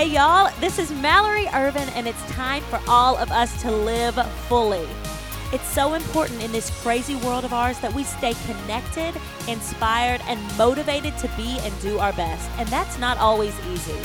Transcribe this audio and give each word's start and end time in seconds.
Hey, 0.00 0.14
y'all, 0.14 0.50
this 0.60 0.78
is 0.78 0.90
Mallory 0.90 1.46
Ervin, 1.52 1.86
and 1.90 2.08
it's 2.08 2.22
time 2.30 2.62
for 2.70 2.80
all 2.88 3.18
of 3.18 3.30
us 3.30 3.60
to 3.60 3.70
live 3.70 4.14
fully. 4.48 4.88
It's 5.52 5.68
so 5.68 5.92
important 5.92 6.42
in 6.42 6.50
this 6.52 6.70
crazy 6.80 7.16
world 7.16 7.44
of 7.44 7.52
ours 7.52 7.78
that 7.80 7.92
we 7.92 8.04
stay 8.04 8.32
connected, 8.46 9.12
inspired, 9.46 10.22
and 10.22 10.40
motivated 10.56 11.18
to 11.18 11.28
be 11.36 11.58
and 11.58 11.82
do 11.82 11.98
our 11.98 12.14
best. 12.14 12.50
And 12.56 12.66
that's 12.70 12.98
not 12.98 13.18
always 13.18 13.54
easy. 13.70 13.98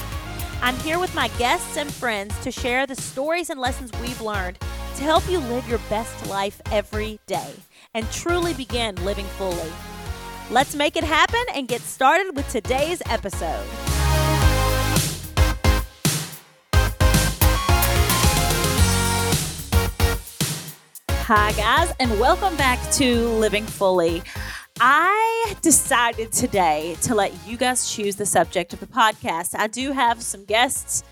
I'm 0.62 0.76
here 0.80 1.00
with 1.00 1.16
my 1.16 1.30
guests 1.38 1.78
and 1.78 1.90
friends 1.90 2.38
to 2.44 2.52
share 2.52 2.86
the 2.86 2.96
stories 2.96 3.50
and 3.50 3.58
lessons 3.58 3.90
we've 4.02 4.20
learned 4.20 4.60
to 4.98 5.04
help 5.04 5.26
you 5.30 5.40
live 5.40 5.66
your 5.70 5.80
best 5.90 6.28
life 6.28 6.62
every 6.74 7.22
day 7.26 7.54
and 7.94 8.06
truly 8.12 8.54
begin 8.54 8.96
living 9.06 9.28
fully. 9.38 9.72
Let's 10.52 10.76
make 10.76 10.98
it 10.98 11.06
happen 11.06 11.46
and 11.54 11.70
get 11.70 11.80
started 11.80 12.36
with 12.36 12.50
today's 12.50 13.02
episode. 13.06 13.66
Hi, 21.28 21.54
guys, 21.54 21.92
and 22.00 22.20
welcome 22.20 22.56
back 22.56 22.80
to 22.92 23.28
Living 23.30 23.66
Fully. 23.66 24.22
I 24.80 25.56
decided 25.64 26.32
today 26.32 26.98
to 27.02 27.16
let 27.16 27.48
you 27.48 27.58
guys 27.58 27.90
choose 27.90 28.16
the 28.16 28.28
subject 28.28 28.74
of 28.74 28.80
the 28.80 28.86
podcast. 28.86 29.56
I 29.58 29.66
do 29.66 29.92
have 29.92 30.22
some 30.22 30.46
guests 30.46 31.04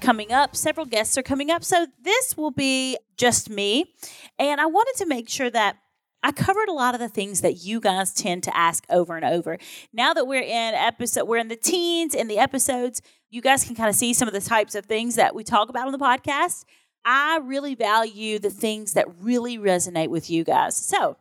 coming 0.00 0.32
up, 0.32 0.56
several 0.56 0.86
guests 0.86 1.16
are 1.16 1.22
coming 1.22 1.52
up, 1.52 1.62
so 1.62 1.86
this 2.02 2.36
will 2.36 2.50
be 2.50 2.98
just 3.16 3.48
me. 3.48 3.94
And 4.40 4.60
I 4.60 4.66
wanted 4.66 4.96
to 5.04 5.06
make 5.06 5.28
sure 5.28 5.50
that 5.50 5.76
I 6.20 6.32
covered 6.32 6.68
a 6.68 6.72
lot 6.72 6.94
of 6.94 7.00
the 7.00 7.08
things 7.08 7.40
that 7.42 7.62
you 7.62 7.78
guys 7.78 8.12
tend 8.12 8.42
to 8.42 8.56
ask 8.56 8.84
over 8.90 9.14
and 9.14 9.24
over. 9.24 9.56
Now 9.92 10.12
that 10.14 10.26
we're 10.26 10.42
in 10.42 10.74
episode, 10.74 11.28
we're 11.28 11.36
in 11.36 11.46
the 11.46 11.54
teens 11.54 12.12
in 12.12 12.26
the 12.26 12.38
episodes, 12.38 13.02
you 13.30 13.40
guys 13.40 13.62
can 13.62 13.76
kind 13.76 13.88
of 13.88 13.94
see 13.94 14.14
some 14.14 14.26
of 14.26 14.34
the 14.34 14.40
types 14.40 14.74
of 14.74 14.86
things 14.86 15.14
that 15.14 15.32
we 15.32 15.44
talk 15.44 15.68
about 15.68 15.86
on 15.86 15.92
the 15.92 15.98
podcast. 15.98 16.64
I 17.04 17.38
really 17.42 17.74
value 17.74 18.38
the 18.38 18.50
things 18.50 18.92
that 18.92 19.06
really 19.20 19.58
resonate 19.58 20.08
with 20.08 20.30
you 20.30 20.44
guys. 20.44 20.76
So 20.76 21.16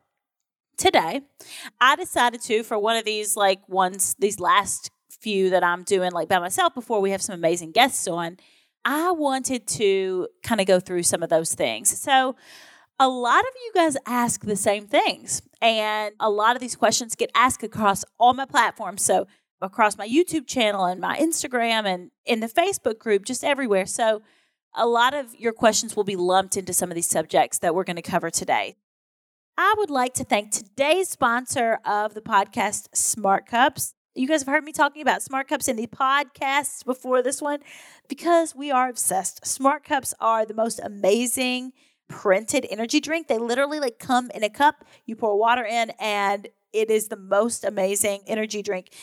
today, 0.77 1.21
I 1.79 1.95
decided 1.95 2.41
to, 2.43 2.63
for 2.63 2.77
one 2.79 2.95
of 2.95 3.05
these 3.05 3.35
like 3.35 3.67
ones, 3.69 4.15
these 4.19 4.39
last 4.39 4.91
few 5.09 5.49
that 5.49 5.63
I'm 5.63 5.83
doing 5.83 6.11
like 6.11 6.29
by 6.29 6.39
myself 6.39 6.73
before 6.73 7.01
we 7.01 7.11
have 7.11 7.21
some 7.21 7.35
amazing 7.35 7.71
guests 7.71 8.07
on, 8.07 8.37
I 8.85 9.11
wanted 9.11 9.67
to 9.67 10.27
kind 10.43 10.61
of 10.61 10.67
go 10.67 10.79
through 10.79 11.03
some 11.03 11.21
of 11.21 11.29
those 11.29 11.53
things. 11.53 12.01
So, 12.01 12.35
a 13.01 13.07
lot 13.07 13.39
of 13.39 13.51
you 13.63 13.71
guys 13.73 13.95
ask 14.05 14.43
the 14.43 14.57
same 14.57 14.85
things, 14.85 15.41
and 15.61 16.13
a 16.19 16.29
lot 16.29 16.55
of 16.55 16.61
these 16.61 16.75
questions 16.75 17.15
get 17.15 17.31
asked 17.33 17.63
across 17.63 18.03
all 18.19 18.33
my 18.33 18.45
platforms. 18.45 19.03
So, 19.03 19.27
across 19.61 19.97
my 19.97 20.07
YouTube 20.07 20.47
channel 20.47 20.85
and 20.85 20.99
my 20.99 21.17
Instagram 21.17 21.85
and 21.85 22.11
in 22.25 22.39
the 22.39 22.47
Facebook 22.47 22.99
group, 22.99 23.25
just 23.25 23.43
everywhere. 23.43 23.85
So, 23.85 24.21
a 24.75 24.87
lot 24.87 25.13
of 25.13 25.35
your 25.35 25.53
questions 25.53 25.95
will 25.95 26.03
be 26.03 26.15
lumped 26.15 26.57
into 26.57 26.73
some 26.73 26.91
of 26.91 26.95
these 26.95 27.09
subjects 27.09 27.59
that 27.59 27.73
we're 27.73 27.83
going 27.83 27.95
to 27.95 28.01
cover 28.01 28.29
today. 28.29 28.75
I 29.57 29.75
would 29.77 29.89
like 29.89 30.13
to 30.15 30.23
thank 30.23 30.51
today's 30.51 31.09
sponsor 31.09 31.79
of 31.85 32.13
the 32.13 32.21
podcast, 32.21 32.87
Smart 32.93 33.45
Cups. 33.45 33.93
You 34.15 34.27
guys 34.27 34.41
have 34.41 34.47
heard 34.47 34.63
me 34.63 34.71
talking 34.71 35.01
about 35.01 35.21
Smart 35.21 35.47
Cups 35.47 35.67
in 35.67 35.75
the 35.75 35.87
podcasts 35.87 36.83
before 36.85 37.21
this 37.21 37.41
one 37.41 37.59
because 38.07 38.55
we 38.55 38.71
are 38.71 38.89
obsessed. 38.89 39.45
Smart 39.45 39.83
Cups 39.83 40.13
are 40.19 40.45
the 40.45 40.53
most 40.53 40.79
amazing 40.83 41.73
printed 42.07 42.65
energy 42.69 42.99
drink. 42.99 43.27
They 43.27 43.37
literally 43.37 43.79
like 43.79 43.99
come 43.99 44.31
in 44.31 44.43
a 44.43 44.49
cup, 44.49 44.83
you 45.05 45.15
pour 45.15 45.37
water 45.37 45.63
in 45.63 45.91
and 45.99 46.47
it 46.73 46.89
is 46.89 47.07
the 47.07 47.17
most 47.17 47.63
amazing 47.63 48.21
energy 48.27 48.61
drink. 48.61 48.93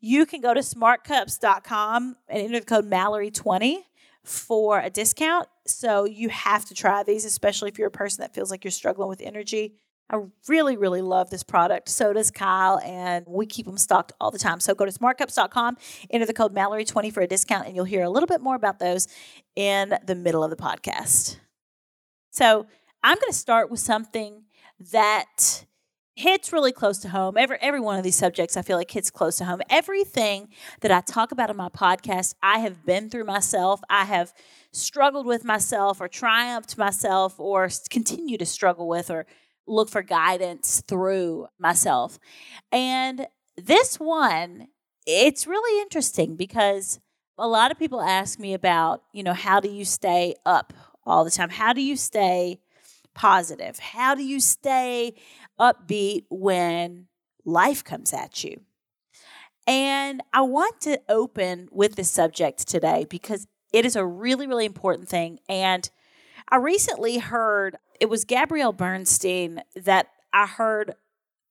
You 0.00 0.26
can 0.26 0.40
go 0.40 0.54
to 0.54 0.60
smartcups.com 0.60 2.16
and 2.28 2.42
enter 2.42 2.60
the 2.60 2.66
code 2.66 2.90
Mallory20 2.90 3.78
for 4.26 4.80
a 4.80 4.90
discount. 4.90 5.48
So 5.66 6.04
you 6.04 6.28
have 6.28 6.64
to 6.66 6.74
try 6.74 7.02
these, 7.02 7.24
especially 7.24 7.70
if 7.70 7.78
you're 7.78 7.88
a 7.88 7.92
person 7.92 8.22
that 8.22 8.34
feels 8.34 8.50
like 8.50 8.64
you're 8.64 8.70
struggling 8.70 9.08
with 9.08 9.20
energy. 9.22 9.76
I 10.10 10.20
really, 10.46 10.76
really 10.76 11.00
love 11.00 11.30
this 11.30 11.42
product. 11.42 11.88
So 11.88 12.12
does 12.12 12.30
Kyle, 12.30 12.78
and 12.84 13.24
we 13.26 13.46
keep 13.46 13.66
them 13.66 13.78
stocked 13.78 14.12
all 14.20 14.30
the 14.30 14.38
time. 14.38 14.60
So 14.60 14.74
go 14.74 14.84
to 14.84 14.92
smartcups.com, 14.92 15.76
enter 16.10 16.26
the 16.26 16.32
code 16.32 16.54
Mallory20 16.54 17.12
for 17.12 17.22
a 17.22 17.26
discount, 17.26 17.66
and 17.66 17.74
you'll 17.74 17.84
hear 17.84 18.02
a 18.02 18.10
little 18.10 18.28
bit 18.28 18.40
more 18.40 18.54
about 18.54 18.78
those 18.78 19.08
in 19.56 19.94
the 20.04 20.14
middle 20.14 20.44
of 20.44 20.50
the 20.50 20.56
podcast. 20.56 21.38
So 22.30 22.66
I'm 23.02 23.16
going 23.16 23.32
to 23.32 23.36
start 23.36 23.70
with 23.70 23.80
something 23.80 24.44
that 24.92 25.64
hits 26.16 26.50
really 26.52 26.72
close 26.72 26.98
to 26.98 27.10
home. 27.10 27.36
Every 27.36 27.58
every 27.60 27.80
one 27.80 27.98
of 27.98 28.02
these 28.02 28.16
subjects 28.16 28.56
I 28.56 28.62
feel 28.62 28.78
like 28.78 28.90
hits 28.90 29.10
close 29.10 29.36
to 29.36 29.44
home. 29.44 29.60
Everything 29.70 30.48
that 30.80 30.90
I 30.90 31.02
talk 31.02 31.30
about 31.30 31.50
in 31.50 31.56
my 31.56 31.68
podcast, 31.68 32.34
I 32.42 32.58
have 32.58 32.84
been 32.84 33.10
through 33.10 33.24
myself. 33.24 33.80
I 33.88 34.06
have 34.06 34.32
struggled 34.72 35.26
with 35.26 35.44
myself 35.44 36.00
or 36.00 36.08
triumphed 36.08 36.76
myself 36.78 37.38
or 37.38 37.68
continue 37.90 38.38
to 38.38 38.46
struggle 38.46 38.88
with 38.88 39.10
or 39.10 39.26
look 39.66 39.90
for 39.90 40.02
guidance 40.02 40.82
through 40.88 41.48
myself. 41.58 42.18
And 42.72 43.26
this 43.56 44.00
one, 44.00 44.68
it's 45.06 45.46
really 45.46 45.82
interesting 45.82 46.34
because 46.34 46.98
a 47.38 47.46
lot 47.46 47.70
of 47.70 47.78
people 47.78 48.00
ask 48.00 48.38
me 48.38 48.54
about, 48.54 49.02
you 49.12 49.22
know, 49.22 49.34
how 49.34 49.60
do 49.60 49.68
you 49.68 49.84
stay 49.84 50.34
up 50.46 50.72
all 51.04 51.24
the 51.24 51.30
time? 51.30 51.50
How 51.50 51.74
do 51.74 51.82
you 51.82 51.96
stay 51.96 52.58
positive? 53.14 53.78
How 53.78 54.14
do 54.14 54.22
you 54.22 54.40
stay 54.40 55.14
upbeat 55.58 56.24
when 56.30 57.06
life 57.44 57.84
comes 57.84 58.12
at 58.12 58.44
you. 58.44 58.60
And 59.66 60.22
I 60.32 60.42
want 60.42 60.80
to 60.82 61.00
open 61.08 61.68
with 61.72 61.96
this 61.96 62.10
subject 62.10 62.68
today 62.68 63.06
because 63.08 63.46
it 63.72 63.84
is 63.84 63.96
a 63.96 64.06
really, 64.06 64.46
really 64.46 64.64
important 64.64 65.08
thing. 65.08 65.40
And 65.48 65.88
I 66.48 66.56
recently 66.56 67.18
heard 67.18 67.76
it 68.00 68.08
was 68.08 68.24
Gabrielle 68.24 68.72
Bernstein 68.72 69.62
that 69.74 70.08
I 70.32 70.46
heard 70.46 70.94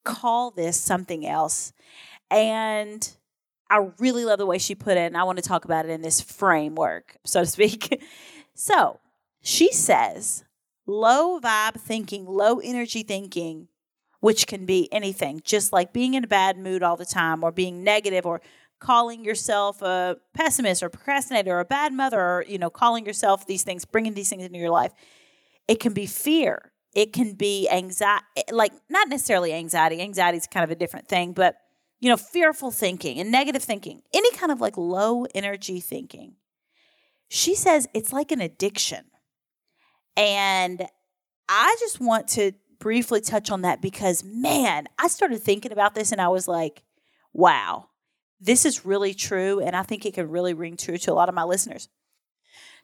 call 0.03 0.51
this 0.51 0.79
something 0.79 1.27
else. 1.27 1.73
And 2.31 3.15
I 3.69 3.89
really 3.99 4.23
love 4.23 4.37
the 4.37 4.45
way 4.45 4.59
she 4.59 4.75
put 4.75 4.97
it. 4.97 5.07
And 5.07 5.17
I 5.17 5.23
want 5.23 5.37
to 5.37 5.43
talk 5.43 5.65
about 5.65 5.85
it 5.85 5.91
in 5.91 6.01
this 6.01 6.21
framework, 6.21 7.17
so 7.25 7.41
to 7.41 7.45
speak. 7.45 8.01
so 8.53 8.99
she 9.41 9.73
says 9.73 10.45
low 10.85 11.39
vibe 11.41 11.75
thinking, 11.75 12.25
low 12.25 12.59
energy 12.59 13.03
thinking 13.03 13.67
which 14.25 14.47
can 14.47 14.65
be 14.65 14.91
anything, 14.91 15.39
just 15.43 15.71
like 15.71 15.93
being 15.93 16.15
in 16.15 16.23
a 16.23 16.27
bad 16.27 16.57
mood 16.57 16.81
all 16.81 16.97
the 16.97 17.05
time 17.05 17.43
or 17.43 17.51
being 17.51 17.83
negative 17.83 18.25
or 18.25 18.41
calling 18.79 19.23
yourself 19.23 19.83
a 19.83 20.17
pessimist 20.33 20.81
or 20.81 20.89
procrastinator 20.89 21.51
or 21.51 21.59
a 21.59 21.65
bad 21.65 21.93
mother 21.93 22.19
or 22.19 22.43
you 22.47 22.57
know 22.57 22.71
calling 22.71 23.05
yourself 23.05 23.45
these 23.45 23.61
things 23.61 23.85
bringing 23.85 24.15
these 24.15 24.27
things 24.27 24.43
into 24.43 24.57
your 24.57 24.71
life. 24.71 24.91
It 25.67 25.79
can 25.79 25.93
be 25.93 26.07
fear. 26.07 26.71
It 26.95 27.13
can 27.13 27.33
be 27.33 27.69
anxiety 27.69 28.25
like 28.51 28.73
not 28.89 29.09
necessarily 29.09 29.53
anxiety. 29.53 30.01
Anxiety 30.01 30.39
is 30.39 30.47
kind 30.47 30.63
of 30.63 30.71
a 30.71 30.75
different 30.75 31.07
thing 31.07 31.33
but 31.33 31.57
you 31.99 32.09
know 32.09 32.17
fearful 32.17 32.71
thinking 32.71 33.19
and 33.19 33.31
negative 33.31 33.61
thinking 33.61 34.01
any 34.11 34.31
kind 34.31 34.51
of 34.51 34.59
like 34.59 34.75
low 34.75 35.27
energy 35.35 35.79
thinking. 35.79 36.33
She 37.27 37.53
says 37.53 37.87
it's 37.93 38.11
like 38.11 38.31
an 38.31 38.41
addiction. 38.41 39.05
And 40.17 40.87
i 41.47 41.75
just 41.79 41.99
want 41.99 42.27
to 42.27 42.51
briefly 42.79 43.21
touch 43.21 43.49
on 43.51 43.61
that 43.61 43.81
because, 43.81 44.23
man, 44.23 44.87
I 44.97 45.07
started 45.07 45.41
thinking 45.41 45.71
about 45.71 45.95
this 45.95 46.11
and 46.11 46.21
I 46.21 46.27
was 46.27 46.47
like, 46.47 46.83
wow, 47.33 47.89
this 48.39 48.65
is 48.65 48.85
really 48.85 49.13
true. 49.13 49.59
And 49.59 49.75
I 49.75 49.83
think 49.83 50.05
it 50.05 50.13
can 50.13 50.29
really 50.29 50.53
ring 50.53 50.77
true 50.77 50.97
to 50.97 51.11
a 51.11 51.13
lot 51.13 51.29
of 51.29 51.35
my 51.35 51.43
listeners. 51.43 51.89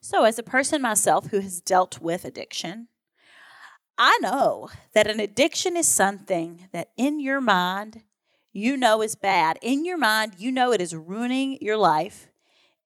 So, 0.01 0.23
as 0.23 0.39
a 0.39 0.43
person 0.43 0.81
myself 0.81 1.27
who 1.27 1.39
has 1.39 1.61
dealt 1.61 2.01
with 2.01 2.25
addiction, 2.25 2.87
I 3.97 4.17
know 4.19 4.69
that 4.93 5.07
an 5.07 5.19
addiction 5.19 5.77
is 5.77 5.87
something 5.87 6.67
that 6.71 6.89
in 6.97 7.19
your 7.19 7.39
mind 7.39 8.01
you 8.53 8.75
know 8.75 9.01
is 9.01 9.15
bad. 9.15 9.57
In 9.61 9.85
your 9.85 9.97
mind, 9.97 10.33
you 10.37 10.51
know 10.51 10.71
it 10.73 10.81
is 10.81 10.95
ruining 10.95 11.57
your 11.61 11.77
life. 11.77 12.29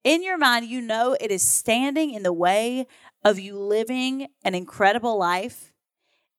In 0.04 0.22
your 0.22 0.38
mind, 0.38 0.68
you 0.68 0.81
know 0.81 1.18
it 1.19 1.31
is 1.31 1.42
standing 1.42 2.13
in 2.13 2.24
the 2.24 2.34
way 2.34 2.86
of 3.24 3.40
you 3.40 3.58
living 3.58 4.28
an 4.44 4.54
incredible 4.54 5.18
life. 5.18 5.74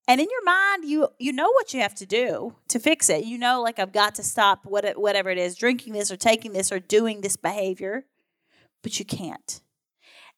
And 0.09 0.21
in 0.21 0.29
your 0.31 0.45
mind, 0.45 0.85
you 0.85 1.09
you 1.19 1.33
know 1.33 1.51
what 1.51 1.75
you 1.75 1.81
have 1.81 1.95
to 1.97 2.07
do 2.07 2.55
to 2.69 2.79
fix 2.79 3.09
it. 3.11 3.25
You 3.25 3.39
know, 3.39 3.61
like 3.63 3.79
I've 3.79 3.93
got 3.93 4.15
to 4.17 4.23
stop 4.23 4.65
what 4.65 4.85
it, 4.85 5.01
whatever 5.01 5.31
it 5.31 5.39
is, 5.39 5.57
drinking 5.57 5.95
this 5.95 6.11
or 6.11 6.17
taking 6.17 6.53
this 6.53 6.71
or 6.71 6.79
doing 6.79 7.21
this 7.21 7.37
behavior, 7.37 8.05
but 8.83 8.99
you 8.99 9.05
can't. 9.05 9.61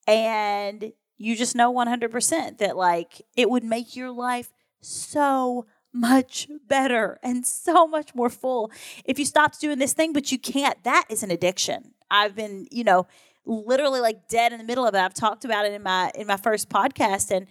And 0.07 0.93
you 1.19 1.37
just 1.37 1.55
know 1.55 1.73
100% 1.73 2.59
that 2.59 2.77
like 2.77 3.21
it 3.37 3.51
would 3.51 3.65
make 3.65 3.95
your 3.95 4.11
life 4.11 4.51
so 4.81 5.67
much 5.93 6.49
better 6.67 7.19
and 7.23 7.47
so 7.47 7.87
much 7.87 8.15
more 8.15 8.31
full 8.31 8.71
if 9.05 9.19
you 9.19 9.25
stopped 9.25 9.61
doing 9.61 9.79
this 9.79 9.93
thing, 9.93 10.13
but 10.13 10.31
you 10.33 10.39
can't. 10.39 10.83
That 10.85 11.05
is 11.11 11.23
an 11.23 11.31
addiction. 11.31 11.93
I've 12.11 12.35
been, 12.35 12.69
you 12.71 12.85
know, 12.85 13.07
literally 13.45 14.01
like 14.01 14.29
dead 14.29 14.53
in 14.53 14.59
the 14.59 14.65
middle 14.65 14.87
of 14.87 14.95
it. 14.95 14.99
I've 14.99 15.15
talked 15.15 15.45
about 15.45 15.67
it 15.67 15.73
in 15.73 15.83
my 15.83 16.11
in 16.15 16.27
my 16.27 16.37
first 16.37 16.69
podcast 16.69 17.31
and 17.31 17.47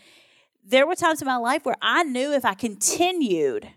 there 0.68 0.86
were 0.86 0.96
times 0.96 1.22
in 1.22 1.26
my 1.26 1.38
life 1.38 1.66
where 1.66 1.78
I 1.82 2.04
knew 2.04 2.34
if 2.34 2.44
I 2.44 2.54
continued 2.54 3.70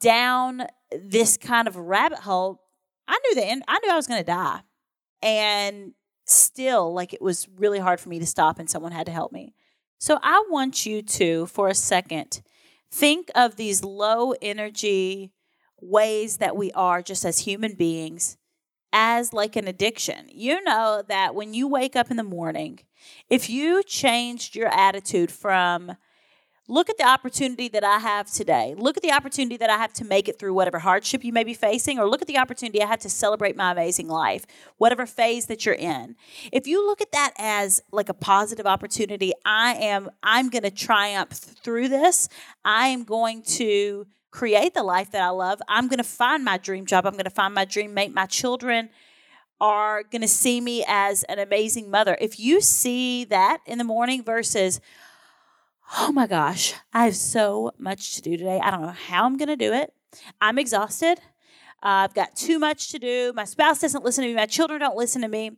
down 0.00 0.62
this 0.92 1.36
kind 1.36 1.66
of 1.66 1.76
rabbit 1.76 2.20
hole, 2.20 2.60
I 3.08 3.18
knew 3.18 3.34
the 3.34 3.44
end, 3.44 3.64
I 3.66 3.80
knew 3.80 3.90
I 3.90 3.96
was 3.96 4.06
going 4.06 4.20
to 4.20 4.26
die. 4.26 4.60
And 5.22 5.92
still 6.26 6.92
like 6.92 7.12
it 7.12 7.20
was 7.20 7.48
really 7.56 7.78
hard 7.78 8.00
for 8.00 8.08
me 8.08 8.18
to 8.18 8.26
stop 8.26 8.58
and 8.58 8.70
someone 8.70 8.92
had 8.92 9.06
to 9.06 9.12
help 9.12 9.32
me. 9.32 9.54
So 9.98 10.18
I 10.22 10.44
want 10.48 10.86
you 10.86 11.02
to, 11.02 11.46
for 11.46 11.68
a 11.68 11.74
second, 11.74 12.42
think 12.90 13.30
of 13.34 13.56
these 13.56 13.82
low 13.82 14.34
energy 14.40 15.32
ways 15.80 16.38
that 16.38 16.56
we 16.56 16.70
are 16.72 17.02
just 17.02 17.24
as 17.24 17.40
human 17.40 17.74
beings 17.74 18.36
as 18.92 19.32
like 19.32 19.56
an 19.56 19.66
addiction. 19.66 20.28
You 20.30 20.62
know 20.62 21.02
that 21.08 21.34
when 21.34 21.52
you 21.52 21.66
wake 21.66 21.96
up 21.96 22.10
in 22.10 22.16
the 22.16 22.22
morning, 22.22 22.80
if 23.28 23.50
you 23.50 23.82
changed 23.82 24.54
your 24.54 24.68
attitude 24.68 25.32
from 25.32 25.96
look 26.66 26.88
at 26.88 26.96
the 26.96 27.06
opportunity 27.06 27.68
that 27.68 27.84
I 27.84 27.98
have 27.98 28.30
today. 28.30 28.74
Look 28.76 28.96
at 28.96 29.02
the 29.02 29.12
opportunity 29.12 29.56
that 29.58 29.68
I 29.68 29.76
have 29.76 29.92
to 29.94 30.04
make 30.04 30.28
it 30.28 30.38
through 30.38 30.54
whatever 30.54 30.78
hardship 30.78 31.22
you 31.22 31.32
may 31.32 31.44
be 31.44 31.54
facing, 31.54 31.98
or 31.98 32.08
look 32.08 32.22
at 32.22 32.28
the 32.28 32.38
opportunity 32.38 32.82
I 32.82 32.86
have 32.86 33.00
to 33.00 33.10
celebrate 33.10 33.56
my 33.56 33.72
amazing 33.72 34.08
life, 34.08 34.46
whatever 34.78 35.04
phase 35.06 35.46
that 35.46 35.66
you're 35.66 35.74
in. 35.74 36.16
If 36.52 36.66
you 36.66 36.84
look 36.86 37.00
at 37.00 37.12
that 37.12 37.32
as 37.38 37.82
like 37.92 38.08
a 38.08 38.14
positive 38.14 38.66
opportunity, 38.66 39.32
I 39.44 39.74
am 39.74 40.10
I'm 40.22 40.48
going 40.48 40.62
to 40.62 40.70
triumph 40.70 41.32
through 41.32 41.88
this. 41.88 42.28
I 42.64 42.88
am 42.88 43.04
going 43.04 43.42
to 43.42 44.06
create 44.30 44.74
the 44.74 44.82
life 44.82 45.10
that 45.12 45.22
I 45.22 45.28
love. 45.28 45.60
I'm 45.68 45.86
going 45.86 45.98
to 45.98 46.04
find 46.04 46.44
my 46.44 46.58
dream 46.58 46.86
job. 46.86 47.06
I'm 47.06 47.12
going 47.12 47.24
to 47.24 47.30
find 47.30 47.54
my 47.54 47.64
dream 47.64 47.94
mate. 47.94 48.12
My 48.12 48.26
children 48.26 48.88
are 49.60 50.02
going 50.02 50.22
to 50.22 50.28
see 50.28 50.60
me 50.60 50.84
as 50.88 51.22
an 51.24 51.38
amazing 51.38 51.90
mother. 51.90 52.16
If 52.20 52.40
you 52.40 52.60
see 52.60 53.24
that 53.26 53.58
in 53.66 53.78
the 53.78 53.84
morning 53.84 54.24
versus 54.24 54.80
oh 55.98 56.12
my 56.12 56.26
gosh, 56.26 56.74
I 56.92 57.04
have 57.04 57.16
so 57.16 57.72
much 57.78 58.14
to 58.14 58.22
do 58.22 58.36
today. 58.36 58.60
I 58.62 58.70
don't 58.70 58.82
know 58.82 58.88
how 58.88 59.24
I'm 59.24 59.36
going 59.36 59.48
to 59.48 59.56
do 59.56 59.72
it. 59.72 59.92
I'm 60.40 60.58
exhausted. 60.58 61.18
Uh, 61.82 62.06
I've 62.08 62.14
got 62.14 62.34
too 62.36 62.58
much 62.58 62.90
to 62.92 62.98
do. 62.98 63.32
My 63.34 63.44
spouse 63.44 63.80
doesn't 63.80 64.04
listen 64.04 64.22
to 64.22 64.28
me. 64.28 64.34
My 64.34 64.46
children 64.46 64.80
don't 64.80 64.96
listen 64.96 65.22
to 65.22 65.28
me. 65.28 65.52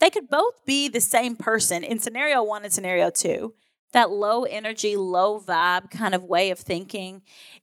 They 0.00 0.10
could 0.10 0.28
both 0.28 0.64
be 0.64 0.88
the 0.88 1.00
same 1.00 1.36
person 1.36 1.84
in 1.84 1.98
scenario 1.98 2.42
one 2.42 2.64
and 2.64 2.72
scenario 2.72 3.10
two. 3.10 3.54
That 3.92 4.10
low 4.10 4.44
energy, 4.44 4.96
low 4.96 5.38
vibe 5.38 5.90
kind 5.90 6.14
of 6.14 6.24
way 6.24 6.50
of 6.50 6.58
thinking, 6.58 7.22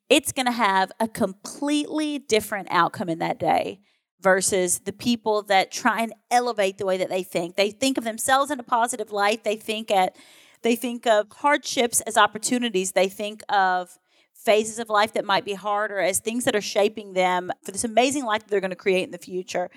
it's 0.10 0.32
going 0.32 0.46
to 0.46 0.52
have 0.52 0.92
a 1.00 1.08
completely 1.08 2.20
different 2.20 2.68
outcome 2.72 3.10
in 3.10 3.20
that 3.20 3.40
day 3.40 3.80
versus 4.22 4.80
the 4.80 4.94
people 4.94 5.42
that 5.44 5.72
try 5.72 6.02
and 6.02 6.14
elevate 6.30 6.78
the 6.78 6.86
way 6.86 6.98
that 6.98 7.10
they 7.10 7.24
think. 7.24 7.56
They 7.56 7.72
think 7.72 7.98
of 7.98 8.04
themselves 8.04 8.52
in 8.52 8.60
a 8.60 8.64
positive 8.64 9.12
light. 9.12 9.44
They 9.44 9.56
think 9.56 9.90
at 9.90 10.16
they 10.62 10.76
think 10.76 11.08
of 11.08 11.28
hardships 11.32 12.02
as 12.02 12.18
opportunities. 12.18 12.92
They 12.92 13.08
think 13.10 13.42
of 13.50 13.98
phases 14.34 14.80
of 14.80 14.90
life 14.90 15.14
that 15.14 15.26
might 15.26 15.46
be 15.46 15.54
harder 15.54 16.00
as 16.00 16.20
things 16.20 16.46
that 16.46 16.56
are 16.56 16.62
shaping 16.62 17.14
them 17.14 17.52
for 17.64 17.72
this 17.72 17.84
amazing 17.84 18.26
life 18.26 18.42
that 18.42 18.50
they're 18.50 18.62
going 18.62 18.70
to 18.70 18.76
create 18.76 19.04
in 19.04 19.12
the 19.12 19.18
future. 19.18 19.70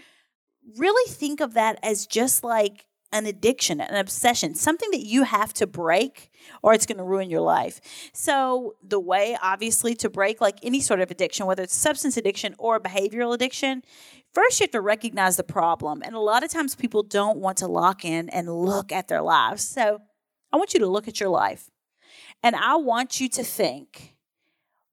Really 0.76 1.12
think 1.12 1.40
of 1.40 1.54
that 1.54 1.78
as 1.82 2.06
just 2.06 2.44
like 2.44 2.86
an 3.12 3.26
addiction, 3.26 3.80
an 3.80 3.96
obsession, 3.96 4.54
something 4.54 4.90
that 4.90 5.04
you 5.04 5.24
have 5.24 5.52
to 5.52 5.66
break 5.66 6.30
or 6.62 6.72
it's 6.72 6.86
going 6.86 6.98
to 6.98 7.04
ruin 7.04 7.28
your 7.28 7.42
life. 7.42 7.80
So, 8.14 8.76
the 8.82 8.98
way 8.98 9.36
obviously 9.42 9.94
to 9.96 10.08
break 10.08 10.40
like 10.40 10.58
any 10.62 10.80
sort 10.80 11.00
of 11.00 11.10
addiction, 11.10 11.46
whether 11.46 11.62
it's 11.62 11.76
substance 11.76 12.16
addiction 12.16 12.54
or 12.58 12.80
behavioral 12.80 13.34
addiction, 13.34 13.82
first 14.32 14.60
you 14.60 14.64
have 14.64 14.70
to 14.70 14.80
recognize 14.80 15.36
the 15.36 15.44
problem. 15.44 16.02
And 16.02 16.14
a 16.14 16.20
lot 16.20 16.42
of 16.42 16.50
times 16.50 16.74
people 16.74 17.02
don't 17.02 17.38
want 17.38 17.58
to 17.58 17.66
lock 17.66 18.04
in 18.04 18.30
and 18.30 18.48
look 18.48 18.90
at 18.92 19.08
their 19.08 19.22
lives. 19.22 19.62
So, 19.62 20.00
I 20.52 20.56
want 20.56 20.74
you 20.74 20.80
to 20.80 20.86
look 20.86 21.08
at 21.08 21.20
your 21.20 21.28
life 21.28 21.70
and 22.42 22.54
I 22.56 22.76
want 22.76 23.20
you 23.20 23.28
to 23.30 23.42
think 23.42 24.12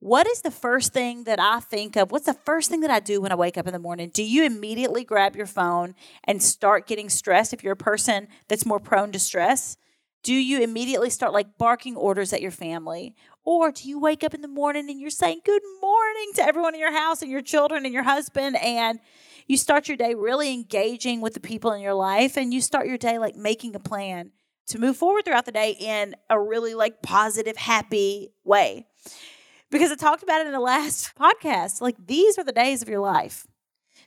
what 0.02 0.28
is 0.28 0.42
the 0.42 0.52
first 0.52 0.94
thing 0.94 1.26
that 1.26 1.42
I 1.42 1.60
think 1.60 1.98
of? 1.98 2.12
What's 2.12 2.26
the 2.26 2.34
first 2.34 2.70
thing 2.70 2.80
that 2.82 2.90
I 2.90 3.02
do 3.02 3.20
when 3.20 3.34
I 3.34 3.36
wake 3.36 3.58
up 3.58 3.68
in 3.68 3.74
the 3.74 3.80
morning? 3.80 4.10
Do 4.14 4.24
you 4.24 4.46
immediately 4.46 5.04
grab 5.04 5.36
your 5.36 5.46
phone 5.46 5.94
and 6.24 6.42
start 6.42 6.88
getting 6.88 7.10
stressed 7.10 7.52
if 7.52 7.64
you're 7.64 7.74
a 7.74 7.78
person 7.78 8.30
that's 8.48 8.66
more 8.66 8.80
prone 8.80 9.12
to 9.12 9.20
stress? 9.20 9.76
Do 10.24 10.34
you 10.34 10.62
immediately 10.62 11.10
start 11.10 11.34
like 11.34 11.58
barking 11.58 11.98
orders 11.98 12.32
at 12.32 12.42
your 12.42 12.52
family? 12.52 13.14
Or 13.44 13.72
do 13.72 13.90
you 13.90 14.00
wake 14.00 14.24
up 14.24 14.34
in 14.34 14.42
the 14.42 14.48
morning 14.48 14.90
and 14.90 15.02
you're 15.02 15.10
saying 15.10 15.42
good 15.44 15.64
morning 15.82 16.32
to 16.36 16.44
everyone 16.44 16.76
in 16.76 16.80
your 16.80 16.94
house 16.94 17.22
and 17.22 17.30
your 17.30 17.42
children 17.42 17.84
and 17.84 17.94
your 17.94 18.04
husband 18.04 18.56
and 18.56 19.00
you 19.48 19.58
start 19.58 19.90
your 19.90 19.98
day 19.98 20.14
really 20.14 20.54
engaging 20.54 21.20
with 21.20 21.34
the 21.34 21.40
people 21.42 21.74
in 21.74 21.82
your 21.82 21.94
life 21.94 22.38
and 22.38 22.54
you 22.54 22.62
start 22.62 22.88
your 22.88 22.98
day 22.98 23.18
like 23.18 23.36
making 23.36 23.76
a 23.76 23.80
plan 23.80 24.32
to 24.70 24.80
move 24.80 24.98
forward 24.98 25.26
throughout 25.26 25.46
the 25.46 25.52
day 25.52 25.76
in 25.80 26.16
a 26.30 26.40
really 26.40 26.74
like 26.74 27.02
positive, 27.02 27.58
happy 27.58 28.30
way. 28.44 28.88
Because 29.70 29.92
I 29.92 29.96
talked 29.96 30.24
about 30.24 30.42
it 30.42 30.48
in 30.48 30.54
the 30.54 30.60
last 30.60 31.16
podcast. 31.20 31.82
Like 31.82 31.96
these 32.08 32.38
are 32.38 32.44
the 32.44 32.52
days 32.52 32.82
of 32.82 32.90
your 32.90 33.00
life. 33.00 33.46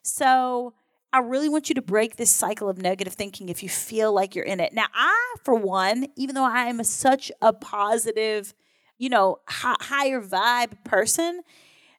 So 0.03 0.75
I 1.12 1.19
really 1.19 1.49
want 1.49 1.69
you 1.69 1.75
to 1.75 1.82
break 1.82 2.17
this 2.17 2.32
cycle 2.32 2.69
of 2.69 2.79
negative 2.79 3.12
thinking 3.12 3.49
if 3.49 3.62
you 3.62 3.69
feel 3.69 4.12
like 4.12 4.35
you're 4.35 4.44
in 4.44 4.61
it. 4.61 4.73
Now, 4.73 4.87
I, 4.94 5.35
for 5.44 5.55
one, 5.55 6.06
even 6.17 6.35
though 6.35 6.44
I 6.44 6.64
am 6.67 6.81
a, 6.81 6.85
such 6.85 7.31
a 7.43 7.53
positive, 7.53 8.55
you 8.97 9.11
know, 9.11 9.41
higher 9.47 10.23
vibe 10.23 10.82
person, 10.85 11.43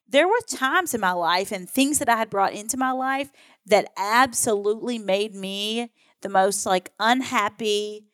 there 0.10 0.28
were 0.28 0.40
times 0.50 0.94
in 0.94 1.02
my 1.02 1.12
life 1.12 1.52
and 1.52 1.70
things 1.70 2.00
that 2.00 2.10
I 2.10 2.18
had 2.18 2.30
brought 2.30 2.54
into 2.54 2.76
my 2.76 2.92
life 2.92 3.32
that 3.68 3.92
absolutely 3.98 4.98
made 4.98 5.36
me 5.36 5.92
the 6.22 6.30
most 6.30 6.66
like 6.66 6.92
unhappy, 7.00 8.08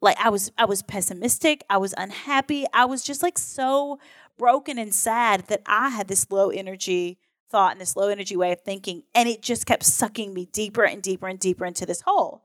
like 0.00 0.16
i 0.18 0.28
was 0.28 0.50
i 0.58 0.64
was 0.64 0.82
pessimistic 0.82 1.62
i 1.70 1.76
was 1.76 1.94
unhappy 1.96 2.64
i 2.72 2.84
was 2.84 3.02
just 3.02 3.22
like 3.22 3.38
so 3.38 3.98
broken 4.38 4.78
and 4.78 4.94
sad 4.94 5.46
that 5.48 5.62
i 5.66 5.88
had 5.90 6.08
this 6.08 6.30
low 6.30 6.50
energy 6.50 7.18
thought 7.50 7.72
and 7.72 7.80
this 7.80 7.96
low 7.96 8.08
energy 8.08 8.36
way 8.36 8.52
of 8.52 8.60
thinking 8.60 9.02
and 9.14 9.28
it 9.28 9.42
just 9.42 9.66
kept 9.66 9.82
sucking 9.82 10.32
me 10.32 10.46
deeper 10.46 10.84
and 10.84 11.02
deeper 11.02 11.26
and 11.26 11.38
deeper 11.40 11.66
into 11.66 11.84
this 11.84 12.02
hole. 12.02 12.42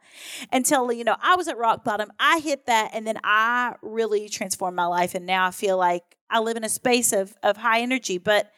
Until 0.52 0.92
you 0.92 1.04
know 1.04 1.16
i 1.22 1.36
was 1.36 1.48
at 1.48 1.58
rock 1.58 1.84
bottom 1.84 2.12
i 2.20 2.40
hit 2.40 2.66
that 2.66 2.90
and 2.94 3.06
then 3.06 3.20
i 3.24 3.76
really 3.82 4.28
transformed 4.28 4.76
my 4.76 4.86
life 4.86 5.14
and 5.16 5.26
now 5.26 5.46
i 5.46 5.52
feel 5.52 5.78
like 5.78 6.04
i 6.30 6.40
live 6.40 6.58
in 6.58 6.64
a 6.64 6.70
space 6.70 7.14
of 7.14 7.36
of 7.44 7.58
high 7.58 7.82
energy 7.82 8.18
but 8.18 8.52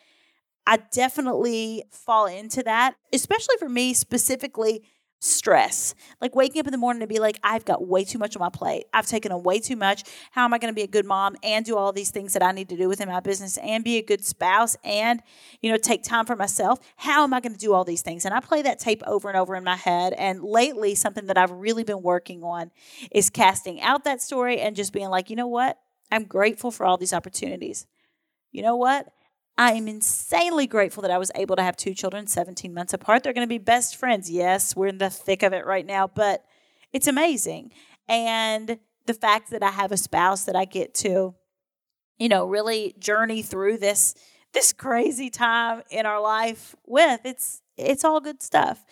i 0.65 0.77
definitely 0.91 1.83
fall 1.91 2.25
into 2.25 2.63
that 2.63 2.95
especially 3.11 3.55
for 3.59 3.69
me 3.69 3.93
specifically 3.93 4.83
stress. 5.19 5.95
Like 6.21 6.35
waking 6.35 6.59
up 6.59 6.67
in 6.67 6.71
the 6.71 6.77
morning 6.77 7.01
to 7.01 7.07
be 7.07 7.19
like, 7.19 7.39
I've 7.43 7.65
got 7.65 7.87
way 7.87 8.03
too 8.03 8.19
much 8.19 8.35
on 8.35 8.39
my 8.39 8.49
plate. 8.49 8.85
I've 8.93 9.07
taken 9.07 9.31
on 9.31 9.43
way 9.43 9.59
too 9.59 9.75
much. 9.75 10.03
How 10.31 10.45
am 10.45 10.53
I 10.53 10.57
going 10.57 10.71
to 10.71 10.75
be 10.75 10.83
a 10.83 10.87
good 10.87 11.05
mom 11.05 11.35
and 11.43 11.65
do 11.65 11.75
all 11.75 11.91
these 11.91 12.11
things 12.11 12.33
that 12.33 12.43
I 12.43 12.51
need 12.51 12.69
to 12.69 12.77
do 12.77 12.87
within 12.87 13.07
my 13.07 13.19
business 13.19 13.57
and 13.57 13.83
be 13.83 13.97
a 13.97 14.03
good 14.03 14.23
spouse 14.23 14.77
and, 14.83 15.21
you 15.61 15.71
know, 15.71 15.77
take 15.77 16.03
time 16.03 16.25
for 16.25 16.35
myself? 16.35 16.79
How 16.97 17.23
am 17.23 17.33
I 17.33 17.39
going 17.39 17.53
to 17.53 17.59
do 17.59 17.73
all 17.73 17.83
these 17.83 18.01
things? 18.01 18.25
And 18.25 18.33
I 18.33 18.39
play 18.39 18.61
that 18.61 18.79
tape 18.79 19.01
over 19.07 19.27
and 19.27 19.37
over 19.37 19.55
in 19.55 19.63
my 19.63 19.75
head. 19.75 20.13
And 20.13 20.43
lately, 20.43 20.95
something 20.95 21.25
that 21.27 21.37
I've 21.37 21.51
really 21.51 21.83
been 21.83 22.03
working 22.03 22.43
on 22.43 22.71
is 23.11 23.29
casting 23.29 23.81
out 23.81 24.03
that 24.03 24.21
story 24.21 24.59
and 24.59 24.75
just 24.75 24.93
being 24.93 25.09
like, 25.09 25.29
you 25.29 25.35
know 25.35 25.47
what? 25.47 25.79
I'm 26.11 26.23
grateful 26.23 26.71
for 26.71 26.85
all 26.85 26.97
these 26.97 27.13
opportunities. 27.13 27.87
You 28.51 28.61
know 28.61 28.75
what? 28.75 29.07
I 29.57 29.73
am 29.73 29.87
insanely 29.87 30.67
grateful 30.67 31.01
that 31.01 31.11
I 31.11 31.17
was 31.17 31.31
able 31.33 31.55
to 31.55 31.63
have 31.63 31.75
two 31.75 31.93
children 31.95 32.27
17 32.27 32.73
months 32.73 32.93
apart. 32.93 33.23
They're 33.23 33.33
going 33.33 33.47
to 33.47 33.49
be 33.49 33.57
best 33.57 33.95
friends. 33.95 34.29
Yes, 34.29 34.75
we're 34.75 34.87
in 34.87 34.99
the 34.99 35.09
thick 35.09 35.41
of 35.41 35.53
it 35.53 35.65
right 35.65 35.85
now, 35.85 36.07
but 36.07 36.45
it's 36.93 37.07
amazing. 37.07 37.71
And 38.07 38.77
the 39.07 39.13
fact 39.13 39.49
that 39.49 39.63
I 39.63 39.71
have 39.71 39.91
a 39.91 39.97
spouse 39.97 40.43
that 40.43 40.55
I 40.55 40.65
get 40.65 40.93
to, 40.95 41.33
you 42.19 42.29
know, 42.29 42.45
really 42.45 42.93
journey 42.99 43.41
through 43.41 43.77
this 43.77 44.15
this 44.53 44.71
crazy 44.73 45.29
time 45.29 45.83
in 45.89 46.05
our 46.05 46.21
life 46.21 46.75
with, 46.85 47.21
it's 47.25 47.61
it's 47.77 48.03
all 48.03 48.19
good 48.19 48.41
stuff. 48.41 48.85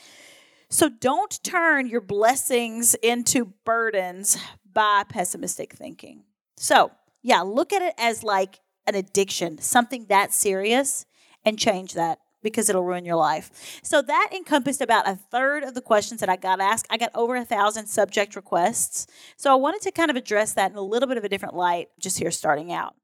So 0.70 0.90
don't 0.90 1.44
turn 1.44 1.88
your 1.88 2.02
blessings 2.02 2.96
into 2.96 3.54
burdens 3.66 4.38
by 4.74 5.04
pessimistic 5.08 5.74
thinking. 5.74 6.24
So, 6.58 6.92
yeah, 7.22 7.42
look 7.42 7.72
at 7.72 7.82
it 7.82 7.94
as 7.98 8.24
like 8.24 8.60
an 8.88 8.96
addiction, 8.96 9.58
something 9.60 10.06
that 10.08 10.34
serious, 10.34 11.06
and 11.44 11.60
change 11.60 11.94
that 11.94 12.20
because 12.42 12.70
it'll 12.70 12.84
ruin 12.84 13.06
your 13.06 13.16
life. 13.16 13.80
So 13.84 14.02
that 14.04 14.30
encompassed 14.34 14.80
about 14.80 15.08
a 15.08 15.16
third 15.16 15.64
of 15.64 15.74
the 15.74 15.82
questions 15.82 16.20
that 16.20 16.30
I 16.30 16.36
got 16.36 16.62
asked. 16.62 16.86
I 16.90 16.98
got 16.98 17.10
over 17.16 17.36
a 17.36 17.44
thousand 17.44 17.88
subject 17.88 18.36
requests. 18.36 19.08
So 19.36 19.52
I 19.52 19.56
wanted 19.56 19.82
to 19.82 19.92
kind 19.92 20.12
of 20.12 20.16
address 20.16 20.54
that 20.54 20.72
in 20.72 20.78
a 20.78 20.82
little 20.82 21.08
bit 21.08 21.18
of 21.18 21.24
a 21.24 21.30
different 21.30 21.56
light 21.56 21.88
just 22.00 22.20
here 22.20 22.32
starting 22.32 22.72
out. 22.72 22.96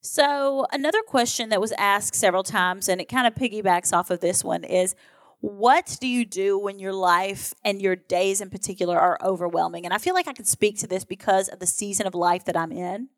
So, 0.00 0.66
another 0.70 1.02
question 1.02 1.48
that 1.48 1.60
was 1.60 1.72
asked 1.72 2.14
several 2.14 2.44
times, 2.44 2.88
and 2.88 3.00
it 3.00 3.08
kind 3.08 3.26
of 3.26 3.34
piggybacks 3.34 3.92
off 3.92 4.10
of 4.10 4.20
this 4.20 4.44
one, 4.44 4.62
is 4.62 4.94
what 5.40 5.96
do 6.00 6.06
you 6.06 6.24
do 6.24 6.56
when 6.56 6.78
your 6.78 6.92
life 6.92 7.52
and 7.64 7.82
your 7.82 7.96
days 7.96 8.40
in 8.40 8.48
particular 8.48 8.98
are 8.98 9.18
overwhelming? 9.20 9.84
And 9.84 9.92
I 9.92 9.98
feel 9.98 10.14
like 10.14 10.28
I 10.28 10.32
can 10.32 10.44
speak 10.44 10.78
to 10.78 10.86
this 10.86 11.04
because 11.04 11.48
of 11.48 11.58
the 11.58 11.66
season 11.66 12.06
of 12.06 12.14
life 12.14 12.44
that 12.44 12.56
I'm 12.56 12.70
in. 12.70 13.08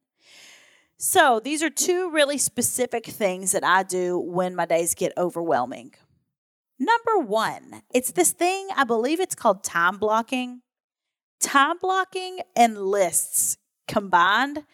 So, 1.00 1.38
these 1.38 1.62
are 1.62 1.70
two 1.70 2.10
really 2.10 2.38
specific 2.38 3.06
things 3.06 3.52
that 3.52 3.62
I 3.62 3.84
do 3.84 4.18
when 4.18 4.56
my 4.56 4.66
days 4.66 4.96
get 4.96 5.12
overwhelming. 5.16 5.94
Number 6.76 7.18
one, 7.24 7.82
it's 7.94 8.10
this 8.10 8.32
thing, 8.32 8.66
I 8.74 8.82
believe 8.82 9.20
it's 9.20 9.36
called 9.36 9.62
time 9.62 9.98
blocking. 9.98 10.62
Time 11.40 11.78
blocking 11.80 12.40
and 12.56 12.76
lists 12.76 13.58
combined 13.86 14.64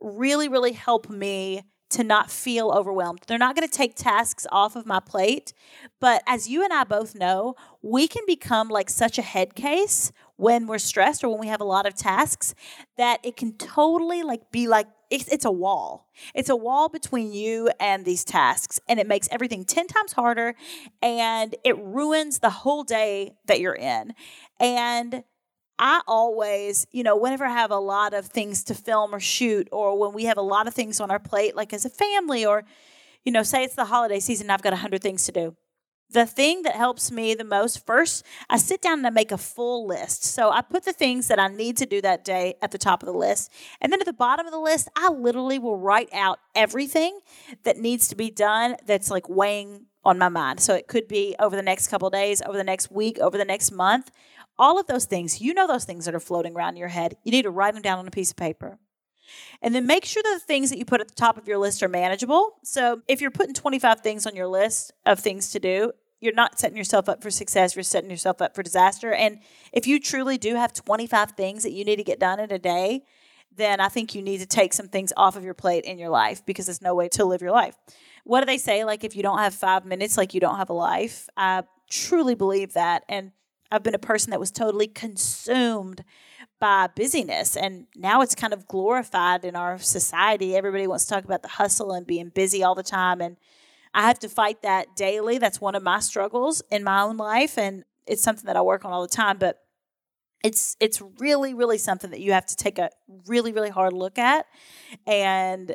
really, 0.00 0.48
really 0.48 0.72
help 0.72 1.10
me 1.10 1.64
to 1.90 2.04
not 2.04 2.30
feel 2.30 2.70
overwhelmed. 2.70 3.20
They're 3.26 3.36
not 3.36 3.56
going 3.56 3.68
to 3.68 3.76
take 3.76 3.96
tasks 3.96 4.46
off 4.52 4.76
of 4.76 4.86
my 4.86 5.00
plate. 5.00 5.52
But 6.00 6.22
as 6.26 6.48
you 6.48 6.62
and 6.64 6.72
I 6.72 6.84
both 6.84 7.14
know, 7.14 7.54
we 7.82 8.06
can 8.06 8.22
become 8.26 8.68
like 8.68 8.88
such 8.88 9.18
a 9.18 9.22
head 9.22 9.54
case 9.54 10.12
when 10.36 10.66
we're 10.66 10.78
stressed 10.78 11.22
or 11.22 11.28
when 11.28 11.40
we 11.40 11.48
have 11.48 11.60
a 11.60 11.64
lot 11.64 11.86
of 11.86 11.94
tasks 11.94 12.54
that 12.96 13.20
it 13.22 13.36
can 13.36 13.52
totally 13.58 14.22
like 14.22 14.50
be 14.50 14.68
like 14.68 14.86
it's, 15.12 15.28
it's 15.28 15.44
a 15.44 15.50
wall. 15.50 16.08
It's 16.34 16.48
a 16.48 16.56
wall 16.56 16.88
between 16.88 17.34
you 17.34 17.70
and 17.78 18.06
these 18.06 18.24
tasks, 18.24 18.80
and 18.88 18.98
it 18.98 19.06
makes 19.06 19.28
everything 19.30 19.66
10 19.66 19.86
times 19.86 20.12
harder 20.12 20.54
and 21.02 21.54
it 21.64 21.76
ruins 21.78 22.38
the 22.38 22.48
whole 22.48 22.82
day 22.82 23.34
that 23.44 23.60
you're 23.60 23.74
in. 23.74 24.14
And 24.58 25.22
I 25.78 26.00
always, 26.06 26.86
you 26.92 27.02
know, 27.02 27.14
whenever 27.16 27.44
I 27.44 27.52
have 27.52 27.70
a 27.70 27.76
lot 27.76 28.14
of 28.14 28.26
things 28.26 28.64
to 28.64 28.74
film 28.74 29.14
or 29.14 29.20
shoot, 29.20 29.68
or 29.70 29.98
when 29.98 30.14
we 30.14 30.24
have 30.24 30.38
a 30.38 30.42
lot 30.42 30.66
of 30.66 30.72
things 30.72 30.98
on 30.98 31.10
our 31.10 31.18
plate, 31.18 31.54
like 31.54 31.74
as 31.74 31.84
a 31.84 31.90
family, 31.90 32.46
or, 32.46 32.64
you 33.22 33.32
know, 33.32 33.42
say 33.42 33.64
it's 33.64 33.74
the 33.74 33.84
holiday 33.84 34.18
season, 34.18 34.48
I've 34.48 34.62
got 34.62 34.72
a 34.72 34.76
100 34.76 35.02
things 35.02 35.26
to 35.26 35.32
do 35.32 35.56
the 36.12 36.26
thing 36.26 36.62
that 36.62 36.76
helps 36.76 37.10
me 37.10 37.34
the 37.34 37.44
most 37.44 37.84
first 37.86 38.24
i 38.48 38.56
sit 38.56 38.80
down 38.80 38.98
and 38.98 39.06
i 39.06 39.10
make 39.10 39.32
a 39.32 39.38
full 39.38 39.86
list. 39.86 40.24
So 40.24 40.50
i 40.50 40.60
put 40.60 40.84
the 40.84 40.92
things 40.92 41.28
that 41.28 41.38
i 41.38 41.48
need 41.48 41.76
to 41.78 41.86
do 41.86 42.00
that 42.00 42.24
day 42.24 42.54
at 42.62 42.70
the 42.70 42.78
top 42.78 43.02
of 43.02 43.06
the 43.06 43.12
list. 43.12 43.50
And 43.80 43.92
then 43.92 44.00
at 44.00 44.06
the 44.06 44.12
bottom 44.12 44.46
of 44.46 44.52
the 44.52 44.58
list 44.58 44.88
i 44.96 45.10
literally 45.10 45.58
will 45.58 45.78
write 45.78 46.08
out 46.12 46.38
everything 46.54 47.20
that 47.64 47.78
needs 47.78 48.08
to 48.08 48.14
be 48.14 48.30
done 48.30 48.76
that's 48.86 49.10
like 49.10 49.28
weighing 49.28 49.86
on 50.04 50.18
my 50.18 50.28
mind. 50.28 50.60
So 50.60 50.74
it 50.74 50.88
could 50.88 51.06
be 51.06 51.36
over 51.38 51.54
the 51.54 51.62
next 51.62 51.88
couple 51.88 52.10
days 52.10 52.42
over 52.42 52.56
the 52.56 52.64
next 52.64 52.90
week 52.90 53.18
over 53.18 53.38
the 53.38 53.44
next 53.44 53.72
month. 53.72 54.10
All 54.58 54.78
of 54.78 54.86
those 54.86 55.06
things 55.06 55.40
you 55.40 55.54
know 55.54 55.66
those 55.66 55.84
things 55.84 56.04
that 56.04 56.14
are 56.14 56.20
floating 56.20 56.54
around 56.54 56.74
in 56.74 56.78
your 56.78 56.88
head. 56.88 57.16
You 57.24 57.32
need 57.32 57.42
to 57.42 57.50
write 57.50 57.74
them 57.74 57.82
down 57.82 57.98
on 57.98 58.06
a 58.06 58.10
piece 58.10 58.30
of 58.30 58.36
paper. 58.36 58.78
And 59.60 59.74
then 59.74 59.86
make 59.86 60.04
sure 60.04 60.22
that 60.22 60.34
the 60.34 60.44
things 60.44 60.70
that 60.70 60.78
you 60.78 60.84
put 60.84 61.00
at 61.00 61.08
the 61.08 61.14
top 61.14 61.36
of 61.36 61.46
your 61.46 61.58
list 61.58 61.82
are 61.82 61.88
manageable. 61.88 62.56
So 62.64 63.02
if 63.08 63.20
you're 63.20 63.30
putting 63.30 63.54
25 63.54 64.00
things 64.00 64.26
on 64.26 64.34
your 64.34 64.48
list 64.48 64.92
of 65.06 65.20
things 65.20 65.50
to 65.52 65.60
do, 65.60 65.92
you're 66.22 66.32
not 66.32 66.58
setting 66.58 66.76
yourself 66.76 67.08
up 67.08 67.20
for 67.20 67.30
success, 67.30 67.74
you're 67.74 67.82
setting 67.82 68.08
yourself 68.08 68.40
up 68.40 68.54
for 68.54 68.62
disaster. 68.62 69.12
And 69.12 69.40
if 69.72 69.88
you 69.88 69.98
truly 69.98 70.38
do 70.38 70.54
have 70.54 70.72
25 70.72 71.32
things 71.32 71.64
that 71.64 71.72
you 71.72 71.84
need 71.84 71.96
to 71.96 72.04
get 72.04 72.20
done 72.20 72.38
in 72.38 72.52
a 72.52 72.58
day, 72.58 73.02
then 73.54 73.80
I 73.80 73.88
think 73.88 74.14
you 74.14 74.22
need 74.22 74.38
to 74.38 74.46
take 74.46 74.72
some 74.72 74.88
things 74.88 75.12
off 75.16 75.36
of 75.36 75.44
your 75.44 75.52
plate 75.52 75.84
in 75.84 75.98
your 75.98 76.08
life 76.10 76.46
because 76.46 76.66
there's 76.66 76.80
no 76.80 76.94
way 76.94 77.08
to 77.10 77.24
live 77.24 77.42
your 77.42 77.50
life. 77.50 77.76
What 78.24 78.40
do 78.40 78.46
they 78.46 78.56
say? 78.56 78.84
Like, 78.84 79.02
if 79.02 79.16
you 79.16 79.22
don't 79.22 79.40
have 79.40 79.52
five 79.52 79.84
minutes, 79.84 80.16
like 80.16 80.32
you 80.32 80.40
don't 80.40 80.56
have 80.56 80.70
a 80.70 80.74
life. 80.74 81.28
I 81.36 81.64
truly 81.90 82.36
believe 82.36 82.72
that. 82.74 83.02
And 83.08 83.32
I've 83.72 83.82
been 83.82 83.94
a 83.94 83.98
person 83.98 84.30
that 84.30 84.40
was 84.40 84.52
totally 84.52 84.86
consumed 84.86 86.04
by 86.60 86.86
busyness. 86.94 87.56
And 87.56 87.86
now 87.96 88.22
it's 88.22 88.36
kind 88.36 88.52
of 88.52 88.68
glorified 88.68 89.44
in 89.44 89.56
our 89.56 89.76
society. 89.78 90.54
Everybody 90.54 90.86
wants 90.86 91.04
to 91.06 91.14
talk 91.14 91.24
about 91.24 91.42
the 91.42 91.48
hustle 91.48 91.90
and 91.90 92.06
being 92.06 92.28
busy 92.28 92.62
all 92.62 92.76
the 92.76 92.84
time. 92.84 93.20
And 93.20 93.36
I 93.94 94.02
have 94.02 94.18
to 94.20 94.28
fight 94.28 94.62
that 94.62 94.96
daily. 94.96 95.38
That's 95.38 95.60
one 95.60 95.74
of 95.74 95.82
my 95.82 96.00
struggles 96.00 96.62
in 96.70 96.84
my 96.84 97.02
own 97.02 97.16
life, 97.16 97.58
and 97.58 97.84
it's 98.06 98.22
something 98.22 98.46
that 98.46 98.56
I 98.56 98.62
work 98.62 98.84
on 98.84 98.92
all 98.92 99.02
the 99.02 99.08
time. 99.08 99.38
But 99.38 99.58
it's 100.42 100.76
it's 100.80 101.00
really 101.18 101.54
really 101.54 101.78
something 101.78 102.10
that 102.10 102.20
you 102.20 102.32
have 102.32 102.46
to 102.46 102.56
take 102.56 102.78
a 102.78 102.90
really 103.26 103.52
really 103.52 103.70
hard 103.70 103.92
look 103.92 104.18
at 104.18 104.46
and 105.06 105.74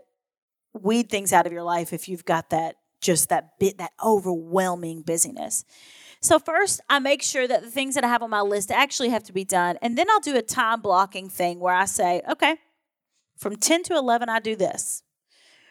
weed 0.74 1.10
things 1.10 1.32
out 1.34 1.46
of 1.46 1.54
your 1.54 1.64
life 1.64 1.94
if 1.94 2.10
you've 2.10 2.26
got 2.26 2.50
that 2.50 2.76
just 3.02 3.30
that 3.30 3.58
bit 3.60 3.78
that 3.78 3.92
overwhelming 4.04 5.02
busyness. 5.02 5.64
So 6.20 6.40
first, 6.40 6.82
I 6.90 7.00
make 7.00 7.22
sure 7.22 7.48
that 7.48 7.62
the 7.62 7.70
things 7.70 7.94
that 7.96 8.04
I 8.04 8.08
have 8.08 8.24
on 8.24 8.32
my 8.32 8.42
list 8.42 8.72
actually 8.72 9.10
have 9.10 9.24
to 9.26 9.34
be 9.34 9.46
done, 9.46 9.78
and 9.82 9.98
then 9.98 10.10
I'll 10.10 10.20
do 10.20 10.36
a 10.36 10.42
time 10.42 10.82
blocking 10.82 11.30
thing 11.30 11.60
where 11.60 11.76
I 11.76 11.86
say, 11.86 12.22
okay, 12.30 12.58
from 13.38 13.56
10 13.56 13.84
to 13.84 13.94
11 13.94 14.28
I 14.28 14.40
do 14.40 14.56
this. 14.56 15.04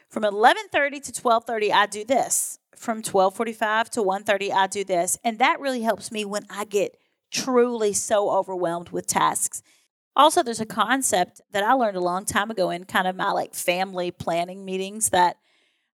From 0.08 0.24
11:30 0.24 1.00
to 1.00 1.12
12:30 1.12 1.72
I 1.72 1.86
do 1.86 2.04
this. 2.04 2.58
From 2.74 3.02
12:45 3.02 3.90
to 3.90 4.02
1:30 4.02 4.52
I 4.52 4.66
do 4.66 4.84
this. 4.84 5.18
And 5.24 5.38
that 5.38 5.60
really 5.60 5.82
helps 5.82 6.12
me 6.12 6.24
when 6.24 6.46
I 6.50 6.64
get 6.64 6.96
truly 7.30 7.92
so 7.92 8.30
overwhelmed 8.30 8.90
with 8.90 9.06
tasks. 9.06 9.62
Also, 10.14 10.42
there's 10.42 10.60
a 10.60 10.66
concept 10.66 11.42
that 11.52 11.62
I 11.62 11.72
learned 11.72 11.96
a 11.96 12.00
long 12.00 12.24
time 12.24 12.50
ago 12.50 12.70
in 12.70 12.84
kind 12.84 13.06
of 13.06 13.16
my 13.16 13.30
like 13.32 13.54
family 13.54 14.10
planning 14.10 14.64
meetings 14.64 15.10
that 15.10 15.36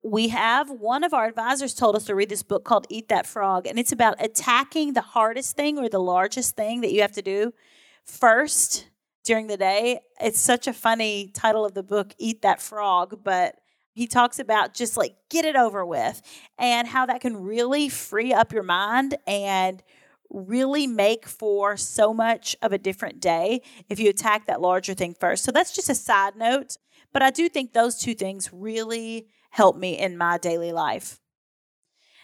we 0.04 0.28
have 0.28 0.70
one 0.70 1.04
of 1.04 1.14
our 1.14 1.26
advisors 1.26 1.74
told 1.74 1.96
us 1.96 2.04
to 2.04 2.14
read 2.14 2.28
this 2.28 2.42
book 2.42 2.64
called 2.64 2.86
Eat 2.88 3.08
That 3.08 3.26
Frog 3.26 3.66
and 3.66 3.78
it's 3.78 3.92
about 3.92 4.16
attacking 4.20 4.92
the 4.92 5.00
hardest 5.00 5.56
thing 5.56 5.78
or 5.78 5.88
the 5.88 6.00
largest 6.00 6.56
thing 6.56 6.80
that 6.80 6.92
you 6.92 7.02
have 7.02 7.12
to 7.12 7.22
do 7.22 7.52
first 8.04 8.88
during 9.24 9.46
the 9.46 9.56
day. 9.56 10.00
It's 10.20 10.40
such 10.40 10.66
a 10.66 10.72
funny 10.72 11.30
title 11.32 11.64
of 11.64 11.74
the 11.74 11.84
book 11.84 12.14
Eat 12.18 12.42
That 12.42 12.60
Frog, 12.60 13.22
but 13.22 13.56
he 13.92 14.06
talks 14.06 14.38
about 14.38 14.74
just 14.74 14.96
like 14.96 15.14
get 15.30 15.44
it 15.44 15.56
over 15.56 15.84
with 15.84 16.22
and 16.58 16.88
how 16.88 17.06
that 17.06 17.20
can 17.20 17.36
really 17.36 17.88
free 17.88 18.32
up 18.32 18.52
your 18.52 18.62
mind 18.62 19.16
and 19.26 19.82
really 20.30 20.86
make 20.86 21.26
for 21.26 21.76
so 21.76 22.14
much 22.14 22.56
of 22.62 22.72
a 22.72 22.78
different 22.78 23.20
day 23.20 23.60
if 23.88 24.00
you 24.00 24.08
attack 24.08 24.46
that 24.46 24.60
larger 24.60 24.94
thing 24.94 25.14
first. 25.18 25.44
So 25.44 25.52
that's 25.52 25.74
just 25.74 25.90
a 25.90 25.94
side 25.94 26.36
note, 26.36 26.76
but 27.12 27.22
I 27.22 27.30
do 27.30 27.48
think 27.48 27.72
those 27.72 27.98
two 27.98 28.14
things 28.14 28.50
really 28.52 29.26
help 29.50 29.76
me 29.76 29.98
in 29.98 30.16
my 30.16 30.38
daily 30.38 30.72
life. 30.72 31.20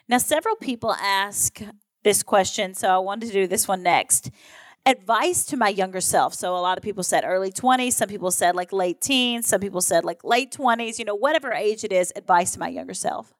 Now, 0.09 0.19
several 0.19 0.57
people 0.57 0.95
ask 0.95 1.61
this 2.03 2.23
question, 2.23 2.73
so 2.73 2.89
I 2.89 2.99
wanted 2.99 3.27
to 3.27 3.33
do 3.33 3.47
this 3.47 3.69
one 3.69 3.83
next 3.83 4.31
advice 4.88 5.45
to 5.45 5.57
my 5.57 5.68
younger 5.68 6.00
self. 6.00 6.33
So 6.35 6.57
a 6.57 6.59
lot 6.59 6.78
of 6.78 6.83
people 6.83 7.02
said 7.02 7.23
early 7.25 7.52
20s, 7.52 7.92
some 7.92 8.09
people 8.09 8.30
said 8.30 8.57
like 8.57 8.73
late 8.73 9.00
teens, 9.02 9.47
some 9.47 9.61
people 9.61 9.83
said 9.83 10.04
like 10.04 10.25
late 10.25 10.50
20s, 10.50 10.99
you 10.99 11.04
know, 11.04 11.14
whatever 11.14 11.52
age 11.52 11.85
it 11.85 11.92
is, 11.92 12.11
advice 12.16 12.52
to 12.52 12.59
my 12.59 12.68
younger 12.68 12.95
self. 12.95 13.35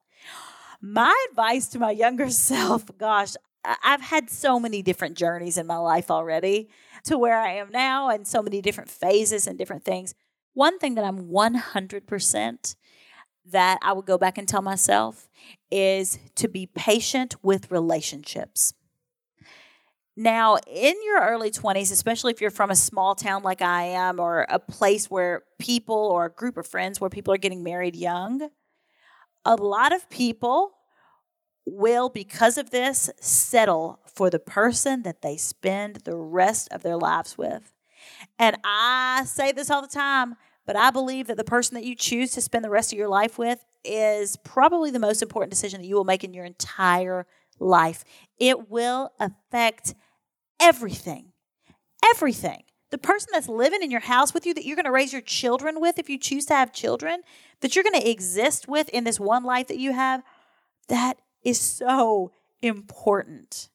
My 0.81 1.15
advice 1.31 1.67
to 1.69 1.79
my 1.79 1.91
younger 2.05 2.29
self, 2.29 2.85
gosh, 2.99 3.33
I've 3.65 4.03
had 4.03 4.31
so 4.31 4.61
many 4.61 4.83
different 4.83 5.17
journeys 5.17 5.57
in 5.57 5.67
my 5.67 5.79
life 5.79 6.11
already 6.11 6.69
to 7.05 7.19
where 7.19 7.39
I 7.39 7.55
am 7.55 7.71
now 7.71 8.11
and 8.11 8.27
so 8.27 8.43
many 8.43 8.61
different 8.61 8.91
phases 8.91 9.47
and 9.47 9.59
different 9.59 9.85
things. 9.85 10.15
One 10.53 10.79
thing 10.79 10.95
that 10.97 11.05
I'm 11.05 11.29
100% 11.29 12.77
that 13.47 13.79
I 13.83 13.93
would 13.93 14.05
go 14.05 14.19
back 14.19 14.37
and 14.37 14.47
tell 14.47 14.63
myself 14.63 15.29
is 15.71 16.19
to 16.37 16.49
be 16.49 16.67
patient 16.67 17.37
with 17.43 17.71
relationships. 17.71 18.75
Now, 20.21 20.57
in 20.67 20.97
your 21.05 21.21
early 21.21 21.53
20s, 21.53 21.93
especially 21.93 22.33
if 22.33 22.41
you're 22.41 22.51
from 22.51 22.73
a 22.73 22.77
small 22.77 23.15
town 23.15 23.45
like 23.45 23.63
I 23.63 23.85
am, 23.85 24.19
or 24.19 24.47
a 24.49 24.59
place 24.59 25.09
where 25.09 25.45
people 25.61 25.95
or 25.95 26.25
a 26.25 26.29
group 26.29 26.57
of 26.57 26.67
friends 26.67 27.01
where 27.01 27.09
people 27.09 27.33
are 27.33 27.39
getting 27.39 27.63
married 27.63 27.95
young, 27.95 28.51
a 29.45 29.55
lot 29.55 29.95
of 29.95 30.11
people 30.11 30.73
will, 31.65 32.09
because 32.09 32.59
of 32.59 32.71
this, 32.71 33.09
settle 33.21 34.01
for 34.13 34.29
the 34.29 34.41
person 34.41 35.03
that 35.03 35.23
they 35.23 35.37
spend 35.37 36.01
the 36.05 36.17
rest 36.17 36.67
of 36.73 36.83
their 36.83 36.97
lives 36.97 37.39
with. 37.39 37.73
And 38.41 38.57
I 38.65 39.23
say 39.25 39.53
this 39.53 39.71
all 39.71 39.83
the 39.83 39.87
time, 39.87 40.35
but 40.67 40.75
I 40.75 40.91
believe 40.91 41.29
that 41.29 41.37
the 41.37 41.45
person 41.45 41.77
that 41.77 41.85
you 41.85 41.95
choose 41.95 42.33
to 42.33 42.41
spend 42.41 42.65
the 42.65 42.71
rest 42.71 42.93
of 42.93 42.99
your 42.99 43.09
life 43.09 43.39
with 43.39 43.65
is 43.85 44.37
probably 44.39 44.91
the 44.91 44.99
most 44.99 45.23
important 45.23 45.53
decision 45.53 45.81
that 45.81 45.87
you 45.87 45.95
will 45.95 46.03
make 46.03 46.25
in 46.25 46.35
your 46.35 46.45
entire 46.45 47.25
life. 47.61 48.03
It 48.37 48.69
will 48.69 49.13
affect 49.21 49.95
everything. 50.61 51.33
Everything. 52.15 52.63
The 52.91 52.99
person 52.99 53.29
that's 53.33 53.49
living 53.49 53.83
in 53.83 53.91
your 53.91 54.01
house 54.01 54.33
with 54.33 54.47
you, 54.47 54.55
that 54.55 54.65
you're 54.65 54.77
going 54.77 54.87
to 54.87 54.93
raise 54.93 55.13
your 55.13 55.23
children 55.23 55.81
with 55.81 55.99
if 55.99 56.09
you 56.09 56.19
choose 56.19 56.47
to 56.47 56.55
have 56.55 56.73
children, 56.73 57.21
that 57.61 57.75
you're 57.75 57.85
going 57.85 58.01
to 58.01 58.11
exist 58.11 58.67
with 58.67 58.89
in 58.89 59.05
this 59.05 59.21
one 59.21 59.45
life 59.45 59.69
that 59.69 59.79
you 59.79 59.93
have, 59.93 60.23
that 60.89 61.19
is 61.43 61.61
so 61.61 62.33
important. 62.63 63.69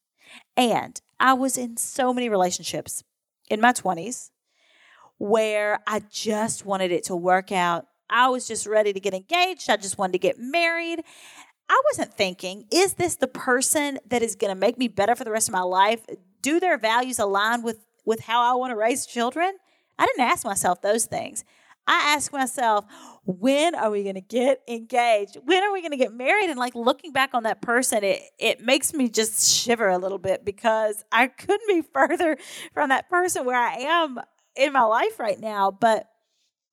And 0.57 0.99
I 1.19 1.33
was 1.33 1.57
in 1.57 1.77
so 1.77 2.13
many 2.13 2.27
relationships 2.27 3.03
in 3.49 3.61
my 3.61 3.71
20s 3.71 4.31
where 5.17 5.79
I 5.87 6.01
just 6.09 6.65
wanted 6.65 6.91
it 6.91 7.03
to 7.05 7.15
work 7.15 7.51
out. 7.51 7.85
I 8.09 8.29
was 8.29 8.47
just 8.47 8.65
ready 8.65 8.93
to 8.93 8.99
get 8.99 9.13
engaged. 9.13 9.69
I 9.69 9.77
just 9.77 9.97
wanted 9.97 10.13
to 10.13 10.19
get 10.19 10.39
married. 10.39 11.03
I 11.69 11.81
wasn't 11.85 12.13
thinking, 12.13 12.65
is 12.71 12.95
this 12.95 13.15
the 13.15 13.27
person 13.27 13.99
that 14.07 14.21
is 14.21 14.35
going 14.35 14.53
to 14.53 14.59
make 14.59 14.77
me 14.77 14.87
better 14.87 15.15
for 15.15 15.23
the 15.23 15.31
rest 15.31 15.47
of 15.47 15.53
my 15.53 15.61
life? 15.61 16.01
Do 16.43 16.59
their 16.59 16.77
values 16.77 17.17
align 17.17 17.63
with 17.63 17.79
with 18.05 18.19
how 18.19 18.41
I 18.43 18.55
want 18.55 18.71
to 18.71 18.75
raise 18.75 19.07
children? 19.07 19.53
I 19.97 20.05
didn't 20.05 20.21
ask 20.21 20.45
myself 20.45 20.81
those 20.81 21.05
things. 21.05 21.43
I 21.87 22.13
asked 22.15 22.31
myself, 22.31 22.85
when 23.25 23.75
are 23.75 23.89
we 23.89 24.03
going 24.03 24.15
to 24.15 24.21
get 24.21 24.61
engaged? 24.67 25.37
When 25.43 25.63
are 25.63 25.73
we 25.73 25.81
going 25.81 25.91
to 25.91 25.97
get 25.97 26.13
married? 26.13 26.49
And 26.49 26.57
like 26.57 26.75
looking 26.75 27.11
back 27.11 27.31
on 27.33 27.43
that 27.43 27.61
person, 27.61 28.03
it 28.03 28.21
it 28.37 28.61
makes 28.61 28.93
me 28.93 29.09
just 29.09 29.49
shiver 29.49 29.89
a 29.89 29.97
little 29.97 30.17
bit 30.17 30.45
because 30.45 31.03
I 31.11 31.27
couldn't 31.27 31.67
be 31.67 31.81
further 31.93 32.37
from 32.73 32.89
that 32.89 33.09
person 33.09 33.45
where 33.45 33.59
I 33.59 33.75
am 33.75 34.19
in 34.55 34.73
my 34.73 34.83
life 34.83 35.19
right 35.19 35.39
now. 35.39 35.71
But 35.71 36.07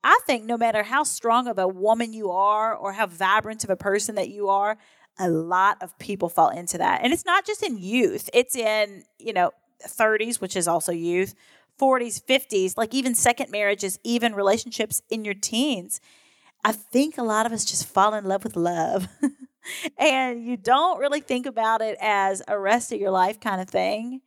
I 0.02 0.18
think 0.26 0.44
no 0.44 0.56
matter 0.56 0.82
how 0.82 1.02
strong 1.02 1.46
of 1.46 1.58
a 1.58 1.68
woman 1.68 2.12
you 2.12 2.30
are 2.30 2.74
or 2.74 2.92
how 2.92 3.06
vibrant 3.06 3.64
of 3.64 3.70
a 3.70 3.76
person 3.76 4.14
that 4.14 4.30
you 4.30 4.48
are, 4.48 4.78
a 5.18 5.28
lot 5.28 5.76
of 5.82 5.98
people 5.98 6.28
fall 6.28 6.48
into 6.48 6.78
that. 6.78 7.02
And 7.02 7.12
it's 7.12 7.26
not 7.26 7.44
just 7.44 7.62
in 7.62 7.76
youth, 7.78 8.30
it's 8.32 8.56
in, 8.56 9.04
you 9.18 9.32
know, 9.32 9.50
30s, 9.86 10.40
which 10.40 10.56
is 10.56 10.68
also 10.68 10.92
youth, 10.92 11.34
40s, 11.80 12.22
50s, 12.22 12.76
like 12.76 12.94
even 12.94 13.14
second 13.14 13.50
marriages, 13.50 13.98
even 14.04 14.34
relationships 14.34 15.02
in 15.10 15.24
your 15.24 15.34
teens. 15.34 16.00
I 16.64 16.72
think 16.72 17.16
a 17.16 17.22
lot 17.22 17.46
of 17.46 17.52
us 17.52 17.64
just 17.64 17.86
fall 17.86 18.14
in 18.14 18.24
love 18.24 18.44
with 18.44 18.56
love. 18.56 19.08
and 19.98 20.44
you 20.44 20.56
don't 20.56 20.98
really 20.98 21.20
think 21.20 21.46
about 21.46 21.80
it 21.80 21.96
as 22.00 22.42
a 22.48 22.58
rest 22.58 22.92
of 22.92 23.00
your 23.00 23.10
life 23.10 23.40
kind 23.40 23.60
of 23.60 23.68
thing. 23.68 24.20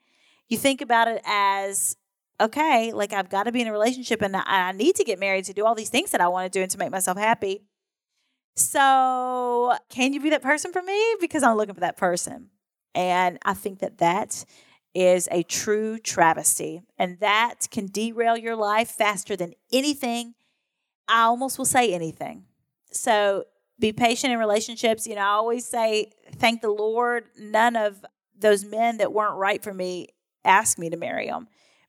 You 0.50 0.58
think 0.58 0.82
about 0.82 1.08
it 1.08 1.22
as, 1.26 1.96
okay, 2.42 2.92
like 2.92 3.14
I've 3.14 3.30
got 3.30 3.44
to 3.44 3.52
be 3.52 3.62
in 3.62 3.68
a 3.68 3.72
relationship 3.72 4.22
and 4.22 4.36
I 4.36 4.72
need 4.72 4.96
to 4.96 5.04
get 5.04 5.20
married 5.20 5.46
to 5.46 5.54
do 5.54 5.66
all 5.66 5.76
these 5.76 5.90
things 5.90 6.12
that 6.12 6.22
I 6.22 6.28
want 6.28 6.52
to 6.52 6.58
do 6.58 6.62
and 6.62 6.72
to 6.72 6.78
make 6.78 6.92
myself 6.92 7.18
happy. 7.18 7.64
So, 8.56 9.76
can 9.90 10.14
you 10.14 10.22
be 10.22 10.30
that 10.30 10.44
person 10.44 10.72
for 10.72 10.82
me? 10.84 11.16
Because 11.20 11.42
I'm 11.42 11.58
looking 11.58 11.74
for 11.74 11.82
that 11.82 11.98
person. 11.98 12.50
And 12.94 13.40
I 13.44 13.56
think 13.56 13.80
that 13.80 13.98
that 13.98 14.46
is 14.94 15.28
a 15.32 15.44
true 15.44 15.98
travesty. 15.98 16.84
And 16.98 17.20
that 17.20 17.68
can 17.72 17.88
derail 17.88 18.38
your 18.38 18.56
life 18.56 18.90
faster 18.90 19.36
than 19.36 19.54
anything. 19.72 20.36
I 21.08 21.24
almost 21.24 21.58
will 21.58 21.66
say 21.66 21.94
anything. 21.94 22.46
So, 22.92 23.46
be 23.80 23.92
patient 23.92 24.32
in 24.32 24.40
relationships. 24.40 25.08
You 25.08 25.16
know, 25.16 25.22
I 25.22 25.32
always 25.32 25.66
say, 25.66 26.12
thank 26.36 26.62
the 26.62 26.70
Lord, 26.70 27.26
none 27.38 27.76
of 27.76 28.06
those 28.38 28.64
men 28.64 28.98
that 28.98 29.12
weren't 29.12 29.36
right 29.36 29.64
for 29.64 29.74
me 29.74 30.10
asked 30.46 30.78
me 30.78 30.90
to 30.90 30.98
marry 30.98 31.28
them 31.28 31.48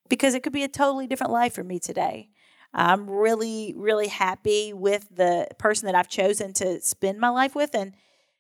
because 0.09 0.35
it 0.35 0.43
could 0.43 0.53
be 0.53 0.65
a 0.65 0.69
totally 0.69 1.07
different 1.07 1.33
life 1.33 1.55
for 1.55 1.65
me 1.65 1.79
today. 1.79 2.31
I'm 2.73 3.09
really, 3.09 3.75
really 3.77 4.09
happy 4.09 4.73
with 4.73 5.09
the 5.15 5.47
person 5.59 5.87
that 5.87 5.95
I've 5.95 6.09
chosen 6.09 6.53
to 6.55 6.81
spend 6.81 7.21
my 7.21 7.29
life 7.29 7.55
with. 7.55 7.75
And, 7.75 7.95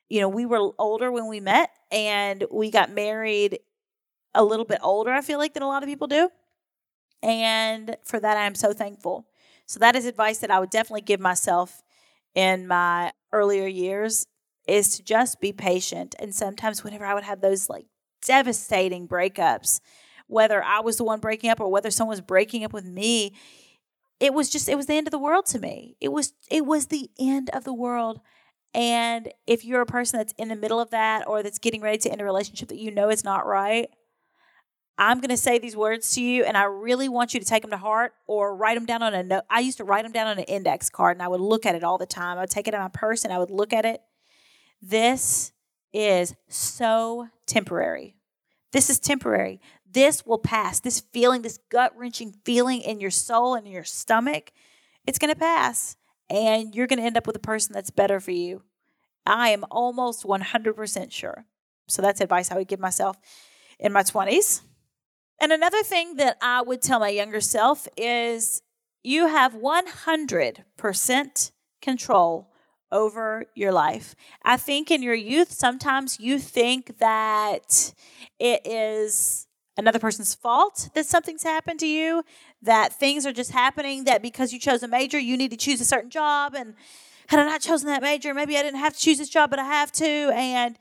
you 0.08 0.20
know, 0.20 0.28
we 0.28 0.44
were 0.44 0.72
older 0.78 1.12
when 1.12 1.28
we 1.28 1.38
met 1.38 1.70
and 1.92 2.44
we 2.50 2.70
got 2.70 2.90
married 2.90 3.60
a 4.34 4.44
little 4.44 4.64
bit 4.64 4.78
older, 4.82 5.12
I 5.12 5.20
feel 5.20 5.38
like, 5.38 5.54
than 5.54 5.62
a 5.62 5.68
lot 5.68 5.82
of 5.82 5.88
people 5.88 6.06
do. 6.06 6.30
And 7.22 7.96
for 8.04 8.20
that, 8.20 8.36
I 8.36 8.46
am 8.46 8.54
so 8.54 8.72
thankful. 8.72 9.26
So, 9.66 9.78
that 9.80 9.96
is 9.96 10.04
advice 10.04 10.38
that 10.38 10.50
I 10.50 10.60
would 10.60 10.70
definitely 10.70 11.02
give 11.02 11.20
myself 11.20 11.82
in 12.34 12.66
my 12.66 13.12
earlier 13.32 13.66
years 13.66 14.26
is 14.66 14.96
to 14.96 15.02
just 15.02 15.40
be 15.40 15.52
patient. 15.52 16.14
And 16.18 16.34
sometimes, 16.34 16.84
whenever 16.84 17.06
I 17.06 17.14
would 17.14 17.24
have 17.24 17.40
those 17.40 17.68
like 17.68 17.86
devastating 18.24 19.08
breakups, 19.08 19.80
whether 20.26 20.62
I 20.62 20.80
was 20.80 20.96
the 20.96 21.04
one 21.04 21.20
breaking 21.20 21.50
up 21.50 21.60
or 21.60 21.70
whether 21.70 21.90
someone 21.90 22.12
was 22.12 22.20
breaking 22.20 22.64
up 22.64 22.72
with 22.72 22.84
me, 22.84 23.34
it 24.20 24.32
was 24.34 24.50
just 24.50 24.68
it 24.68 24.76
was 24.76 24.86
the 24.86 24.96
end 24.96 25.06
of 25.06 25.10
the 25.10 25.18
world 25.18 25.46
to 25.46 25.58
me. 25.58 25.96
It 26.00 26.12
was 26.12 26.32
it 26.50 26.66
was 26.66 26.86
the 26.86 27.10
end 27.18 27.50
of 27.52 27.64
the 27.64 27.74
world. 27.74 28.20
And 28.72 29.32
if 29.46 29.64
you're 29.64 29.82
a 29.82 29.86
person 29.86 30.18
that's 30.18 30.34
in 30.36 30.48
the 30.48 30.56
middle 30.56 30.80
of 30.80 30.90
that 30.90 31.26
or 31.28 31.42
that's 31.42 31.58
getting 31.60 31.80
ready 31.80 31.98
to 31.98 32.10
end 32.10 32.20
a 32.20 32.24
relationship 32.24 32.68
that 32.68 32.78
you 32.78 32.90
know 32.90 33.08
is 33.08 33.22
not 33.22 33.46
right, 33.46 33.88
I'm 34.96 35.20
going 35.20 35.30
to 35.30 35.36
say 35.36 35.58
these 35.58 35.76
words 35.76 36.12
to 36.14 36.22
you 36.22 36.44
and 36.44 36.56
I 36.56 36.64
really 36.64 37.08
want 37.08 37.34
you 37.34 37.40
to 37.40 37.46
take 37.46 37.62
them 37.62 37.72
to 37.72 37.76
heart 37.76 38.12
or 38.26 38.54
write 38.54 38.76
them 38.76 38.86
down 38.86 39.02
on 39.02 39.12
a 39.12 39.22
note. 39.22 39.44
I 39.50 39.60
used 39.60 39.78
to 39.78 39.84
write 39.84 40.04
them 40.04 40.12
down 40.12 40.28
on 40.28 40.38
an 40.38 40.44
index 40.44 40.88
card 40.88 41.16
and 41.16 41.22
I 41.22 41.28
would 41.28 41.40
look 41.40 41.66
at 41.66 41.74
it 41.74 41.82
all 41.82 41.98
the 41.98 42.06
time. 42.06 42.38
I 42.38 42.42
would 42.42 42.50
take 42.50 42.68
it 42.68 42.74
in 42.74 42.80
my 42.80 42.88
purse 42.88 43.24
and 43.24 43.32
I 43.32 43.38
would 43.38 43.50
look 43.50 43.72
at 43.72 43.84
it. 43.84 44.02
This 44.80 45.52
is 45.92 46.34
so 46.48 47.28
temporary. 47.46 48.16
This 48.72 48.88
is 48.88 49.00
temporary. 49.00 49.60
This 49.90 50.24
will 50.26 50.38
pass. 50.38 50.80
This 50.80 51.00
feeling, 51.00 51.42
this 51.42 51.58
gut 51.70 51.92
wrenching 51.96 52.34
feeling 52.44 52.80
in 52.80 53.00
your 53.00 53.10
soul 53.10 53.54
and 53.54 53.66
in 53.66 53.72
your 53.72 53.84
stomach, 53.84 54.52
it's 55.06 55.18
going 55.18 55.32
to 55.32 55.38
pass. 55.38 55.96
And 56.30 56.74
you're 56.74 56.86
going 56.86 56.98
to 56.98 57.04
end 57.04 57.16
up 57.16 57.26
with 57.26 57.36
a 57.36 57.40
person 57.40 57.72
that's 57.72 57.90
better 57.90 58.20
for 58.20 58.30
you. 58.30 58.62
I 59.26 59.50
am 59.50 59.64
almost 59.70 60.24
100% 60.24 61.12
sure. 61.12 61.46
So 61.88 62.02
that's 62.02 62.20
advice 62.20 62.50
I 62.50 62.56
would 62.56 62.68
give 62.68 62.80
myself 62.80 63.16
in 63.78 63.92
my 63.92 64.02
20s. 64.02 64.62
And 65.40 65.52
another 65.52 65.82
thing 65.82 66.16
that 66.16 66.36
I 66.40 66.62
would 66.62 66.80
tell 66.82 67.00
my 67.00 67.08
younger 67.08 67.40
self 67.40 67.88
is 67.96 68.62
you 69.02 69.26
have 69.28 69.54
100% 69.54 71.52
control 71.82 72.50
over 72.90 73.46
your 73.54 73.72
life. 73.72 74.14
I 74.44 74.56
think 74.56 74.90
in 74.90 75.02
your 75.02 75.14
youth, 75.14 75.52
sometimes 75.52 76.20
you 76.20 76.38
think 76.38 76.98
that 76.98 77.92
it 78.38 78.66
is 78.66 79.46
another 79.76 79.98
person's 79.98 80.34
fault 80.34 80.88
that 80.94 81.04
something's 81.04 81.42
happened 81.42 81.80
to 81.80 81.86
you, 81.86 82.22
that 82.62 82.92
things 82.92 83.26
are 83.26 83.32
just 83.32 83.50
happening, 83.50 84.04
that 84.04 84.22
because 84.22 84.52
you 84.52 84.60
chose 84.60 84.82
a 84.82 84.88
major, 84.88 85.18
you 85.18 85.36
need 85.36 85.50
to 85.50 85.56
choose 85.56 85.80
a 85.80 85.84
certain 85.84 86.10
job. 86.10 86.54
And 86.54 86.74
had 87.26 87.40
I 87.40 87.44
not 87.44 87.60
chosen 87.60 87.88
that 87.88 88.02
major, 88.02 88.32
maybe 88.32 88.56
I 88.56 88.62
didn't 88.62 88.78
have 88.78 88.94
to 88.94 89.00
choose 89.00 89.18
this 89.18 89.28
job, 89.28 89.50
but 89.50 89.58
I 89.58 89.64
have 89.64 89.90
to. 89.92 90.30
And 90.32 90.78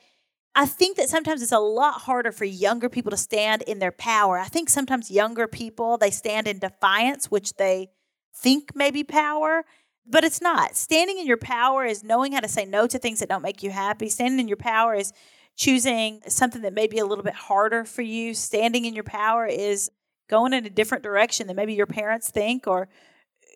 I 0.55 0.67
think 0.67 0.97
that 0.97 1.09
sometimes 1.09 1.41
it's 1.41 1.51
a 1.51 1.59
lot 1.59 2.01
harder 2.01 2.31
for 2.31 2.45
younger 2.45 2.87
people 2.87 3.09
to 3.09 3.17
stand 3.17 3.63
in 3.63 3.79
their 3.79 3.91
power. 3.91 4.37
I 4.37 4.45
think 4.45 4.69
sometimes 4.69 5.09
younger 5.09 5.47
people, 5.47 5.97
they 5.97 6.11
stand 6.11 6.47
in 6.47 6.59
defiance, 6.59 7.31
which 7.31 7.55
they 7.55 7.89
think 8.35 8.75
may 8.75 8.91
be 8.91 9.03
power, 9.03 9.65
but 10.05 10.23
it's 10.23 10.41
not. 10.41 10.75
Standing 10.75 11.17
in 11.17 11.25
your 11.25 11.37
power 11.37 11.85
is 11.85 12.03
knowing 12.03 12.33
how 12.33 12.39
to 12.39 12.47
say 12.47 12.65
no 12.65 12.85
to 12.87 12.99
things 12.99 13.19
that 13.19 13.29
don't 13.29 13.41
make 13.41 13.63
you 13.63 13.71
happy. 13.71 14.09
Standing 14.09 14.41
in 14.41 14.47
your 14.47 14.57
power 14.57 14.93
is 14.93 15.11
choosing 15.55 16.21
something 16.27 16.61
that 16.61 16.73
may 16.73 16.87
be 16.87 16.99
a 16.99 17.05
little 17.05 17.23
bit 17.23 17.33
harder 17.33 17.83
for 17.83 18.01
you. 18.03 18.33
Standing 18.35 18.85
in 18.85 18.93
your 18.93 19.03
power 19.03 19.47
is 19.47 19.89
going 20.29 20.53
in 20.53 20.65
a 20.65 20.69
different 20.69 21.03
direction 21.03 21.47
than 21.47 21.55
maybe 21.55 21.73
your 21.73 21.87
parents 21.87 22.29
think 22.29 22.67
or 22.67 22.89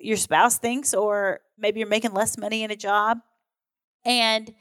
your 0.01 0.17
spouse 0.17 0.57
thinks, 0.57 0.93
or 0.93 1.41
maybe 1.57 1.79
you're 1.79 1.89
making 1.89 2.13
less 2.13 2.38
money 2.38 2.63
in 2.63 2.71
a 2.71 2.75
job. 2.75 3.19
And 4.05 4.53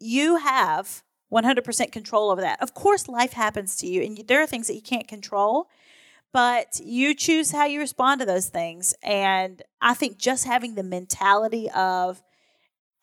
you 0.00 0.36
have 0.36 1.02
100% 1.34 1.92
control 1.92 2.30
over 2.30 2.40
that. 2.40 2.62
Of 2.62 2.74
course, 2.74 3.08
life 3.08 3.32
happens 3.32 3.76
to 3.76 3.86
you, 3.86 4.02
and 4.02 4.18
there 4.28 4.40
are 4.40 4.46
things 4.46 4.68
that 4.68 4.74
you 4.74 4.82
can't 4.82 5.08
control, 5.08 5.68
but 6.32 6.80
you 6.82 7.14
choose 7.14 7.50
how 7.50 7.64
you 7.64 7.80
respond 7.80 8.20
to 8.20 8.26
those 8.26 8.48
things. 8.48 8.94
And 9.02 9.62
I 9.80 9.94
think 9.94 10.18
just 10.18 10.44
having 10.46 10.74
the 10.74 10.82
mentality 10.82 11.70
of, 11.70 12.22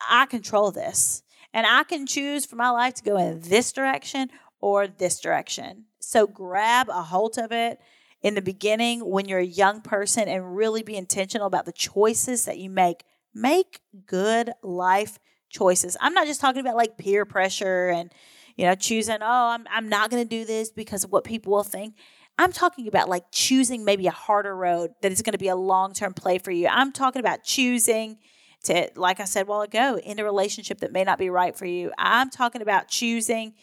I 0.10 0.26
control 0.26 0.72
this 0.72 1.24
and 1.54 1.66
I 1.66 1.84
can 1.84 2.08
choose 2.08 2.46
for 2.46 2.56
my 2.56 2.70
life 2.70 2.96
to 2.96 3.04
go 3.04 3.18
in 3.18 3.42
this 3.42 3.72
direction 3.72 4.30
or 4.60 4.88
this 4.88 5.20
direction. 5.20 5.86
So 6.00 6.28
grab 6.28 6.90
a 6.90 7.04
hold 7.04 7.38
of 7.38 7.52
it 7.52 7.80
in 8.22 8.36
the 8.36 8.42
beginning 8.42 9.00
when 9.02 9.28
you're 9.28 9.40
a 9.40 9.46
young 9.46 9.82
person 9.82 10.28
and 10.28 10.56
really 10.56 10.84
be 10.84 10.96
intentional 10.96 11.48
about 11.48 11.66
the 11.66 11.72
choices 11.72 12.46
that 12.46 12.58
you 12.58 12.70
make. 12.70 13.04
Make 13.34 13.82
good 14.06 14.52
life 14.62 15.20
choices. 15.52 15.98
I'm 16.02 16.14
not 16.14 16.28
just 16.28 16.42
talking 16.42 16.62
about 16.62 16.76
like 16.76 16.98
peer 16.98 17.26
pressure 17.26 17.90
and 17.90 18.12
you 18.56 18.66
know 18.66 18.76
choosing, 18.76 19.18
oh, 19.22 19.48
I'm 19.50 19.68
I'm 19.70 19.90
not 19.90 20.10
going 20.10 20.24
to 20.24 20.30
do 20.30 20.46
this 20.46 20.72
because 20.72 21.04
of 21.04 21.12
what 21.12 21.24
people 21.24 21.54
will 21.54 21.64
think. 21.64 21.96
I'm 22.38 22.52
talking 22.52 22.88
about 22.88 23.10
like 23.10 23.26
choosing 23.32 23.86
maybe 23.86 24.08
a 24.08 24.12
harder 24.12 24.56
road 24.56 24.92
that 25.02 25.12
is 25.12 25.22
going 25.22 25.34
to 25.34 25.38
be 25.38 25.50
a 25.50 25.56
long-term 25.56 26.14
play 26.14 26.40
for 26.40 26.52
you. 26.52 26.68
I'm 26.68 26.92
talking 26.92 27.20
about 27.20 27.44
choosing 27.44 28.18
to, 28.64 28.90
like 28.96 29.20
I 29.20 29.26
said 29.26 29.44
a 29.44 29.46
while 29.46 29.62
ago, 29.62 29.98
in 29.98 30.20
a 30.20 30.24
relationship 30.24 30.80
that 30.80 30.92
may 30.92 31.04
not 31.04 31.20
be 31.20 31.30
right 31.30 31.56
for 31.56 31.66
you. 31.66 31.92
I'm 31.98 32.30
talking 32.30 32.62
about 32.62 32.88
choosing 32.88 33.54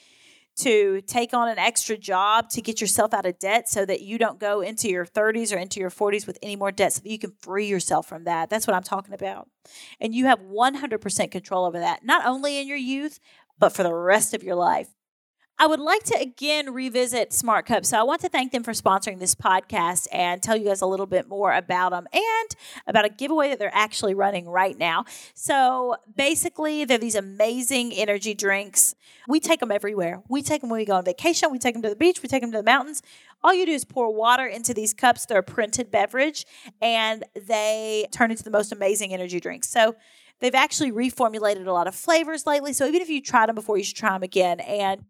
to 0.59 1.01
take 1.03 1.35
on 1.35 1.49
an 1.49 1.59
extra 1.59 1.97
job 1.97 2.51
to 2.51 2.61
get 2.61 2.81
yourself 2.81 3.15
out 3.15 3.27
of 3.27 3.39
debt 3.39 3.69
so 3.69 3.85
that 3.85 4.01
you 4.01 4.19
don't 4.19 4.39
go 4.39 4.61
into 4.61 4.89
your 4.89 5.07
30s 5.07 5.55
or 5.55 5.59
into 5.59 5.81
your 5.81 5.91
40s 5.91 6.27
with 6.27 6.39
any 6.43 6.57
more 6.57 6.73
debt 6.73 6.93
so 6.93 7.03
that 7.03 7.11
you 7.11 7.19
can 7.19 7.33
free 7.41 7.67
yourself 7.67 8.09
from 8.09 8.25
that. 8.25 8.51
That's 8.51 8.67
what 8.67 8.75
I'm 8.75 8.83
talking 8.83 9.15
about. 9.15 9.49
And 10.01 10.15
you 10.15 10.27
have 10.27 10.41
100% 10.41 11.31
control 11.31 11.65
over 11.65 11.79
that, 11.79 12.05
not 12.05 12.27
only 12.27 12.59
in 12.59 12.67
your 12.67 12.77
youth, 12.77 13.21
but 13.59 13.71
for 13.71 13.83
the 13.83 13.95
rest 13.95 14.35
of 14.35 14.43
your 14.43 14.57
life. 14.57 14.89
I 15.61 15.67
would 15.67 15.81
like 15.81 16.05
to 16.05 16.21
again 16.21 16.73
revisit 16.73 17.33
Smart 17.33 17.67
Cup. 17.67 17.85
So 17.85 17.99
I 17.99 18.05
want 18.05 18.21
to 18.21 18.29
thank 18.29 18.53
them 18.53 18.63
for 18.63 18.71
sponsoring 18.71 19.19
this 19.19 19.35
podcast 19.35 20.07
and 20.13 20.41
tell 20.41 20.57
you 20.57 20.67
guys 20.67 20.81
a 20.81 20.87
little 20.87 21.07
bit 21.07 21.29
more 21.29 21.53
about 21.53 21.91
them 21.91 22.07
and 22.13 22.57
about 22.87 23.05
a 23.05 23.09
giveaway 23.09 23.49
that 23.49 23.59
they're 23.59 23.75
actually 23.75 24.15
running 24.15 24.49
right 24.49 24.79
now. 24.79 25.05
So 25.35 25.97
basically, 26.17 26.85
they're 26.85 26.97
these 26.97 27.17
amazing 27.17 27.93
energy 27.93 28.35
drinks. 28.35 28.95
We 29.27 29.41
take 29.41 29.59
them 29.59 29.73
everywhere. 29.73 30.23
We 30.29 30.43
take 30.43 30.61
them 30.61 30.71
when 30.71 30.79
we 30.79 30.85
go 30.85 30.95
on 30.95 31.05
vacation, 31.05 31.51
we 31.51 31.59
take 31.59 31.75
them 31.75 31.83
to 31.83 31.91
the 31.91 31.97
beach, 31.97 32.23
we 32.23 32.29
take 32.29 32.43
them 32.43 32.53
to 32.53 32.59
the 32.59 32.63
mountains. 32.63 33.03
All 33.43 33.53
you 33.53 33.67
do 33.67 33.73
is 33.73 33.85
pour 33.85 34.15
water 34.15 34.47
into 34.47 34.73
these 34.73 34.95
cups. 34.95 35.27
They're 35.27 35.41
a 35.41 35.43
printed 35.43 35.91
beverage 35.91 36.47
and 36.81 37.25
they 37.35 38.07
turn 38.13 38.31
into 38.31 38.45
the 38.45 38.51
most 38.53 38.71
amazing 38.71 39.13
energy 39.13 39.41
drinks. 39.41 39.69
So 39.69 39.97
they've 40.39 40.55
actually 40.55 40.93
reformulated 40.93 41.67
a 41.67 41.73
lot 41.73 41.89
of 41.89 41.97
flavors 41.97 42.47
lately. 42.47 42.73
So 42.73 42.87
even 42.87 43.03
if 43.03 43.09
you 43.09 43.21
tried 43.21 43.49
them 43.49 43.57
before, 43.57 43.77
you 43.77 43.83
should 43.83 43.97
try 43.97 44.13
them 44.13 44.23
again. 44.23 44.61
And 44.61 45.05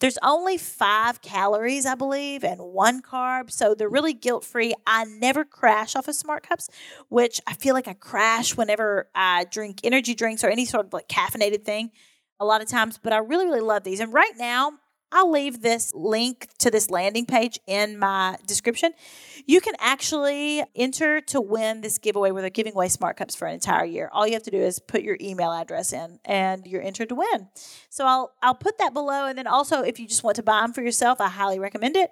there's 0.00 0.18
only 0.22 0.58
five 0.58 1.22
calories, 1.22 1.86
I 1.86 1.94
believe, 1.94 2.42
and 2.42 2.60
one 2.60 3.02
carb. 3.02 3.50
So 3.50 3.74
they're 3.74 3.88
really 3.88 4.14
guilt 4.14 4.44
free. 4.44 4.74
I 4.86 5.04
never 5.04 5.44
crash 5.44 5.94
off 5.94 6.08
of 6.08 6.14
Smart 6.14 6.46
Cups, 6.48 6.68
which 7.08 7.40
I 7.46 7.54
feel 7.54 7.74
like 7.74 7.88
I 7.88 7.94
crash 7.94 8.56
whenever 8.56 9.08
I 9.14 9.44
drink 9.44 9.80
energy 9.84 10.14
drinks 10.14 10.42
or 10.42 10.48
any 10.48 10.64
sort 10.64 10.86
of 10.86 10.92
like 10.92 11.08
caffeinated 11.08 11.64
thing 11.64 11.92
a 12.40 12.44
lot 12.44 12.62
of 12.62 12.68
times. 12.68 12.98
But 12.98 13.12
I 13.12 13.18
really, 13.18 13.46
really 13.46 13.60
love 13.60 13.84
these. 13.84 14.00
And 14.00 14.12
right 14.12 14.32
now, 14.36 14.72
I'll 15.12 15.30
leave 15.30 15.60
this 15.60 15.92
link 15.94 16.48
to 16.58 16.70
this 16.70 16.90
landing 16.90 17.26
page 17.26 17.60
in 17.66 17.98
my 17.98 18.38
description. 18.46 18.92
You 19.46 19.60
can 19.60 19.74
actually 19.78 20.64
enter 20.74 21.20
to 21.20 21.40
win 21.40 21.82
this 21.82 21.98
giveaway 21.98 22.30
where 22.30 22.40
they're 22.40 22.50
giving 22.50 22.72
away 22.72 22.88
smart 22.88 23.18
cups 23.18 23.34
for 23.34 23.46
an 23.46 23.54
entire 23.54 23.84
year. 23.84 24.08
All 24.12 24.26
you 24.26 24.32
have 24.32 24.42
to 24.44 24.50
do 24.50 24.58
is 24.58 24.78
put 24.78 25.02
your 25.02 25.18
email 25.20 25.52
address 25.52 25.92
in 25.92 26.18
and 26.24 26.66
you're 26.66 26.82
entered 26.82 27.10
to 27.10 27.14
win. 27.14 27.48
So 27.90 28.06
I'll 28.06 28.32
I'll 28.42 28.54
put 28.54 28.78
that 28.78 28.94
below 28.94 29.26
and 29.26 29.36
then 29.36 29.46
also 29.46 29.82
if 29.82 30.00
you 30.00 30.08
just 30.08 30.24
want 30.24 30.36
to 30.36 30.42
buy 30.42 30.62
them 30.62 30.72
for 30.72 30.82
yourself, 30.82 31.20
I 31.20 31.28
highly 31.28 31.58
recommend 31.58 31.96
it. 31.96 32.10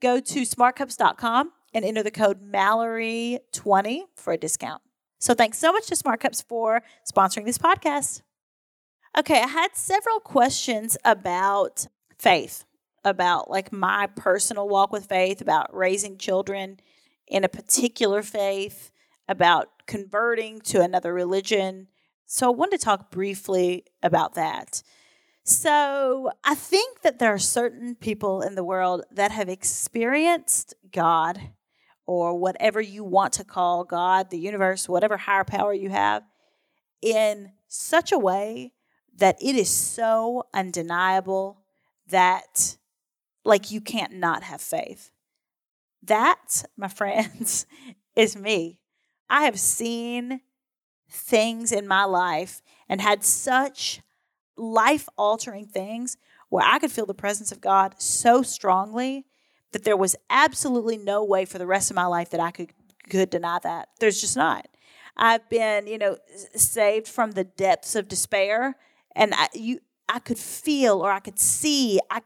Go 0.00 0.18
to 0.18 0.42
smartcups.com 0.42 1.52
and 1.72 1.84
enter 1.84 2.02
the 2.02 2.10
code 2.10 2.42
Mallory20 2.42 4.00
for 4.16 4.32
a 4.32 4.36
discount. 4.36 4.82
So 5.20 5.34
thanks 5.34 5.58
so 5.58 5.70
much 5.70 5.86
to 5.88 5.96
Smart 5.96 6.20
Cups 6.20 6.40
for 6.40 6.82
sponsoring 7.10 7.44
this 7.44 7.58
podcast. 7.58 8.22
Okay, 9.18 9.42
I 9.42 9.48
had 9.48 9.76
several 9.76 10.18
questions 10.18 10.96
about 11.04 11.86
faith, 12.20 12.64
about 13.04 13.50
like 13.50 13.72
my 13.72 14.06
personal 14.14 14.68
walk 14.68 14.92
with 14.92 15.06
faith, 15.06 15.40
about 15.40 15.74
raising 15.74 16.18
children 16.18 16.78
in 17.26 17.44
a 17.44 17.48
particular 17.48 18.22
faith, 18.22 18.90
about 19.28 19.68
converting 19.86 20.60
to 20.60 20.82
another 20.82 21.12
religion. 21.14 21.88
So 22.26 22.48
I 22.48 22.54
wanted 22.54 22.78
to 22.78 22.84
talk 22.84 23.10
briefly 23.10 23.84
about 24.02 24.34
that. 24.34 24.82
So 25.44 26.30
I 26.44 26.54
think 26.54 27.00
that 27.00 27.18
there 27.18 27.32
are 27.32 27.38
certain 27.38 27.94
people 27.94 28.42
in 28.42 28.54
the 28.54 28.64
world 28.64 29.04
that 29.10 29.32
have 29.32 29.48
experienced 29.48 30.74
God 30.92 31.40
or 32.06 32.38
whatever 32.38 32.80
you 32.80 33.02
want 33.04 33.32
to 33.34 33.44
call 33.44 33.84
God, 33.84 34.30
the 34.30 34.38
universe, 34.38 34.88
whatever 34.88 35.16
higher 35.16 35.44
power 35.44 35.72
you 35.72 35.88
have, 35.90 36.22
in 37.00 37.52
such 37.68 38.12
a 38.12 38.18
way 38.18 38.72
that 39.16 39.36
it 39.40 39.54
is 39.54 39.70
so 39.70 40.44
undeniable 40.52 41.59
that 42.10 42.76
like 43.44 43.70
you 43.70 43.80
can't 43.80 44.14
not 44.14 44.42
have 44.44 44.60
faith. 44.60 45.10
That, 46.02 46.64
my 46.76 46.88
friends, 47.00 47.66
is 48.16 48.36
me. 48.36 48.78
I 49.28 49.44
have 49.44 49.58
seen 49.58 50.40
things 51.08 51.72
in 51.72 51.86
my 51.86 52.04
life 52.04 52.62
and 52.88 53.00
had 53.00 53.24
such 53.24 54.00
life 54.56 55.08
altering 55.16 55.66
things 55.66 56.16
where 56.48 56.64
I 56.64 56.78
could 56.78 56.92
feel 56.92 57.06
the 57.06 57.14
presence 57.14 57.52
of 57.52 57.60
God 57.60 57.94
so 57.98 58.42
strongly 58.42 59.24
that 59.72 59.84
there 59.84 59.96
was 59.96 60.16
absolutely 60.28 60.96
no 60.96 61.24
way 61.24 61.44
for 61.44 61.58
the 61.58 61.66
rest 61.66 61.90
of 61.90 61.96
my 61.96 62.06
life 62.06 62.30
that 62.30 62.40
I 62.40 62.50
could 62.50 62.70
could 63.08 63.30
deny 63.30 63.58
that. 63.62 63.88
There's 63.98 64.20
just 64.20 64.36
not. 64.36 64.68
I've 65.16 65.48
been, 65.48 65.86
you 65.86 65.98
know, 65.98 66.16
saved 66.54 67.08
from 67.08 67.32
the 67.32 67.44
depths 67.44 67.96
of 67.96 68.08
despair 68.08 68.76
and 69.16 69.34
I, 69.34 69.48
you 69.52 69.80
I 70.10 70.18
could 70.18 70.38
feel 70.38 71.00
or 71.00 71.12
I 71.12 71.20
could 71.20 71.38
see 71.38 72.00
I 72.10 72.20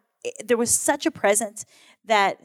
there 0.45 0.57
was 0.57 0.71
such 0.71 1.05
a 1.07 1.11
presence 1.11 1.67
that 2.05 2.41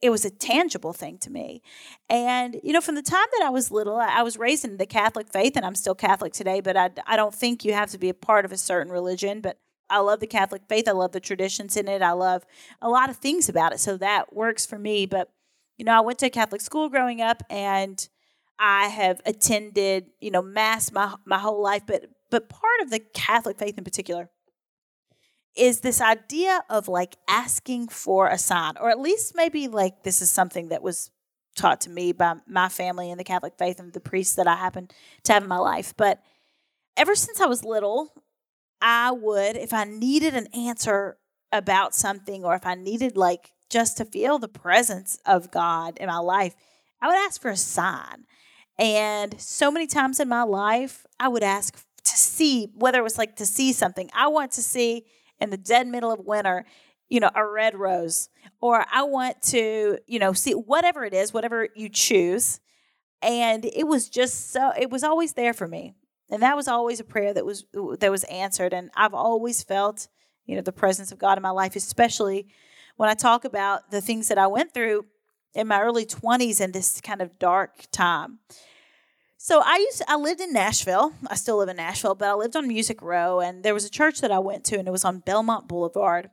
it 0.00 0.10
was 0.10 0.24
a 0.24 0.30
tangible 0.30 0.92
thing 0.92 1.18
to 1.18 1.30
me. 1.30 1.60
And, 2.08 2.60
you 2.62 2.72
know, 2.72 2.80
from 2.80 2.94
the 2.94 3.02
time 3.02 3.26
that 3.32 3.44
I 3.44 3.50
was 3.50 3.70
little, 3.70 3.96
I 3.96 4.22
was 4.22 4.38
raised 4.38 4.64
in 4.64 4.76
the 4.76 4.86
Catholic 4.86 5.30
faith 5.32 5.56
and 5.56 5.66
I'm 5.66 5.74
still 5.74 5.94
Catholic 5.94 6.32
today, 6.32 6.60
but 6.60 6.76
I, 6.76 6.90
I 7.06 7.16
don't 7.16 7.34
think 7.34 7.64
you 7.64 7.72
have 7.72 7.90
to 7.90 7.98
be 7.98 8.08
a 8.08 8.14
part 8.14 8.44
of 8.44 8.52
a 8.52 8.56
certain 8.56 8.92
religion. 8.92 9.40
But 9.40 9.58
I 9.90 9.98
love 9.98 10.20
the 10.20 10.26
Catholic 10.26 10.62
faith. 10.68 10.86
I 10.86 10.92
love 10.92 11.12
the 11.12 11.20
traditions 11.20 11.76
in 11.76 11.88
it. 11.88 12.00
I 12.00 12.12
love 12.12 12.46
a 12.80 12.88
lot 12.88 13.10
of 13.10 13.16
things 13.16 13.48
about 13.48 13.72
it. 13.72 13.80
So 13.80 13.96
that 13.96 14.34
works 14.34 14.64
for 14.64 14.78
me. 14.78 15.04
But, 15.04 15.30
you 15.76 15.84
know, 15.84 15.96
I 15.96 16.00
went 16.00 16.20
to 16.20 16.26
a 16.26 16.30
Catholic 16.30 16.60
school 16.60 16.88
growing 16.88 17.20
up 17.20 17.42
and 17.50 18.08
I 18.58 18.86
have 18.88 19.20
attended, 19.26 20.06
you 20.20 20.30
know, 20.30 20.42
mass 20.42 20.92
my, 20.92 21.14
my 21.24 21.38
whole 21.38 21.60
life. 21.60 21.82
But, 21.86 22.06
but 22.30 22.48
part 22.48 22.80
of 22.82 22.90
the 22.90 23.00
Catholic 23.00 23.58
faith 23.58 23.78
in 23.78 23.84
particular 23.84 24.30
is 25.58 25.80
this 25.80 26.00
idea 26.00 26.62
of 26.70 26.88
like 26.88 27.16
asking 27.28 27.88
for 27.88 28.28
a 28.28 28.38
sign, 28.38 28.74
or 28.80 28.90
at 28.90 29.00
least 29.00 29.34
maybe 29.34 29.68
like 29.68 30.04
this 30.04 30.22
is 30.22 30.30
something 30.30 30.68
that 30.68 30.82
was 30.82 31.10
taught 31.56 31.80
to 31.82 31.90
me 31.90 32.12
by 32.12 32.34
my 32.46 32.68
family 32.68 33.10
and 33.10 33.18
the 33.18 33.24
Catholic 33.24 33.54
faith 33.58 33.80
and 33.80 33.92
the 33.92 34.00
priests 34.00 34.36
that 34.36 34.46
I 34.46 34.54
happen 34.56 34.88
to 35.24 35.32
have 35.32 35.42
in 35.42 35.48
my 35.48 35.58
life. 35.58 35.92
But 35.96 36.22
ever 36.96 37.14
since 37.14 37.40
I 37.40 37.46
was 37.46 37.64
little, 37.64 38.12
I 38.80 39.10
would, 39.10 39.56
if 39.56 39.74
I 39.74 39.84
needed 39.84 40.34
an 40.34 40.46
answer 40.54 41.18
about 41.50 41.94
something, 41.94 42.44
or 42.44 42.54
if 42.54 42.64
I 42.64 42.74
needed 42.74 43.16
like 43.16 43.52
just 43.68 43.96
to 43.96 44.04
feel 44.04 44.38
the 44.38 44.48
presence 44.48 45.18
of 45.26 45.50
God 45.50 45.96
in 45.98 46.06
my 46.06 46.18
life, 46.18 46.54
I 47.02 47.08
would 47.08 47.16
ask 47.16 47.40
for 47.40 47.50
a 47.50 47.56
sign. 47.56 48.24
And 48.78 49.40
so 49.40 49.70
many 49.70 49.88
times 49.88 50.20
in 50.20 50.28
my 50.28 50.44
life, 50.44 51.04
I 51.18 51.28
would 51.28 51.42
ask 51.42 51.74
to 52.04 52.16
see 52.16 52.68
whether 52.74 53.00
it 53.00 53.04
was 53.04 53.18
like 53.18 53.36
to 53.36 53.46
see 53.46 53.72
something. 53.72 54.08
I 54.14 54.28
want 54.28 54.52
to 54.52 54.62
see 54.62 55.04
in 55.40 55.50
the 55.50 55.56
dead 55.56 55.86
middle 55.86 56.10
of 56.10 56.20
winter, 56.20 56.64
you 57.08 57.20
know, 57.20 57.30
a 57.34 57.44
red 57.44 57.74
rose, 57.74 58.28
or 58.60 58.84
I 58.92 59.02
want 59.02 59.40
to, 59.44 59.98
you 60.06 60.18
know, 60.18 60.32
see 60.32 60.52
whatever 60.52 61.04
it 61.04 61.14
is, 61.14 61.32
whatever 61.32 61.68
you 61.74 61.88
choose. 61.88 62.60
And 63.22 63.64
it 63.64 63.86
was 63.86 64.08
just 64.08 64.52
so, 64.52 64.72
it 64.78 64.90
was 64.90 65.02
always 65.02 65.32
there 65.32 65.52
for 65.52 65.66
me. 65.66 65.94
And 66.30 66.42
that 66.42 66.56
was 66.56 66.68
always 66.68 67.00
a 67.00 67.04
prayer 67.04 67.32
that 67.32 67.46
was 67.46 67.64
that 68.00 68.10
was 68.10 68.24
answered. 68.24 68.74
And 68.74 68.90
I've 68.94 69.14
always 69.14 69.62
felt, 69.62 70.08
you 70.44 70.56
know, 70.56 70.62
the 70.62 70.72
presence 70.72 71.10
of 71.10 71.18
God 71.18 71.38
in 71.38 71.42
my 71.42 71.50
life, 71.50 71.74
especially 71.74 72.48
when 72.96 73.08
I 73.08 73.14
talk 73.14 73.44
about 73.44 73.90
the 73.90 74.00
things 74.00 74.28
that 74.28 74.38
I 74.38 74.46
went 74.46 74.74
through 74.74 75.06
in 75.54 75.66
my 75.66 75.80
early 75.80 76.04
20s 76.04 76.60
in 76.60 76.72
this 76.72 77.00
kind 77.00 77.22
of 77.22 77.38
dark 77.38 77.86
time. 77.90 78.40
So 79.40 79.62
I 79.64 79.76
used 79.76 79.98
to, 79.98 80.10
I 80.10 80.16
lived 80.16 80.40
in 80.40 80.52
Nashville. 80.52 81.12
I 81.28 81.36
still 81.36 81.58
live 81.58 81.68
in 81.68 81.76
Nashville, 81.76 82.16
but 82.16 82.28
I 82.28 82.34
lived 82.34 82.56
on 82.56 82.66
Music 82.66 83.00
Row 83.00 83.38
and 83.38 83.62
there 83.62 83.72
was 83.72 83.84
a 83.84 83.90
church 83.90 84.20
that 84.20 84.32
I 84.32 84.40
went 84.40 84.64
to 84.64 84.78
and 84.78 84.88
it 84.88 84.90
was 84.90 85.04
on 85.04 85.20
Belmont 85.20 85.68
Boulevard. 85.68 86.28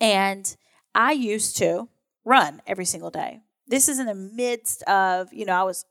And 0.00 0.56
I 0.96 1.12
used 1.12 1.56
to 1.58 1.88
run 2.24 2.60
every 2.66 2.84
single 2.84 3.10
day. 3.10 3.38
This 3.68 3.88
is 3.88 4.00
in 4.00 4.06
the 4.06 4.16
midst 4.16 4.82
of, 4.82 5.32
you 5.32 5.44
know, 5.44 5.52
I 5.52 5.62
was 5.62 5.84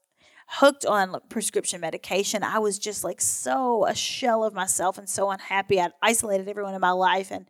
hooked 0.49 0.85
on 0.85 1.17
prescription 1.29 1.79
medication. 1.79 2.43
I 2.43 2.59
was 2.59 2.77
just 2.77 3.05
like 3.05 3.21
so 3.21 3.85
a 3.85 3.95
shell 3.95 4.43
of 4.43 4.53
myself 4.53 4.97
and 4.97 5.09
so 5.09 5.29
unhappy. 5.29 5.79
I'd 5.79 5.93
isolated 6.01 6.49
everyone 6.49 6.73
in 6.75 6.81
my 6.81 6.91
life 6.91 7.31
and 7.31 7.49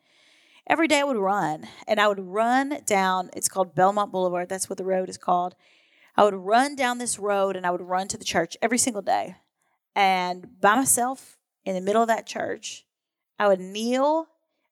every 0.68 0.88
day 0.88 1.00
I 1.00 1.04
would 1.04 1.18
run 1.18 1.68
and 1.88 2.00
I 2.00 2.08
would 2.08 2.20
run 2.20 2.78
down, 2.86 3.32
it's 3.36 3.50
called 3.50 3.74
Belmont 3.74 4.12
Boulevard. 4.12 4.50
That's 4.50 4.70
what 4.70 4.78
the 4.78 4.86
road 4.86 5.10
is 5.10 5.18
called. 5.18 5.56
I 6.18 6.24
would 6.24 6.34
run 6.34 6.76
down 6.76 6.98
this 6.98 7.20
road 7.20 7.56
and 7.56 7.66
I 7.66 7.72
would 7.72 7.82
run 7.82 8.08
to 8.08 8.18
the 8.18 8.26
church 8.26 8.58
every 8.62 8.80
single 8.80 9.04
day. 9.04 9.36
And 9.96 10.60
by 10.60 10.76
myself 10.76 11.38
in 11.64 11.76
the 11.76 11.82
middle 11.82 12.02
of 12.02 12.08
that 12.08 12.26
church, 12.26 12.86
I 13.38 13.48
would 13.48 13.60
kneel. 13.60 14.28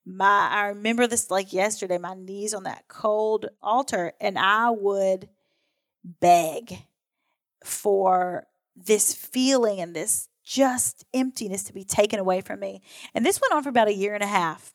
My 0.05 0.49
I 0.49 0.67
remember 0.67 1.07
this 1.07 1.31
like 1.31 1.53
yesterday, 1.53 1.97
my 1.97 2.15
knees 2.15 2.53
on 2.53 2.63
that 2.63 2.87
cold 2.87 3.47
altar, 3.61 4.13
and 4.19 4.37
I 4.37 4.69
would 4.69 5.29
beg 6.03 6.83
for 7.63 8.45
this 8.75 9.13
feeling 9.13 9.79
and 9.79 9.95
this 9.95 10.29
just 10.43 11.05
emptiness 11.13 11.63
to 11.63 11.73
be 11.73 11.83
taken 11.83 12.19
away 12.19 12.41
from 12.41 12.59
me. 12.59 12.81
And 13.15 13.25
this 13.25 13.41
went 13.41 13.53
on 13.53 13.63
for 13.63 13.69
about 13.69 13.87
a 13.87 13.95
year 13.95 14.13
and 14.13 14.23
a 14.23 14.27
half. 14.27 14.73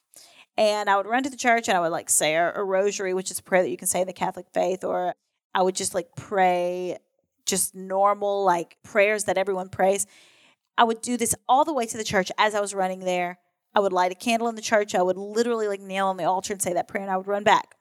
And 0.56 0.90
I 0.90 0.96
would 0.96 1.06
run 1.06 1.22
to 1.22 1.30
the 1.30 1.36
church 1.36 1.68
and 1.68 1.76
I 1.76 1.80
would 1.80 1.92
like 1.92 2.10
say 2.10 2.34
a, 2.34 2.52
a 2.52 2.64
rosary, 2.64 3.14
which 3.14 3.30
is 3.30 3.38
a 3.38 3.42
prayer 3.42 3.62
that 3.62 3.70
you 3.70 3.76
can 3.76 3.86
say 3.86 4.00
in 4.00 4.08
the 4.08 4.12
Catholic 4.12 4.46
faith, 4.52 4.82
or 4.82 5.14
I 5.54 5.62
would 5.62 5.74
just 5.74 5.94
like 5.94 6.08
pray 6.16 6.98
just 7.46 7.74
normal 7.74 8.44
like 8.44 8.76
prayers 8.82 9.24
that 9.24 9.36
everyone 9.36 9.68
prays. 9.68 10.06
I 10.78 10.84
would 10.84 11.02
do 11.02 11.16
this 11.16 11.34
all 11.48 11.64
the 11.64 11.74
way 11.74 11.84
to 11.86 11.96
the 11.96 12.04
church 12.04 12.30
as 12.38 12.54
I 12.54 12.60
was 12.60 12.74
running 12.74 13.00
there. 13.00 13.38
I 13.74 13.80
would 13.80 13.92
light 13.92 14.12
a 14.12 14.14
candle 14.14 14.48
in 14.48 14.54
the 14.54 14.62
church. 14.62 14.94
I 14.94 15.02
would 15.02 15.16
literally 15.16 15.68
like 15.68 15.80
kneel 15.80 16.06
on 16.06 16.16
the 16.16 16.24
altar 16.24 16.52
and 16.52 16.62
say 16.62 16.72
that 16.72 16.88
prayer 16.88 17.02
and 17.02 17.10
I 17.10 17.16
would 17.16 17.26
run 17.26 17.44
back. 17.44 17.74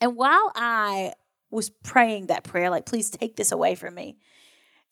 And 0.00 0.16
while 0.16 0.52
I 0.54 1.14
was 1.50 1.70
praying 1.70 2.26
that 2.26 2.44
prayer, 2.44 2.70
like, 2.70 2.86
please 2.86 3.10
take 3.10 3.36
this 3.36 3.52
away 3.52 3.74
from 3.74 3.94
me, 3.94 4.16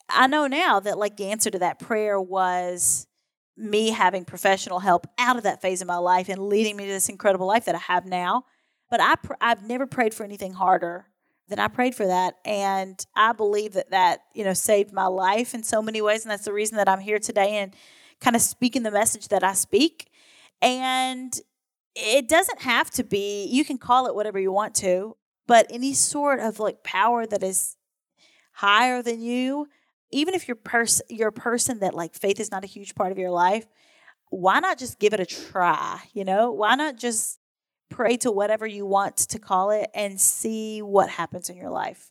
I 0.09 0.27
know 0.27 0.47
now 0.47 0.81
that 0.81 0.99
like 0.99 1.17
the 1.17 1.31
answer 1.31 1.51
to 1.51 1.59
that 1.61 1.79
prayer 1.79 2.21
was 2.21 3.07
me 3.57 3.91
having 3.91 4.25
professional 4.25 4.81
help 4.81 5.07
out 5.19 5.37
of 5.37 5.43
that 5.43 5.61
phase 5.61 5.83
of 5.83 5.89
my 5.89 5.97
life 5.97 6.29
and 6.29 6.49
leading 6.49 6.77
me 6.77 6.85
to 6.87 6.91
this 6.91 7.09
incredible 7.09 7.47
life 7.47 7.67
that 7.67 7.75
I 7.75 7.79
have 7.79 8.07
now. 8.07 8.45
But 8.91 9.01
I 9.01 9.17
pr- 9.17 9.35
I've 9.41 9.67
never 9.67 9.87
prayed 9.87 10.15
for 10.15 10.25
anything 10.25 10.55
harder 10.55 11.07
then 11.53 11.59
I 11.59 11.69
prayed 11.69 11.95
for 11.95 12.07
that. 12.07 12.35
And 12.45 13.05
I 13.15 13.33
believe 13.33 13.75
that 13.75 13.91
that, 13.91 14.23
you 14.35 14.45
know, 14.45 14.55
saved 14.55 14.93
my 14.93 15.07
life 15.07 15.55
in 15.55 15.63
so 15.63 15.83
many 15.83 16.01
ways. 16.01 16.25
And 16.25 16.31
that's 16.31 16.45
the 16.45 16.53
reason 16.53 16.77
that 16.79 16.89
I'm 16.89 17.01
here 17.01 17.19
today 17.19 17.59
and 17.59 17.75
kind 18.21 18.35
of 18.35 18.43
speaking 18.43 18.83
the 18.83 18.91
message 18.91 19.29
that 19.29 19.45
I 19.45 19.53
speak. 19.53 20.11
And 20.61 21.39
it 21.95 22.29
doesn't 22.29 22.63
have 22.63 22.91
to 22.93 23.05
be, 23.05 23.47
you 23.47 23.65
can 23.65 23.79
call 23.79 24.07
it 24.07 24.15
whatever 24.15 24.39
you 24.39 24.53
want 24.53 24.75
to, 24.77 25.17
but 25.47 25.67
any 25.71 25.93
sort 25.93 26.41
of 26.41 26.59
like 26.59 26.83
power 26.83 27.27
that 27.27 27.43
is 27.43 27.77
higher 28.53 29.03
than 29.03 29.21
you, 29.21 29.69
even 30.11 30.35
if 30.35 30.49
you're, 30.49 30.55
pers- 30.55 31.03
you're 31.11 31.29
a 31.29 31.33
person 31.33 31.81
that 31.81 31.95
like 31.95 32.15
faith 32.15 32.41
is 32.41 32.51
not 32.51 32.65
a 32.65 32.69
huge 32.69 32.95
part 32.95 33.13
of 33.13 33.19
your 33.19 33.31
life, 33.31 33.67
why 34.31 34.61
not 34.61 34.79
just 34.79 34.99
give 34.99 35.13
it 35.13 35.21
a 35.21 35.27
try? 35.27 36.01
You 36.15 36.25
know, 36.25 36.53
why 36.53 36.75
not 36.75 36.97
just 36.97 37.39
pray 37.93 38.17
to 38.19 38.31
whatever 38.31 38.67
you 38.67 38.87
want 38.87 39.17
to 39.17 39.39
call 39.39 39.71
it 39.71 39.91
and 39.95 40.21
see 40.21 40.83
what 40.83 41.09
happens 41.09 41.49
in 41.49 41.57
your 41.57 41.71
life 41.71 42.11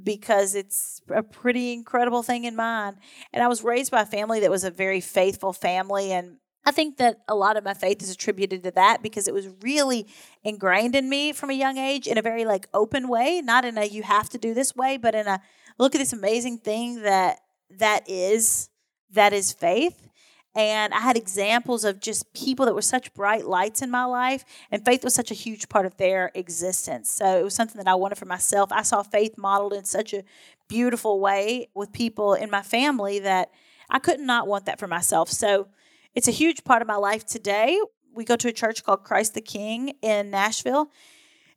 because 0.00 0.54
it's 0.54 1.00
a 1.08 1.22
pretty 1.22 1.72
incredible 1.72 2.22
thing 2.22 2.44
in 2.44 2.56
mine. 2.56 2.96
And 3.32 3.42
I 3.42 3.48
was 3.48 3.62
raised 3.62 3.90
by 3.90 4.02
a 4.02 4.06
family 4.06 4.40
that 4.40 4.50
was 4.50 4.64
a 4.64 4.70
very 4.70 5.00
faithful 5.00 5.52
family. 5.52 6.12
And 6.12 6.38
I 6.66 6.72
think 6.72 6.96
that 6.96 7.18
a 7.28 7.34
lot 7.34 7.56
of 7.56 7.64
my 7.64 7.74
faith 7.74 8.02
is 8.02 8.10
attributed 8.10 8.64
to 8.64 8.70
that 8.72 9.02
because 9.02 9.28
it 9.28 9.34
was 9.34 9.48
really 9.62 10.06
ingrained 10.42 10.96
in 10.96 11.08
me 11.08 11.32
from 11.32 11.50
a 11.50 11.54
young 11.54 11.78
age 11.78 12.06
in 12.06 12.18
a 12.18 12.22
very 12.22 12.44
like 12.44 12.68
open 12.74 13.08
way, 13.08 13.40
not 13.44 13.64
in 13.64 13.78
a 13.78 13.84
you 13.84 14.02
have 14.02 14.28
to 14.30 14.38
do 14.38 14.54
this 14.54 14.74
way, 14.74 14.96
but 14.96 15.14
in 15.14 15.26
a 15.26 15.40
look 15.78 15.94
at 15.94 15.98
this 15.98 16.12
amazing 16.12 16.58
thing 16.58 17.02
that 17.02 17.40
that 17.70 18.08
is 18.08 18.70
that 19.10 19.32
is 19.32 19.52
faith. 19.52 20.08
And 20.56 20.94
I 20.94 21.00
had 21.00 21.16
examples 21.16 21.84
of 21.84 21.98
just 22.00 22.32
people 22.32 22.64
that 22.66 22.74
were 22.74 22.82
such 22.82 23.12
bright 23.12 23.44
lights 23.44 23.82
in 23.82 23.90
my 23.90 24.04
life, 24.04 24.44
and 24.70 24.84
faith 24.84 25.02
was 25.02 25.14
such 25.14 25.30
a 25.32 25.34
huge 25.34 25.68
part 25.68 25.84
of 25.84 25.96
their 25.96 26.30
existence. 26.34 27.10
So 27.10 27.38
it 27.40 27.42
was 27.42 27.54
something 27.54 27.78
that 27.78 27.90
I 27.90 27.94
wanted 27.96 28.18
for 28.18 28.26
myself. 28.26 28.70
I 28.70 28.82
saw 28.82 29.02
faith 29.02 29.36
modeled 29.36 29.72
in 29.72 29.84
such 29.84 30.12
a 30.14 30.22
beautiful 30.68 31.18
way 31.18 31.68
with 31.74 31.92
people 31.92 32.34
in 32.34 32.50
my 32.50 32.62
family 32.62 33.18
that 33.18 33.50
I 33.90 33.98
could 33.98 34.20
not 34.20 34.46
want 34.46 34.66
that 34.66 34.78
for 34.78 34.86
myself. 34.86 35.28
So 35.28 35.68
it's 36.14 36.28
a 36.28 36.32
huge 36.32 36.62
part 36.64 36.82
of 36.82 36.88
my 36.88 36.96
life 36.96 37.26
today. 37.26 37.78
We 38.14 38.24
go 38.24 38.36
to 38.36 38.48
a 38.48 38.52
church 38.52 38.84
called 38.84 39.02
Christ 39.02 39.34
the 39.34 39.40
King 39.40 39.94
in 40.02 40.30
Nashville, 40.30 40.90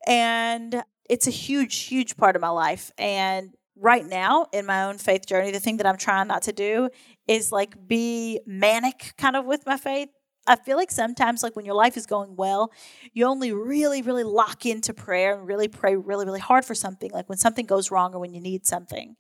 and 0.08 0.84
it's 1.08 1.28
a 1.28 1.32
huge, 1.32 1.84
huge 1.84 2.18
part 2.18 2.36
of 2.36 2.42
my 2.42 2.50
life. 2.50 2.92
And 2.98 3.54
right 3.80 4.06
now 4.06 4.48
in 4.54 4.66
my 4.66 4.84
own 4.84 4.98
faith 4.98 5.26
journey, 5.26 5.52
the 5.52 5.60
thing 5.60 5.78
that 5.78 5.86
I'm 5.86 5.98
trying 5.98 6.28
not 6.28 6.44
to 6.44 6.54
do 6.54 6.90
is 7.28 7.52
like 7.52 7.76
be 7.88 8.40
manic 8.46 9.14
kind 9.18 9.36
of 9.36 9.46
with 9.46 9.66
my 9.66 9.78
faith. 9.78 10.10
I 10.50 10.56
feel 10.56 10.78
like 10.78 10.92
sometimes, 10.92 11.44
like 11.44 11.56
when 11.58 11.66
your 11.66 11.76
life 11.76 11.98
is 11.98 12.06
going 12.06 12.38
well, 12.38 12.72
you 13.14 13.26
only 13.26 13.52
really, 13.52 14.02
really 14.02 14.24
lock 14.24 14.66
into 14.66 14.94
prayer 14.94 15.38
and 15.38 15.46
really 15.46 15.68
pray 15.68 15.96
really, 15.98 16.26
really 16.26 16.40
hard 16.40 16.64
for 16.64 16.74
something, 16.74 17.12
like 17.12 17.28
when 17.28 17.38
something 17.38 17.66
goes 17.66 17.92
wrong 17.92 18.14
or 18.14 18.20
when 18.20 18.34
you 18.34 18.40
need 18.40 18.66
something. 18.66 19.18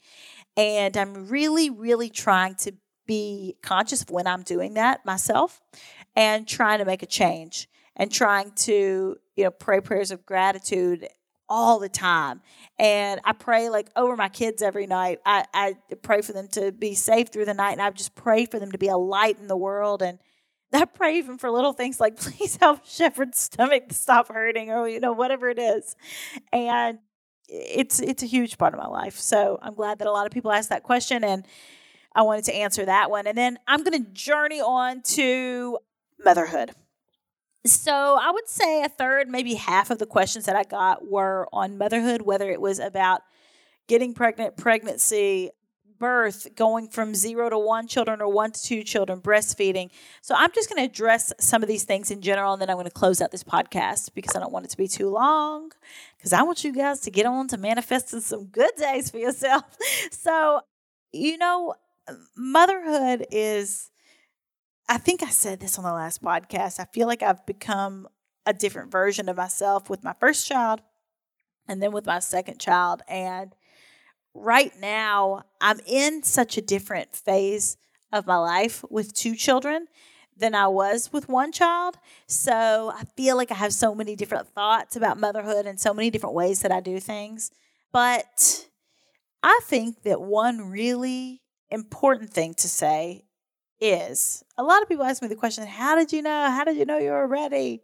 And 0.55 0.95
I'm 0.95 1.27
really, 1.27 1.69
really 1.69 2.09
trying 2.09 2.55
to 2.55 2.71
be 3.05 3.55
conscious 3.61 4.01
of 4.01 4.09
when 4.09 4.25
I'm 4.25 4.43
doing 4.43 4.75
that 4.75 5.05
myself 5.05 5.61
and 6.15 6.47
trying 6.47 6.79
to 6.79 6.85
make 6.85 7.03
a 7.03 7.07
change 7.07 7.67
and 7.95 8.11
trying 8.11 8.51
to, 8.51 9.17
you 9.35 9.43
know, 9.43 9.51
pray 9.51 9.81
prayers 9.81 10.11
of 10.11 10.25
gratitude 10.25 11.07
all 11.49 11.79
the 11.79 11.89
time. 11.89 12.41
And 12.79 13.21
I 13.23 13.33
pray 13.33 13.69
like 13.69 13.89
over 13.95 14.15
my 14.15 14.29
kids 14.29 14.61
every 14.61 14.87
night. 14.87 15.19
I, 15.25 15.45
I 15.53 15.75
pray 16.01 16.21
for 16.21 16.33
them 16.33 16.47
to 16.49 16.71
be 16.71 16.93
safe 16.93 17.29
through 17.29 17.45
the 17.45 17.53
night. 17.53 17.73
And 17.73 17.81
I 17.81 17.89
just 17.91 18.15
pray 18.15 18.45
for 18.45 18.59
them 18.59 18.71
to 18.71 18.77
be 18.77 18.87
a 18.87 18.97
light 18.97 19.39
in 19.39 19.47
the 19.47 19.57
world. 19.57 20.01
And 20.01 20.19
I 20.73 20.85
pray 20.85 21.17
even 21.17 21.37
for 21.37 21.49
little 21.49 21.73
things 21.73 21.99
like, 21.99 22.17
please 22.19 22.57
help 22.57 22.85
Shepherd's 22.85 23.39
stomach 23.39 23.89
to 23.89 23.95
stop 23.95 24.29
hurting 24.29 24.69
or, 24.71 24.87
you 24.87 24.99
know, 24.99 25.13
whatever 25.13 25.49
it 25.49 25.59
is. 25.59 25.95
And 26.51 26.99
it's 27.49 28.01
it's 28.01 28.23
a 28.23 28.25
huge 28.25 28.57
part 28.57 28.73
of 28.73 28.79
my 28.79 28.87
life. 28.87 29.17
So 29.17 29.57
I'm 29.61 29.73
glad 29.73 29.99
that 29.99 30.07
a 30.07 30.11
lot 30.11 30.25
of 30.25 30.31
people 30.31 30.51
asked 30.51 30.69
that 30.69 30.83
question 30.83 31.23
and 31.23 31.45
I 32.13 32.23
wanted 32.23 32.45
to 32.45 32.55
answer 32.55 32.83
that 32.85 33.09
one. 33.09 33.27
And 33.27 33.37
then 33.37 33.57
I'm 33.67 33.83
going 33.83 34.03
to 34.03 34.09
journey 34.11 34.59
on 34.59 35.01
to 35.03 35.77
motherhood. 36.23 36.71
So 37.67 38.17
I 38.19 38.31
would 38.31 38.47
say 38.47 38.83
a 38.83 38.89
third, 38.89 39.29
maybe 39.29 39.55
half 39.55 39.91
of 39.91 39.99
the 39.99 40.05
questions 40.05 40.45
that 40.45 40.55
I 40.55 40.63
got 40.63 41.09
were 41.09 41.47
on 41.53 41.77
motherhood, 41.77 42.21
whether 42.23 42.49
it 42.49 42.61
was 42.61 42.79
about 42.79 43.21
getting 43.87 44.13
pregnant, 44.13 44.57
pregnancy, 44.57 45.51
birth, 45.99 46.47
going 46.55 46.87
from 46.87 47.15
zero 47.15 47.49
to 47.49 47.57
one 47.57 47.87
children 47.87 48.21
or 48.21 48.27
one 48.31 48.51
to 48.51 48.61
two 48.61 48.83
children, 48.83 49.19
breastfeeding. 49.19 49.89
So 50.21 50.35
I'm 50.37 50.51
just 50.51 50.69
going 50.69 50.77
to 50.81 50.91
address 50.91 51.33
some 51.39 51.63
of 51.63 51.69
these 51.69 51.83
things 51.83 52.11
in 52.11 52.21
general, 52.21 52.53
and 52.53 52.61
then 52.61 52.69
I'm 52.69 52.75
going 52.75 52.85
to 52.85 52.91
close 52.91 53.21
out 53.21 53.31
this 53.31 53.43
podcast 53.43 54.13
because 54.13 54.35
I 54.35 54.39
don't 54.39 54.51
want 54.51 54.65
it 54.65 54.71
to 54.71 54.77
be 54.77 54.87
too 54.87 55.09
long. 55.09 55.71
Because 56.17 56.33
I 56.33 56.43
want 56.43 56.63
you 56.63 56.73
guys 56.73 57.01
to 57.01 57.11
get 57.11 57.25
on 57.25 57.47
to 57.49 57.57
manifesting 57.57 58.21
some 58.21 58.45
good 58.45 58.71
days 58.77 59.09
for 59.09 59.17
yourself. 59.17 59.63
So, 60.11 60.61
you 61.11 61.37
know, 61.37 61.75
motherhood 62.35 63.25
is 63.31 63.89
I 64.89 64.97
think 64.97 65.21
I 65.21 65.29
said 65.29 65.59
this 65.59 65.77
on 65.77 65.83
the 65.83 65.91
last 65.91 66.23
podcast. 66.23 66.79
I 66.79 66.85
feel 66.85 67.07
like 67.07 67.21
I've 67.21 67.45
become 67.45 68.07
a 68.45 68.53
different 68.53 68.91
version 68.91 69.27
of 69.27 69.35
myself 69.35 69.89
with 69.89 70.03
my 70.03 70.13
first 70.19 70.47
child 70.47 70.81
and 71.67 71.83
then 71.83 71.91
with 71.91 72.05
my 72.05 72.19
second 72.19 72.59
child. 72.59 73.01
And 73.09 73.53
right 74.33 74.71
now, 74.79 75.43
I'm 75.59 75.81
in 75.85 76.23
such 76.23 76.57
a 76.57 76.61
different 76.61 77.13
phase 77.15 77.75
of 78.13 78.25
my 78.25 78.37
life 78.37 78.85
with 78.89 79.13
two 79.13 79.35
children 79.35 79.87
than 80.37 80.55
I 80.55 80.67
was 80.67 81.11
with 81.11 81.27
one 81.27 81.51
child. 81.51 81.97
So 82.27 82.93
I 82.95 83.03
feel 83.17 83.35
like 83.35 83.51
I 83.51 83.55
have 83.55 83.73
so 83.73 83.93
many 83.93 84.15
different 84.15 84.47
thoughts 84.47 84.95
about 84.95 85.19
motherhood 85.19 85.65
and 85.65 85.79
so 85.79 85.93
many 85.93 86.09
different 86.09 86.35
ways 86.35 86.61
that 86.61 86.71
I 86.71 86.79
do 86.79 87.01
things. 87.01 87.51
But 87.91 88.67
I 89.43 89.59
think 89.63 90.03
that 90.03 90.21
one 90.21 90.69
really 90.69 91.41
important 91.69 92.29
thing 92.29 92.53
to 92.53 92.69
say 92.69 93.25
is 93.79 94.43
a 94.57 94.63
lot 94.63 94.81
of 94.81 94.89
people 94.89 95.03
ask 95.03 95.21
me 95.21 95.27
the 95.27 95.35
question, 95.35 95.65
How 95.67 95.95
did 95.95 96.11
you 96.11 96.21
know? 96.21 96.49
How 96.49 96.63
did 96.63 96.77
you 96.77 96.85
know 96.85 96.97
you 96.97 97.11
were 97.11 97.27
ready? 97.27 97.81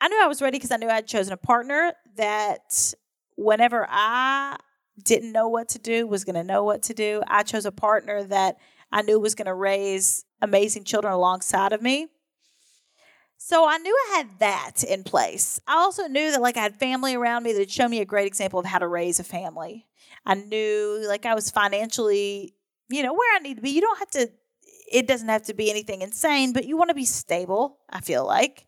I 0.00 0.08
knew 0.08 0.22
I 0.22 0.26
was 0.26 0.42
ready 0.42 0.58
because 0.58 0.70
I 0.70 0.76
knew 0.76 0.88
I'd 0.88 1.06
chosen 1.06 1.32
a 1.32 1.36
partner 1.36 1.92
that 2.16 2.94
whenever 3.36 3.86
I 3.88 4.56
didn't 5.02 5.32
know 5.32 5.48
what 5.48 5.68
to 5.70 5.78
do, 5.78 6.06
was 6.06 6.24
going 6.24 6.34
to 6.34 6.44
know 6.44 6.64
what 6.64 6.82
to 6.84 6.94
do. 6.94 7.22
I 7.28 7.42
chose 7.42 7.66
a 7.66 7.72
partner 7.72 8.24
that 8.24 8.56
I 8.90 9.02
knew 9.02 9.20
was 9.20 9.34
going 9.34 9.46
to 9.46 9.54
raise 9.54 10.24
amazing 10.40 10.84
children 10.84 11.12
alongside 11.12 11.72
of 11.72 11.82
me. 11.82 12.08
So 13.38 13.68
I 13.68 13.76
knew 13.78 13.94
I 13.94 14.16
had 14.16 14.38
that 14.38 14.82
in 14.82 15.04
place. 15.04 15.60
I 15.66 15.76
also 15.76 16.06
knew 16.06 16.30
that 16.30 16.40
like 16.40 16.56
I 16.56 16.62
had 16.62 16.76
family 16.76 17.14
around 17.14 17.42
me 17.42 17.52
that 17.52 17.58
would 17.58 17.70
show 17.70 17.86
me 17.86 18.00
a 18.00 18.06
great 18.06 18.26
example 18.26 18.58
of 18.58 18.66
how 18.66 18.78
to 18.78 18.88
raise 18.88 19.20
a 19.20 19.24
family. 19.24 19.86
I 20.24 20.34
knew 20.34 21.04
like 21.06 21.26
I 21.26 21.34
was 21.34 21.50
financially, 21.50 22.54
you 22.88 23.02
know, 23.02 23.12
where 23.12 23.36
I 23.36 23.40
need 23.40 23.56
to 23.56 23.62
be. 23.62 23.70
You 23.70 23.82
don't 23.82 23.98
have 23.98 24.10
to 24.12 24.30
it 24.90 25.06
doesn't 25.06 25.28
have 25.28 25.42
to 25.44 25.54
be 25.54 25.70
anything 25.70 26.02
insane, 26.02 26.52
but 26.52 26.66
you 26.66 26.76
want 26.76 26.90
to 26.90 26.94
be 26.94 27.04
stable, 27.04 27.78
I 27.90 28.00
feel 28.00 28.26
like. 28.26 28.66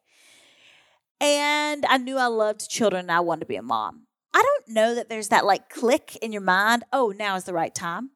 And 1.21 1.85
I 1.87 1.99
knew 1.99 2.17
I 2.17 2.27
loved 2.27 2.69
children 2.69 3.01
and 3.01 3.13
I 3.13 3.21
wanted 3.21 3.41
to 3.41 3.47
be 3.47 3.57
a 3.57 3.63
mom. 3.63 4.07
I 4.33 4.43
don't 4.43 4.75
know 4.75 4.95
that 4.95 5.09
there's 5.09 5.29
that 5.29 5.45
like 5.45 5.69
click 5.69 6.17
in 6.23 6.33
your 6.33 6.43
mind, 6.43 6.85
oh, 6.93 7.13
now 7.17 7.37
is 7.37 7.45
the 7.45 7.55
right 7.55 7.75
time. 7.75 8.11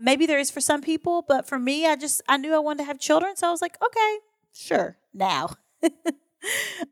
Maybe 0.00 0.26
there 0.26 0.38
is 0.38 0.50
for 0.50 0.60
some 0.60 0.80
people, 0.80 1.24
but 1.26 1.46
for 1.46 1.58
me, 1.58 1.86
I 1.86 1.96
just 1.96 2.22
I 2.28 2.36
knew 2.36 2.54
I 2.54 2.58
wanted 2.58 2.78
to 2.78 2.84
have 2.84 2.98
children, 2.98 3.36
so 3.36 3.48
I 3.48 3.50
was 3.50 3.60
like, 3.60 3.76
okay, 3.84 4.16
sure, 4.52 4.96
now. 5.12 5.50
uh, 5.84 5.88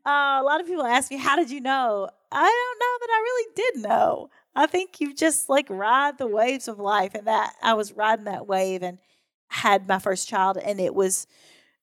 a 0.05 0.43
lot 0.43 0.59
of 0.59 0.67
people 0.67 0.85
ask 0.85 1.09
me, 1.09 1.17
how 1.17 1.37
did 1.37 1.49
you 1.49 1.61
know? 1.61 2.09
I 2.31 2.43
don't 2.43 2.79
know 2.79 2.97
that 2.99 3.09
I 3.09 3.19
really 3.21 3.47
did 3.55 3.89
know. 3.89 4.29
I 4.55 4.67
think 4.67 4.99
you 4.99 5.13
just 5.13 5.49
like 5.49 5.69
ride 5.69 6.17
the 6.17 6.27
waves 6.27 6.67
of 6.67 6.79
life, 6.79 7.15
and 7.15 7.27
that 7.27 7.53
I 7.61 7.73
was 7.73 7.93
riding 7.93 8.25
that 8.25 8.47
wave, 8.47 8.83
and 8.83 8.97
had 9.49 9.87
my 9.87 9.99
first 9.99 10.27
child, 10.27 10.57
and 10.57 10.79
it 10.79 10.93
was 10.93 11.27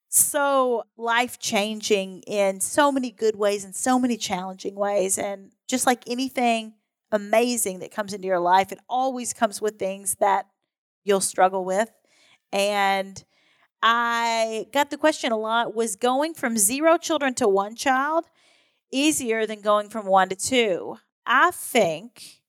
so 0.08 0.84
life 0.96 1.38
changing 1.38 2.22
in 2.22 2.60
so 2.60 2.92
many 2.92 3.10
good 3.10 3.36
ways 3.36 3.64
and 3.64 3.74
so 3.74 3.98
many 3.98 4.16
challenging 4.16 4.76
ways. 4.76 5.18
And 5.18 5.50
just 5.68 5.86
like 5.86 6.04
anything 6.06 6.74
amazing 7.10 7.80
that 7.80 7.90
comes 7.90 8.12
into 8.12 8.26
your 8.26 8.38
life, 8.38 8.70
it 8.70 8.78
always 8.88 9.32
comes 9.32 9.60
with 9.60 9.78
things 9.78 10.16
that 10.20 10.46
you'll 11.04 11.20
struggle 11.20 11.64
with. 11.64 11.90
And 12.52 13.22
I 13.82 14.66
got 14.72 14.90
the 14.90 14.96
question 14.96 15.32
a 15.32 15.36
lot 15.36 15.74
was 15.74 15.96
going 15.96 16.34
from 16.34 16.56
zero 16.56 16.96
children 16.96 17.34
to 17.34 17.48
one 17.48 17.74
child 17.74 18.26
easier 18.92 19.46
than 19.46 19.60
going 19.60 19.88
from 19.90 20.06
one 20.06 20.28
to 20.28 20.36
two? 20.36 20.96
I 21.26 21.50
think, 21.50 22.40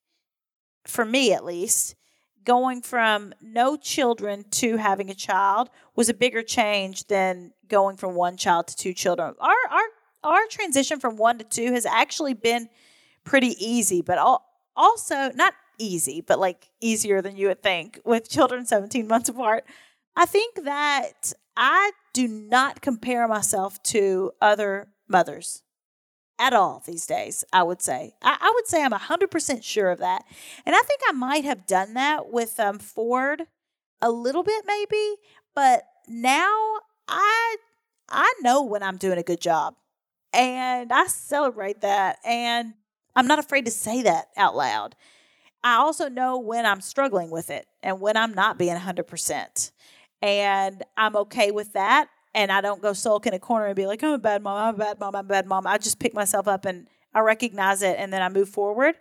for 0.85 1.03
me 1.03 1.33
at 1.33 1.43
least, 1.43 1.95
going 2.45 2.81
from 2.81 3.33
no 3.41 3.75
children 3.75 4.45
to 4.51 4.77
having 4.77 5.09
a 5.09 5.15
child 5.15 5.69
was 5.95 6.07
a 6.07 6.13
bigger 6.13 6.41
change 6.41 7.07
than 7.07 7.51
going 7.67 7.97
from 7.97 8.15
one 8.15 8.37
child 8.37 8.67
to 8.67 8.75
two 8.75 8.93
children. 8.93 9.35
Our 9.39 9.55
our 9.71 9.83
our 10.23 10.47
transition 10.49 10.99
from 10.99 11.17
one 11.17 11.37
to 11.39 11.43
two 11.43 11.73
has 11.73 11.85
actually 11.85 12.33
been 12.33 12.69
pretty 13.23 13.55
easy, 13.59 14.01
but 14.01 14.17
also 14.75 15.31
not 15.33 15.53
easy, 15.77 16.21
but 16.21 16.39
like 16.39 16.69
easier 16.79 17.21
than 17.21 17.35
you 17.35 17.47
would 17.47 17.61
think 17.61 17.99
with 18.05 18.29
children 18.29 18.65
17 18.65 19.07
months 19.07 19.29
apart. 19.29 19.65
I 20.15 20.25
think 20.25 20.63
that 20.63 21.33
I 21.57 21.91
do 22.13 22.27
not 22.27 22.81
compare 22.81 23.27
myself 23.27 23.81
to 23.83 24.31
other 24.41 24.87
mothers 25.07 25.63
at 26.37 26.53
all 26.53 26.83
these 26.85 27.05
days, 27.05 27.43
I 27.53 27.63
would 27.63 27.81
say. 27.81 28.13
I, 28.21 28.37
I, 28.39 28.51
would 28.53 28.67
say 28.67 28.83
I'm 28.83 28.91
100% 28.91 29.63
sure 29.63 29.89
of 29.91 29.99
that. 29.99 30.23
And 30.65 30.75
I 30.75 30.81
think 30.81 31.01
I 31.07 31.13
might 31.13 31.45
have 31.45 31.65
done 31.65 31.93
that 31.93 32.31
with 32.31 32.59
um, 32.59 32.79
Ford 32.79 33.43
a 34.01 34.11
little 34.11 34.43
bit, 34.43 34.65
maybe. 34.67 35.15
But 35.53 35.83
now 36.07 36.79
I, 37.07 37.57
I 38.09 38.33
know 38.41 38.63
when 38.63 38.83
I'm 38.83 38.97
doing 38.97 39.17
a 39.17 39.23
good 39.23 39.41
job. 39.41 39.75
And 40.33 40.91
I 40.91 41.07
celebrate 41.07 41.81
that. 41.81 42.17
And 42.25 42.73
I'm 43.15 43.27
not 43.27 43.39
afraid 43.39 43.65
to 43.65 43.71
say 43.71 44.01
that 44.03 44.27
out 44.35 44.55
loud. 44.55 44.95
I 45.63 45.75
also 45.75 46.09
know 46.09 46.37
when 46.37 46.65
I'm 46.65 46.81
struggling 46.81 47.31
with 47.31 47.49
it 47.49 47.65
and 47.81 47.99
when 47.99 48.17
I'm 48.17 48.33
not 48.33 48.59
being 48.59 48.75
100%. 48.75 49.71
And 50.21 50.83
I'm 50.97 51.15
okay 51.15 51.51
with 51.51 51.73
that 51.73 52.09
and 52.35 52.51
I 52.51 52.59
don't 52.59 52.81
go 52.81 52.91
sulk 52.93 53.25
in 53.25 53.33
a 53.33 53.39
corner 53.39 53.67
and 53.67 53.75
be 53.75 53.87
like, 53.87 54.03
I'm 54.03 54.11
a 54.11 54.17
bad 54.19 54.43
mom, 54.43 54.57
I'm 54.57 54.75
a 54.75 54.77
bad 54.77 54.99
mom, 54.99 55.15
I'm 55.15 55.25
a 55.25 55.27
bad 55.27 55.47
mom. 55.47 55.65
I 55.65 55.77
just 55.77 55.99
pick 55.99 56.13
myself 56.13 56.47
up 56.49 56.65
and 56.65 56.87
I 57.13 57.21
recognize 57.21 57.81
it 57.81 57.95
and 57.97 58.11
then 58.11 58.21
I 58.21 58.27
move 58.27 58.49
forward. 58.49 58.95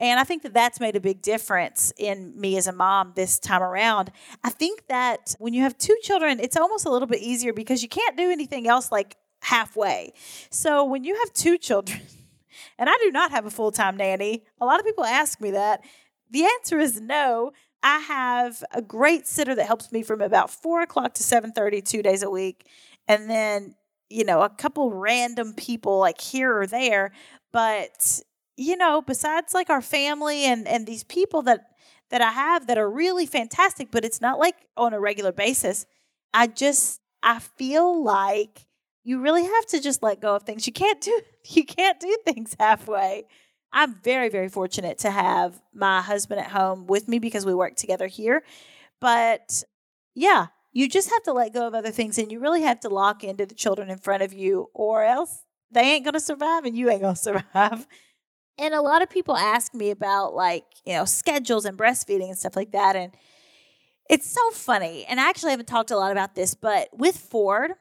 And 0.00 0.18
I 0.18 0.24
think 0.24 0.42
that 0.42 0.54
that's 0.54 0.80
made 0.80 0.96
a 0.96 1.00
big 1.00 1.20
difference 1.20 1.92
in 1.98 2.32
me 2.40 2.56
as 2.56 2.66
a 2.66 2.72
mom 2.72 3.12
this 3.14 3.38
time 3.38 3.62
around. 3.62 4.10
I 4.42 4.48
think 4.48 4.86
that 4.88 5.36
when 5.38 5.52
you 5.52 5.62
have 5.62 5.76
two 5.76 5.96
children, 6.02 6.40
it's 6.40 6.56
almost 6.56 6.86
a 6.86 6.90
little 6.90 7.06
bit 7.06 7.20
easier 7.20 7.52
because 7.52 7.82
you 7.82 7.90
can't 7.90 8.16
do 8.16 8.30
anything 8.30 8.66
else 8.66 8.90
like 8.90 9.16
halfway. 9.42 10.14
So 10.48 10.82
when 10.82 11.04
you 11.04 11.14
have 11.16 11.32
two 11.34 11.58
children, 11.58 12.00
and 12.78 12.88
I 12.88 12.96
do 13.02 13.10
not 13.12 13.32
have 13.32 13.44
a 13.44 13.50
full 13.50 13.70
time 13.70 13.98
nanny, 13.98 14.44
a 14.60 14.64
lot 14.64 14.80
of 14.80 14.86
people 14.86 15.04
ask 15.04 15.40
me 15.40 15.50
that. 15.50 15.84
The 16.30 16.44
answer 16.44 16.78
is 16.78 16.98
no. 16.98 17.52
I 17.82 17.98
have 17.98 18.62
a 18.72 18.80
great 18.80 19.26
sitter 19.26 19.54
that 19.54 19.66
helps 19.66 19.90
me 19.90 20.02
from 20.02 20.20
about 20.20 20.50
four 20.50 20.82
o'clock 20.82 21.14
to 21.14 21.22
seven 21.22 21.52
thirty, 21.52 21.80
two 21.80 22.02
days 22.02 22.22
a 22.22 22.30
week, 22.30 22.66
and 23.08 23.28
then, 23.28 23.74
you 24.08 24.24
know, 24.24 24.42
a 24.42 24.48
couple 24.48 24.92
random 24.92 25.54
people 25.54 25.98
like 25.98 26.20
here 26.20 26.56
or 26.56 26.66
there. 26.66 27.12
But, 27.52 28.20
you 28.56 28.76
know, 28.76 29.02
besides 29.02 29.54
like 29.54 29.70
our 29.70 29.82
family 29.82 30.44
and, 30.44 30.66
and 30.68 30.86
these 30.86 31.04
people 31.04 31.42
that, 31.42 31.66
that 32.10 32.20
I 32.22 32.30
have 32.30 32.66
that 32.68 32.78
are 32.78 32.90
really 32.90 33.26
fantastic, 33.26 33.90
but 33.90 34.04
it's 34.04 34.20
not 34.20 34.38
like 34.38 34.54
on 34.76 34.94
a 34.94 35.00
regular 35.00 35.32
basis. 35.32 35.86
I 36.32 36.46
just, 36.46 37.00
I 37.22 37.40
feel 37.40 38.02
like 38.02 38.66
you 39.04 39.20
really 39.20 39.44
have 39.44 39.66
to 39.66 39.80
just 39.80 40.02
let 40.02 40.20
go 40.20 40.36
of 40.36 40.44
things. 40.44 40.66
You 40.66 40.72
can't 40.72 41.00
do, 41.00 41.20
you 41.48 41.64
can't 41.64 41.98
do 41.98 42.16
things 42.24 42.54
halfway. 42.58 43.24
I'm 43.72 43.94
very, 44.02 44.28
very 44.28 44.48
fortunate 44.48 44.98
to 44.98 45.10
have 45.10 45.60
my 45.74 46.02
husband 46.02 46.40
at 46.40 46.50
home 46.50 46.86
with 46.86 47.08
me 47.08 47.18
because 47.18 47.46
we 47.46 47.54
work 47.54 47.76
together 47.76 48.06
here. 48.06 48.42
But 49.00 49.64
yeah, 50.14 50.48
you 50.72 50.88
just 50.88 51.10
have 51.10 51.22
to 51.24 51.32
let 51.32 51.54
go 51.54 51.66
of 51.66 51.74
other 51.74 51.90
things 51.90 52.18
and 52.18 52.30
you 52.30 52.38
really 52.38 52.62
have 52.62 52.80
to 52.80 52.88
lock 52.88 53.24
into 53.24 53.46
the 53.46 53.54
children 53.54 53.90
in 53.90 53.98
front 53.98 54.22
of 54.22 54.32
you, 54.32 54.68
or 54.74 55.04
else 55.04 55.42
they 55.70 55.80
ain't 55.80 56.04
going 56.04 56.14
to 56.14 56.20
survive 56.20 56.64
and 56.64 56.76
you 56.76 56.90
ain't 56.90 57.02
going 57.02 57.14
to 57.16 57.20
survive. 57.20 57.86
And 58.58 58.74
a 58.74 58.82
lot 58.82 59.02
of 59.02 59.10
people 59.10 59.36
ask 59.36 59.74
me 59.74 59.90
about 59.90 60.34
like, 60.34 60.64
you 60.84 60.94
know, 60.94 61.04
schedules 61.04 61.64
and 61.64 61.76
breastfeeding 61.76 62.28
and 62.28 62.38
stuff 62.38 62.56
like 62.56 62.72
that. 62.72 62.96
And 62.96 63.12
it's 64.10 64.30
so 64.30 64.50
funny. 64.50 65.06
And 65.08 65.18
I 65.18 65.28
actually 65.28 65.52
haven't 65.52 65.66
talked 65.66 65.90
a 65.90 65.96
lot 65.96 66.12
about 66.12 66.34
this, 66.34 66.54
but 66.54 66.88
with 66.92 67.16
Ford, 67.16 67.72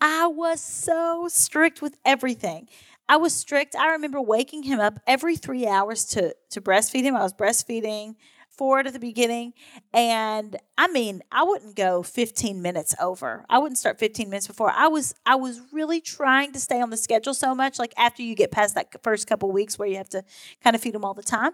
I 0.00 0.26
was 0.26 0.60
so 0.60 1.28
strict 1.28 1.80
with 1.80 1.96
everything. 2.04 2.68
I 3.12 3.16
was 3.16 3.34
strict. 3.34 3.76
I 3.76 3.90
remember 3.90 4.22
waking 4.22 4.62
him 4.62 4.80
up 4.80 4.98
every 5.06 5.36
three 5.36 5.66
hours 5.66 6.06
to 6.06 6.34
to 6.48 6.62
breastfeed 6.62 7.02
him. 7.02 7.14
I 7.14 7.22
was 7.22 7.34
breastfeeding 7.34 8.14
Ford 8.48 8.86
at 8.86 8.94
the 8.94 8.98
beginning, 8.98 9.52
and 9.92 10.56
I 10.78 10.88
mean, 10.88 11.20
I 11.30 11.42
wouldn't 11.42 11.76
go 11.76 12.02
15 12.02 12.62
minutes 12.62 12.94
over. 12.98 13.44
I 13.50 13.58
wouldn't 13.58 13.76
start 13.76 13.98
15 13.98 14.30
minutes 14.30 14.46
before. 14.46 14.70
I 14.70 14.88
was 14.88 15.14
I 15.26 15.34
was 15.34 15.60
really 15.72 16.00
trying 16.00 16.52
to 16.52 16.58
stay 16.58 16.80
on 16.80 16.88
the 16.88 16.96
schedule 16.96 17.34
so 17.34 17.54
much. 17.54 17.78
Like 17.78 17.92
after 17.98 18.22
you 18.22 18.34
get 18.34 18.50
past 18.50 18.76
that 18.76 19.02
first 19.02 19.26
couple 19.26 19.52
weeks 19.52 19.78
where 19.78 19.88
you 19.88 19.98
have 19.98 20.08
to 20.08 20.24
kind 20.64 20.74
of 20.74 20.80
feed 20.80 20.94
them 20.94 21.04
all 21.04 21.12
the 21.12 21.22
time, 21.22 21.52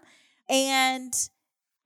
and 0.48 1.12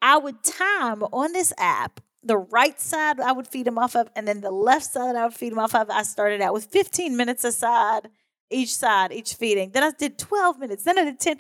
I 0.02 0.18
would 0.18 0.44
time 0.44 1.02
on 1.02 1.32
this 1.32 1.50
app 1.56 1.98
the 2.22 2.36
right 2.36 2.78
side 2.78 3.20
I 3.20 3.32
would 3.32 3.48
feed 3.48 3.66
them 3.66 3.78
off 3.78 3.96
of, 3.96 4.10
and 4.14 4.28
then 4.28 4.42
the 4.42 4.50
left 4.50 4.84
side 4.84 5.16
I 5.16 5.24
would 5.24 5.34
feed 5.34 5.52
them 5.52 5.58
off 5.58 5.74
of. 5.74 5.88
I 5.88 6.02
started 6.02 6.42
out 6.42 6.52
with 6.52 6.66
15 6.66 7.16
minutes 7.16 7.42
aside 7.42 8.10
each 8.52 8.74
side, 8.74 9.12
each 9.12 9.34
feeding. 9.34 9.70
Then 9.70 9.82
I 9.82 9.90
did 9.90 10.18
12 10.18 10.58
minutes. 10.58 10.84
Then 10.84 10.98
I 10.98 11.04
did 11.04 11.18
10. 11.18 11.38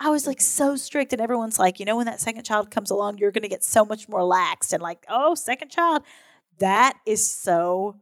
I 0.00 0.10
was 0.10 0.26
like 0.26 0.40
so 0.40 0.76
strict. 0.76 1.12
And 1.12 1.20
everyone's 1.20 1.58
like, 1.58 1.80
you 1.80 1.86
know, 1.86 1.96
when 1.96 2.06
that 2.06 2.20
second 2.20 2.44
child 2.44 2.70
comes 2.70 2.90
along, 2.90 3.18
you're 3.18 3.30
going 3.30 3.42
to 3.42 3.48
get 3.48 3.64
so 3.64 3.84
much 3.84 4.08
more 4.08 4.24
lax. 4.24 4.72
And 4.72 4.82
like, 4.82 5.04
oh, 5.08 5.34
second 5.34 5.70
child. 5.70 6.02
That 6.58 6.98
is 7.06 7.24
so 7.26 7.96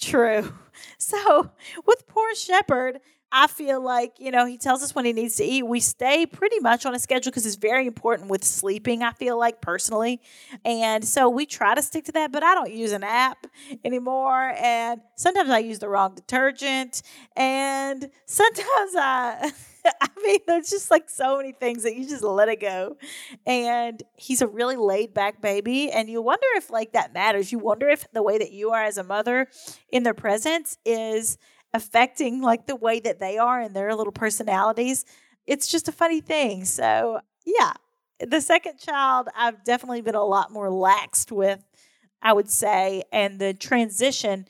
true. 0.00 0.52
So 0.98 1.52
with 1.86 2.06
poor 2.06 2.34
Shepherd, 2.34 3.00
I 3.32 3.48
feel 3.48 3.82
like, 3.82 4.14
you 4.18 4.30
know, 4.30 4.46
he 4.46 4.56
tells 4.56 4.82
us 4.82 4.94
when 4.94 5.04
he 5.04 5.12
needs 5.12 5.36
to 5.36 5.44
eat. 5.44 5.66
We 5.66 5.80
stay 5.80 6.26
pretty 6.26 6.60
much 6.60 6.86
on 6.86 6.94
a 6.94 6.98
schedule 6.98 7.30
because 7.30 7.44
it's 7.44 7.56
very 7.56 7.86
important 7.86 8.30
with 8.30 8.44
sleeping, 8.44 9.02
I 9.02 9.12
feel 9.12 9.38
like 9.38 9.60
personally. 9.60 10.20
And 10.64 11.04
so 11.04 11.28
we 11.28 11.44
try 11.44 11.74
to 11.74 11.82
stick 11.82 12.04
to 12.04 12.12
that, 12.12 12.30
but 12.30 12.42
I 12.44 12.54
don't 12.54 12.72
use 12.72 12.92
an 12.92 13.02
app 13.02 13.46
anymore. 13.84 14.54
And 14.56 15.00
sometimes 15.16 15.50
I 15.50 15.58
use 15.58 15.80
the 15.80 15.88
wrong 15.88 16.14
detergent. 16.14 17.02
And 17.36 18.08
sometimes 18.26 18.94
I. 18.96 19.52
I 20.00 20.08
mean, 20.20 20.40
there's 20.48 20.68
just 20.68 20.90
like 20.90 21.08
so 21.08 21.36
many 21.36 21.52
things 21.52 21.84
that 21.84 21.94
you 21.94 22.08
just 22.08 22.24
let 22.24 22.48
it 22.48 22.60
go. 22.60 22.96
And 23.46 24.02
he's 24.16 24.42
a 24.42 24.48
really 24.48 24.74
laid 24.74 25.14
back 25.14 25.40
baby. 25.40 25.92
And 25.92 26.08
you 26.08 26.20
wonder 26.20 26.46
if, 26.56 26.70
like, 26.70 26.92
that 26.94 27.14
matters. 27.14 27.52
You 27.52 27.60
wonder 27.60 27.88
if 27.88 28.10
the 28.12 28.22
way 28.22 28.36
that 28.38 28.50
you 28.50 28.70
are 28.72 28.82
as 28.82 28.98
a 28.98 29.04
mother 29.04 29.46
in 29.90 30.02
their 30.02 30.14
presence 30.14 30.76
is 30.84 31.38
affecting 31.76 32.40
like 32.40 32.66
the 32.66 32.74
way 32.74 32.98
that 33.00 33.20
they 33.20 33.38
are 33.38 33.60
and 33.60 33.76
their 33.76 33.94
little 33.94 34.12
personalities. 34.12 35.04
It's 35.46 35.68
just 35.68 35.88
a 35.88 35.92
funny 35.92 36.20
thing. 36.20 36.64
So, 36.64 37.20
yeah, 37.44 37.74
the 38.18 38.40
second 38.40 38.78
child, 38.78 39.28
I've 39.36 39.62
definitely 39.62 40.00
been 40.00 40.14
a 40.14 40.24
lot 40.24 40.50
more 40.50 40.68
laxed 40.68 41.30
with, 41.30 41.62
I 42.22 42.32
would 42.32 42.50
say. 42.50 43.02
And 43.12 43.38
the 43.38 43.54
transition 43.54 44.48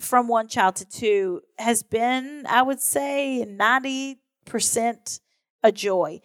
from 0.00 0.28
one 0.28 0.48
child 0.48 0.76
to 0.76 0.88
two 0.88 1.42
has 1.58 1.82
been, 1.82 2.46
I 2.48 2.62
would 2.62 2.80
say, 2.80 3.46
90% 3.46 5.20
a 5.62 5.72
joy. 5.72 6.20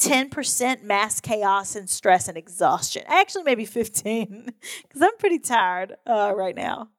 10% 0.00 0.84
mass 0.84 1.20
chaos 1.20 1.74
and 1.74 1.90
stress 1.90 2.28
and 2.28 2.38
exhaustion. 2.38 3.02
Actually, 3.08 3.42
maybe 3.42 3.64
15 3.64 4.44
because 4.82 5.02
I'm 5.02 5.16
pretty 5.18 5.40
tired 5.40 5.96
uh, 6.06 6.32
right 6.36 6.54
now. 6.54 6.90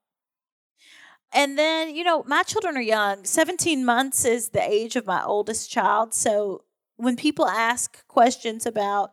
And 1.32 1.58
then, 1.58 1.96
you 1.96 2.04
know, 2.04 2.24
my 2.26 2.44
children 2.44 2.76
are 2.76 2.82
young. 2.82 3.24
17 3.24 3.86
months 3.86 4.26
is 4.26 4.50
the 4.50 4.62
age 4.62 4.96
of 4.96 5.06
my 5.06 5.24
oldest 5.24 5.70
child. 5.70 6.14
So 6.14 6.64
when 6.98 7.16
people 7.16 7.48
ask 7.48 8.06
questions 8.08 8.66
about, 8.66 9.12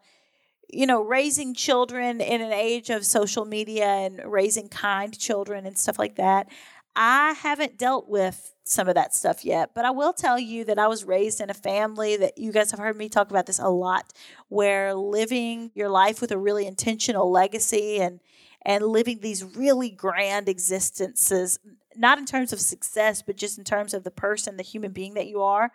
you 0.69 0.87
know, 0.87 1.03
raising 1.03 1.55
children 1.55 2.21
in 2.21 2.41
an 2.41 2.53
age 2.53 2.91
of 2.91 3.05
social 3.05 3.45
media 3.45 3.87
and 3.87 4.21
raising 4.25 4.69
kind 4.69 5.17
children 5.17 5.67
and 5.67 5.77
stuff 5.77 5.99
like 5.99 6.17
that, 6.17 6.49
I 6.97 7.33
haven't 7.33 7.77
dealt 7.77 8.09
with 8.09 8.55
some 8.65 8.89
of 8.89 8.95
that 8.95 9.15
stuff 9.15 9.45
yet. 9.45 9.73
But 9.75 9.85
I 9.85 9.91
will 9.91 10.15
tell 10.15 10.39
you 10.39 10.65
that 10.65 10.79
I 10.79 10.89
was 10.89 11.05
raised 11.05 11.41
in 11.41 11.51
a 11.51 11.55
family 11.55 12.17
that 12.17 12.39
you 12.39 12.51
guys 12.51 12.71
have 12.71 12.81
heard 12.81 12.97
me 12.97 13.11
talk 13.11 13.31
about 13.31 13.45
this 13.45 13.59
a 13.59 13.69
lot, 13.69 14.13
where 14.49 14.95
living 14.95 15.71
your 15.75 15.91
life 15.91 16.23
with 16.23 16.33
a 16.33 16.39
really 16.39 16.67
intentional 16.67 17.31
legacy 17.31 17.99
and 18.01 18.21
and 18.63 18.85
living 18.85 19.21
these 19.21 19.45
really 19.45 19.91
grand 19.91 20.49
existences 20.49 21.61
not 21.99 22.19
in 22.19 22.27
terms 22.27 22.53
of 22.53 22.61
success, 22.61 23.23
but 23.23 23.37
just 23.37 23.59
in 23.59 23.65
terms 23.65 23.95
of 23.95 24.05
the 24.05 24.11
person, 24.11 24.57
the 24.57 24.63
human 24.63 24.93
being 24.93 25.15
that 25.15 25.27
you 25.27 25.41
are. 25.41 25.73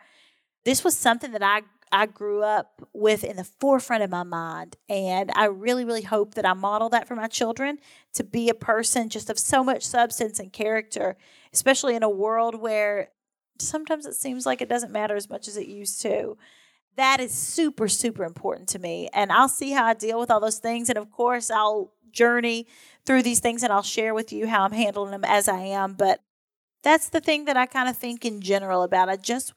This 0.64 0.84
was 0.84 0.96
something 0.98 1.32
that 1.32 1.44
I 1.44 1.62
I 1.92 2.06
grew 2.06 2.42
up 2.42 2.88
with 2.94 3.24
in 3.24 3.36
the 3.36 3.44
forefront 3.44 4.04
of 4.04 4.10
my 4.10 4.24
mind. 4.24 4.78
And 4.88 5.30
I 5.36 5.46
really, 5.46 5.84
really 5.84 6.04
hope 6.04 6.36
that 6.36 6.46
I 6.46 6.54
model 6.54 6.90
that 6.90 7.08
for 7.08 7.16
my 7.16 7.28
children 7.28 7.80
to 8.14 8.24
be 8.24 8.50
a 8.50 8.54
person 8.54 9.10
just 9.10 9.30
of 9.30 9.38
so 9.38 9.64
much 9.64 9.86
substance 9.86 10.40
and 10.40 10.54
character, 10.54 11.18
especially 11.52 11.96
in 11.96 12.04
a 12.04 12.10
world 12.10 12.56
where 12.56 13.10
sometimes 13.60 14.06
it 14.06 14.16
seems 14.16 14.46
like 14.46 14.62
it 14.62 14.70
doesn't 14.70 14.92
matter 14.92 15.16
as 15.16 15.30
much 15.30 15.48
as 15.48 15.58
it 15.58 15.68
used 15.68 16.02
to. 16.02 16.38
That 16.98 17.20
is 17.20 17.32
super, 17.32 17.88
super 17.88 18.24
important 18.24 18.70
to 18.70 18.80
me. 18.80 19.10
And 19.14 19.32
I'll 19.32 19.50
see 19.50 19.72
how 19.72 19.86
I 19.86 19.94
deal 19.94 20.20
with 20.20 20.30
all 20.30 20.40
those 20.40 20.60
things. 20.60 20.90
And 20.90 20.98
of 20.98 21.10
course, 21.12 21.50
I'll 21.50 21.94
journey 22.12 22.68
through 23.06 23.24
these 23.24 23.40
things 23.40 23.64
and 23.64 23.72
I'll 23.72 23.82
share 23.82 24.14
with 24.14 24.34
you 24.34 24.48
how 24.48 24.64
I'm 24.64 24.74
handling 24.74 25.12
them 25.12 25.24
as 25.26 25.48
I 25.48 25.60
am. 25.60 25.94
But 25.94 26.20
that's 26.84 27.10
the 27.10 27.22
thing 27.22 27.46
that 27.46 27.58
I 27.58 27.66
kind 27.66 27.90
of 27.90 27.98
think 27.98 28.26
in 28.26 28.42
general 28.42 28.84
about. 28.84 29.10
I 29.10 29.16
just 29.16 29.54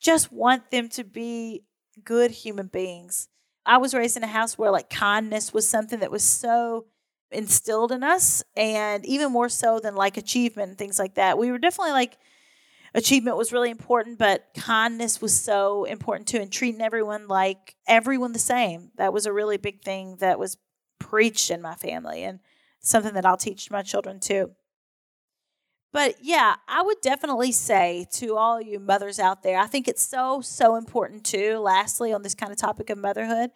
just 0.00 0.32
want 0.32 0.70
them 0.70 0.88
to 0.88 1.04
be 1.04 1.62
good 2.04 2.30
human 2.30 2.68
beings. 2.68 3.28
I 3.66 3.76
was 3.76 3.92
raised 3.92 4.16
in 4.16 4.24
a 4.24 4.28
house 4.28 4.56
where 4.56 4.70
like 4.70 4.88
kindness 4.88 5.52
was 5.52 5.68
something 5.68 6.00
that 6.00 6.10
was 6.10 6.24
so 6.24 6.86
instilled 7.30 7.92
in 7.92 8.02
us 8.02 8.42
and 8.56 9.04
even 9.06 9.30
more 9.30 9.48
so 9.48 9.78
than 9.78 9.94
like 9.94 10.16
achievement 10.16 10.70
and 10.70 10.78
things 10.78 10.98
like 10.98 11.14
that. 11.14 11.38
We 11.38 11.50
were 11.50 11.58
definitely 11.58 11.92
like 11.92 12.18
achievement 12.94 13.36
was 13.36 13.52
really 13.52 13.70
important, 13.70 14.18
but 14.18 14.46
kindness 14.56 15.20
was 15.20 15.38
so 15.38 15.84
important 15.84 16.28
too 16.28 16.38
and 16.38 16.50
treating 16.50 16.80
everyone 16.80 17.28
like 17.28 17.76
everyone 17.86 18.32
the 18.32 18.38
same. 18.38 18.90
That 18.96 19.12
was 19.12 19.26
a 19.26 19.32
really 19.32 19.56
big 19.56 19.82
thing 19.82 20.16
that 20.20 20.38
was 20.38 20.56
preached 20.98 21.50
in 21.50 21.62
my 21.62 21.74
family 21.74 22.22
and 22.24 22.40
something 22.80 23.14
that 23.14 23.26
I'll 23.26 23.36
teach 23.36 23.70
my 23.70 23.82
children 23.82 24.20
too. 24.20 24.52
But 25.92 26.16
yeah, 26.22 26.54
I 26.68 26.82
would 26.82 27.00
definitely 27.02 27.50
say 27.50 28.06
to 28.12 28.36
all 28.36 28.60
you 28.60 28.78
mothers 28.78 29.18
out 29.18 29.42
there, 29.42 29.58
I 29.58 29.66
think 29.66 29.88
it's 29.88 30.06
so, 30.06 30.40
so 30.40 30.76
important 30.76 31.24
too, 31.24 31.58
lastly, 31.58 32.12
on 32.12 32.22
this 32.22 32.34
kind 32.34 32.52
of 32.52 32.58
topic 32.58 32.90
of 32.90 32.98
motherhood, 32.98 33.50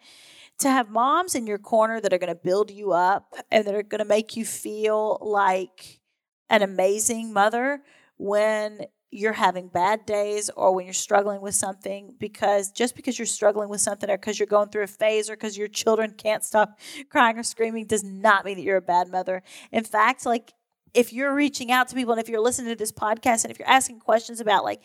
to 0.59 0.69
have 0.69 0.89
moms 0.89 1.35
in 1.35 1.47
your 1.47 1.57
corner 1.57 2.01
that 2.01 2.11
are 2.11 2.17
going 2.17 2.33
to 2.33 2.35
build 2.35 2.71
you 2.71 2.91
up 2.91 3.33
and 3.51 3.65
that 3.65 3.75
are 3.75 3.83
going 3.83 3.99
to 3.99 4.05
make 4.05 4.35
you 4.35 4.45
feel 4.45 5.17
like 5.21 6.01
an 6.49 6.61
amazing 6.61 7.31
mother 7.31 7.81
when 8.17 8.85
you're 9.15 9.33
having 9.33 9.67
bad 9.67 10.05
days 10.05 10.49
or 10.55 10.73
when 10.73 10.85
you're 10.85 10.93
struggling 10.93 11.41
with 11.41 11.55
something 11.55 12.13
because 12.19 12.71
just 12.71 12.95
because 12.95 13.17
you're 13.17 13.25
struggling 13.25 13.69
with 13.69 13.81
something 13.81 14.09
or 14.09 14.17
because 14.17 14.39
you're 14.39 14.47
going 14.47 14.69
through 14.69 14.83
a 14.83 14.87
phase 14.87 15.29
or 15.29 15.35
because 15.35 15.57
your 15.57 15.67
children 15.67 16.11
can't 16.11 16.43
stop 16.43 16.77
crying 17.09 17.37
or 17.37 17.43
screaming 17.43 17.85
does 17.85 18.03
not 18.03 18.45
mean 18.45 18.57
that 18.57 18.63
you're 18.63 18.77
a 18.77 18.81
bad 18.81 19.09
mother. 19.09 19.41
In 19.71 19.83
fact, 19.83 20.25
like 20.25 20.53
if 20.93 21.13
you're 21.13 21.33
reaching 21.33 21.71
out 21.71 21.87
to 21.87 21.95
people 21.95 22.13
and 22.13 22.21
if 22.21 22.29
you're 22.29 22.41
listening 22.41 22.71
to 22.71 22.77
this 22.77 22.91
podcast 22.91 23.43
and 23.43 23.51
if 23.51 23.59
you're 23.59 23.67
asking 23.67 23.99
questions 23.99 24.39
about 24.39 24.63
like 24.63 24.81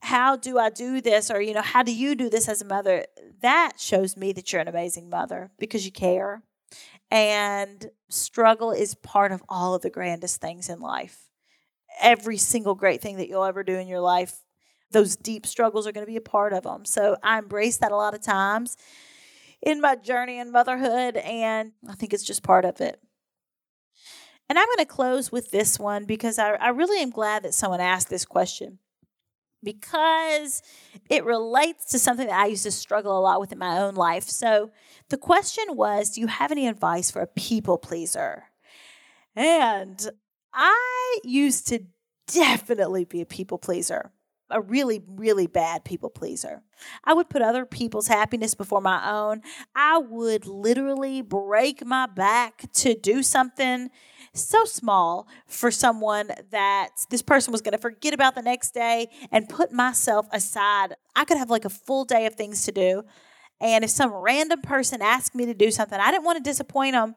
how 0.00 0.36
do 0.36 0.58
I 0.58 0.70
do 0.70 1.00
this 1.00 1.30
or 1.30 1.40
you 1.40 1.52
know 1.52 1.62
how 1.62 1.82
do 1.82 1.94
you 1.94 2.14
do 2.14 2.30
this 2.30 2.48
as 2.48 2.62
a 2.62 2.64
mother, 2.64 3.06
that 3.42 3.74
shows 3.78 4.16
me 4.16 4.32
that 4.32 4.52
you're 4.52 4.62
an 4.62 4.68
amazing 4.68 5.10
mother 5.10 5.50
because 5.58 5.84
you 5.84 5.92
care. 5.92 6.42
And 7.10 7.90
struggle 8.10 8.70
is 8.70 8.94
part 8.94 9.32
of 9.32 9.42
all 9.48 9.74
of 9.74 9.82
the 9.82 9.90
grandest 9.90 10.40
things 10.40 10.68
in 10.68 10.80
life 10.80 11.27
every 12.00 12.36
single 12.36 12.74
great 12.74 13.00
thing 13.00 13.16
that 13.16 13.28
you'll 13.28 13.44
ever 13.44 13.62
do 13.62 13.74
in 13.74 13.88
your 13.88 14.00
life, 14.00 14.42
those 14.90 15.16
deep 15.16 15.46
struggles 15.46 15.86
are 15.86 15.92
going 15.92 16.06
to 16.06 16.10
be 16.10 16.16
a 16.16 16.20
part 16.20 16.52
of 16.52 16.64
them. 16.64 16.84
So 16.84 17.16
I 17.22 17.38
embrace 17.38 17.76
that 17.78 17.92
a 17.92 17.96
lot 17.96 18.14
of 18.14 18.22
times 18.22 18.76
in 19.60 19.80
my 19.80 19.96
journey 19.96 20.38
in 20.38 20.52
motherhood, 20.52 21.16
and 21.16 21.72
I 21.88 21.94
think 21.94 22.12
it's 22.12 22.24
just 22.24 22.42
part 22.42 22.64
of 22.64 22.80
it. 22.80 23.00
And 24.48 24.58
I'm 24.58 24.66
going 24.66 24.78
to 24.78 24.86
close 24.86 25.30
with 25.30 25.50
this 25.50 25.78
one 25.78 26.04
because 26.06 26.38
I, 26.38 26.52
I 26.52 26.68
really 26.68 27.02
am 27.02 27.10
glad 27.10 27.42
that 27.42 27.54
someone 27.54 27.80
asked 27.80 28.08
this 28.08 28.24
question 28.24 28.78
because 29.62 30.62
it 31.10 31.24
relates 31.24 31.86
to 31.86 31.98
something 31.98 32.28
that 32.28 32.38
I 32.38 32.46
used 32.46 32.62
to 32.62 32.70
struggle 32.70 33.18
a 33.18 33.20
lot 33.20 33.40
with 33.40 33.52
in 33.52 33.58
my 33.58 33.78
own 33.78 33.94
life. 33.94 34.24
So 34.24 34.70
the 35.10 35.18
question 35.18 35.64
was 35.70 36.10
Do 36.10 36.20
you 36.20 36.28
have 36.28 36.52
any 36.52 36.66
advice 36.66 37.10
for 37.10 37.20
a 37.20 37.26
people 37.26 37.76
pleaser? 37.76 38.44
And 39.36 40.08
I 40.52 41.18
used 41.24 41.68
to 41.68 41.84
definitely 42.26 43.04
be 43.04 43.20
a 43.20 43.26
people 43.26 43.58
pleaser, 43.58 44.12
a 44.50 44.60
really, 44.60 45.02
really 45.06 45.46
bad 45.46 45.84
people 45.84 46.10
pleaser. 46.10 46.62
I 47.04 47.14
would 47.14 47.28
put 47.28 47.42
other 47.42 47.64
people's 47.64 48.08
happiness 48.08 48.54
before 48.54 48.80
my 48.80 49.10
own. 49.10 49.42
I 49.74 49.98
would 49.98 50.46
literally 50.46 51.22
break 51.22 51.84
my 51.84 52.06
back 52.06 52.70
to 52.74 52.94
do 52.94 53.22
something 53.22 53.90
so 54.34 54.64
small 54.64 55.26
for 55.46 55.70
someone 55.70 56.30
that 56.50 56.90
this 57.10 57.22
person 57.22 57.52
was 57.52 57.60
going 57.60 57.72
to 57.72 57.78
forget 57.78 58.14
about 58.14 58.34
the 58.34 58.42
next 58.42 58.72
day 58.72 59.08
and 59.30 59.48
put 59.48 59.72
myself 59.72 60.26
aside. 60.32 60.94
I 61.16 61.24
could 61.24 61.38
have 61.38 61.50
like 61.50 61.64
a 61.64 61.70
full 61.70 62.04
day 62.04 62.26
of 62.26 62.34
things 62.34 62.64
to 62.64 62.72
do. 62.72 63.04
And 63.60 63.82
if 63.82 63.90
some 63.90 64.12
random 64.12 64.62
person 64.62 65.02
asked 65.02 65.34
me 65.34 65.44
to 65.46 65.54
do 65.54 65.70
something, 65.70 65.98
I 65.98 66.12
didn't 66.12 66.24
want 66.24 66.36
to 66.36 66.48
disappoint 66.48 66.92
them. 66.92 67.16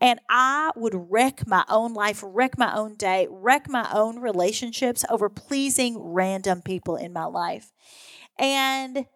And 0.00 0.20
I 0.28 0.70
would 0.74 0.94
wreck 0.94 1.46
my 1.46 1.64
own 1.68 1.92
life, 1.92 2.22
wreck 2.26 2.56
my 2.56 2.74
own 2.74 2.94
day, 2.94 3.28
wreck 3.30 3.68
my 3.68 3.88
own 3.92 4.18
relationships 4.18 5.04
over 5.10 5.28
pleasing 5.28 5.98
random 5.98 6.62
people 6.62 6.96
in 6.96 7.12
my 7.12 7.24
life. 7.24 7.72
And 8.38 9.06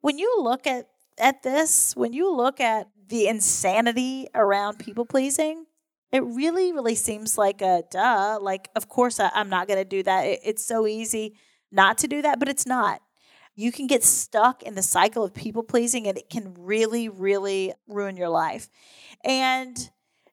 when 0.00 0.18
you 0.18 0.36
look 0.40 0.66
at, 0.66 0.88
at 1.18 1.44
this, 1.44 1.94
when 1.94 2.12
you 2.12 2.34
look 2.34 2.60
at 2.60 2.88
the 3.08 3.28
insanity 3.28 4.26
around 4.34 4.80
people 4.80 5.06
pleasing, 5.06 5.66
it 6.10 6.24
really, 6.24 6.72
really 6.72 6.94
seems 6.94 7.38
like 7.38 7.62
a 7.62 7.84
duh. 7.90 8.38
Like, 8.40 8.70
of 8.74 8.88
course, 8.88 9.20
I, 9.20 9.30
am 9.34 9.48
not 9.48 9.68
going 9.68 9.78
to 9.78 9.84
do 9.84 10.02
that. 10.02 10.26
It, 10.26 10.40
it's 10.44 10.64
so 10.64 10.86
easy 10.86 11.36
not 11.70 11.98
to 11.98 12.08
do 12.08 12.22
that, 12.22 12.38
but 12.38 12.48
it's 12.48 12.66
not. 12.66 13.00
You 13.56 13.70
can 13.72 13.86
get 13.86 14.02
stuck 14.02 14.62
in 14.62 14.74
the 14.74 14.82
cycle 14.82 15.24
of 15.24 15.34
people 15.34 15.62
pleasing, 15.62 16.06
and 16.06 16.18
it 16.18 16.28
can 16.28 16.54
really, 16.58 17.08
really 17.08 17.72
ruin 17.86 18.16
your 18.16 18.28
life. 18.28 18.68
And 19.24 19.90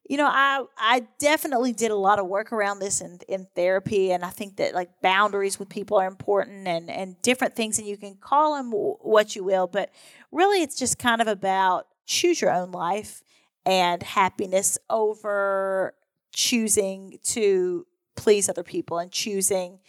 you 0.10 0.18
know, 0.18 0.28
I 0.28 0.66
I 0.78 1.08
definitely 1.20 1.72
did 1.72 1.90
a 1.92 1.96
lot 1.96 2.20
of 2.20 2.28
work 2.28 2.52
around 2.52 2.80
this 2.80 3.00
in, 3.00 3.20
in 3.30 3.48
therapy, 3.56 4.12
and 4.12 4.26
I 4.26 4.30
think 4.30 4.58
that 4.58 4.74
like 4.74 4.90
boundaries 5.02 5.58
with 5.58 5.70
people 5.70 5.98
are 5.98 6.08
important, 6.08 6.68
and 6.68 6.90
and 6.90 7.22
different 7.22 7.56
things, 7.56 7.78
and 7.80 7.88
you 7.88 7.96
can 7.96 8.16
call 8.16 8.56
them 8.56 8.72
what 8.72 9.36
you 9.36 9.44
will, 9.44 9.68
but 9.68 9.90
really, 10.32 10.62
it's 10.62 10.78
just 10.78 11.00
kind 11.00 11.22
of 11.22 11.28
about 11.28 11.88
choose 12.06 12.42
your 12.42 12.52
own 12.52 12.72
life 12.72 13.24
and 13.66 14.04
happiness 14.04 14.78
over 14.90 15.94
choosing 16.34 17.18
to 17.24 17.86
please 18.16 18.50
other 18.50 18.64
people 18.64 18.98
and 19.00 19.12
choosing 19.12 19.80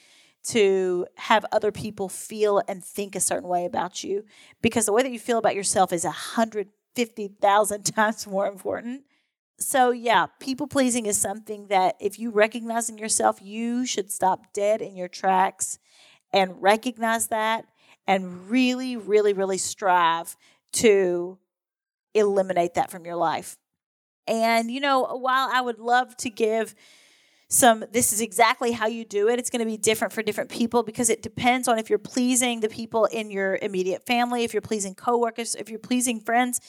to 0.44 1.06
have 1.16 1.44
other 1.52 1.70
people 1.70 2.08
feel 2.08 2.62
and 2.66 2.84
think 2.84 3.14
a 3.14 3.20
certain 3.20 3.48
way 3.48 3.64
about 3.64 4.02
you 4.02 4.24
because 4.60 4.86
the 4.86 4.92
way 4.92 5.02
that 5.02 5.12
you 5.12 5.18
feel 5.18 5.38
about 5.38 5.54
yourself 5.54 5.92
is 5.92 6.04
150,000 6.04 7.82
times 7.94 8.26
more 8.26 8.46
important. 8.46 9.02
So, 9.58 9.90
yeah, 9.92 10.26
people 10.40 10.66
pleasing 10.66 11.06
is 11.06 11.16
something 11.16 11.68
that 11.68 11.96
if 12.00 12.18
you 12.18 12.30
recognize 12.30 12.88
in 12.88 12.98
yourself, 12.98 13.40
you 13.40 13.86
should 13.86 14.10
stop 14.10 14.52
dead 14.52 14.82
in 14.82 14.96
your 14.96 15.08
tracks 15.08 15.78
and 16.32 16.60
recognize 16.60 17.28
that 17.28 17.66
and 18.06 18.50
really, 18.50 18.96
really, 18.96 19.32
really 19.32 19.58
strive 19.58 20.36
to 20.72 21.38
eliminate 22.14 22.74
that 22.74 22.90
from 22.90 23.04
your 23.04 23.16
life. 23.16 23.56
And, 24.26 24.70
you 24.70 24.80
know, 24.80 25.02
while 25.02 25.48
I 25.52 25.60
would 25.60 25.78
love 25.78 26.16
to 26.18 26.30
give 26.30 26.74
some, 27.52 27.84
this 27.92 28.14
is 28.14 28.22
exactly 28.22 28.72
how 28.72 28.86
you 28.86 29.04
do 29.04 29.28
it, 29.28 29.38
it's 29.38 29.50
going 29.50 29.60
to 29.60 29.66
be 29.66 29.76
different 29.76 30.14
for 30.14 30.22
different 30.22 30.48
people 30.48 30.82
because 30.82 31.10
it 31.10 31.22
depends 31.22 31.68
on 31.68 31.78
if 31.78 31.90
you're 31.90 31.98
pleasing 31.98 32.60
the 32.60 32.68
people 32.68 33.04
in 33.04 33.30
your 33.30 33.58
immediate 33.60 34.06
family, 34.06 34.42
if 34.42 34.54
you're 34.54 34.62
pleasing 34.62 34.94
coworkers, 34.94 35.54
if 35.54 35.68
you're 35.68 35.78
pleasing 35.78 36.18
friends. 36.18 36.62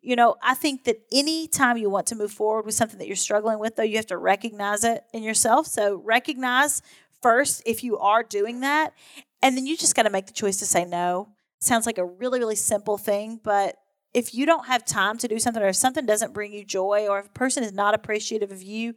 You 0.00 0.16
know, 0.16 0.36
I 0.42 0.54
think 0.54 0.84
that 0.84 1.02
anytime 1.12 1.76
you 1.76 1.90
want 1.90 2.06
to 2.06 2.14
move 2.14 2.32
forward 2.32 2.64
with 2.64 2.74
something 2.74 2.98
that 2.98 3.06
you're 3.06 3.16
struggling 3.16 3.58
with, 3.58 3.76
though, 3.76 3.82
you 3.82 3.96
have 3.96 4.06
to 4.06 4.16
recognize 4.16 4.82
it 4.82 5.04
in 5.12 5.22
yourself. 5.22 5.66
So 5.66 5.96
recognize 5.96 6.80
first 7.20 7.62
if 7.66 7.84
you 7.84 7.98
are 7.98 8.22
doing 8.22 8.60
that. 8.60 8.94
And 9.42 9.58
then 9.58 9.66
you 9.66 9.76
just 9.76 9.94
got 9.94 10.04
to 10.04 10.10
make 10.10 10.26
the 10.26 10.32
choice 10.32 10.56
to 10.60 10.66
say 10.66 10.86
no. 10.86 11.28
Sounds 11.58 11.84
like 11.84 11.98
a 11.98 12.04
really, 12.04 12.38
really 12.38 12.56
simple 12.56 12.96
thing, 12.96 13.40
but 13.44 13.76
if 14.14 14.34
you 14.34 14.46
don't 14.46 14.66
have 14.68 14.86
time 14.86 15.18
to 15.18 15.28
do 15.28 15.38
something 15.38 15.62
or 15.62 15.68
if 15.68 15.76
something 15.76 16.06
doesn't 16.06 16.32
bring 16.32 16.54
you 16.54 16.64
joy 16.64 17.06
or 17.08 17.18
if 17.18 17.26
a 17.26 17.32
person 17.32 17.62
is 17.62 17.74
not 17.74 17.92
appreciative 17.92 18.50
of 18.50 18.62
you 18.62 18.94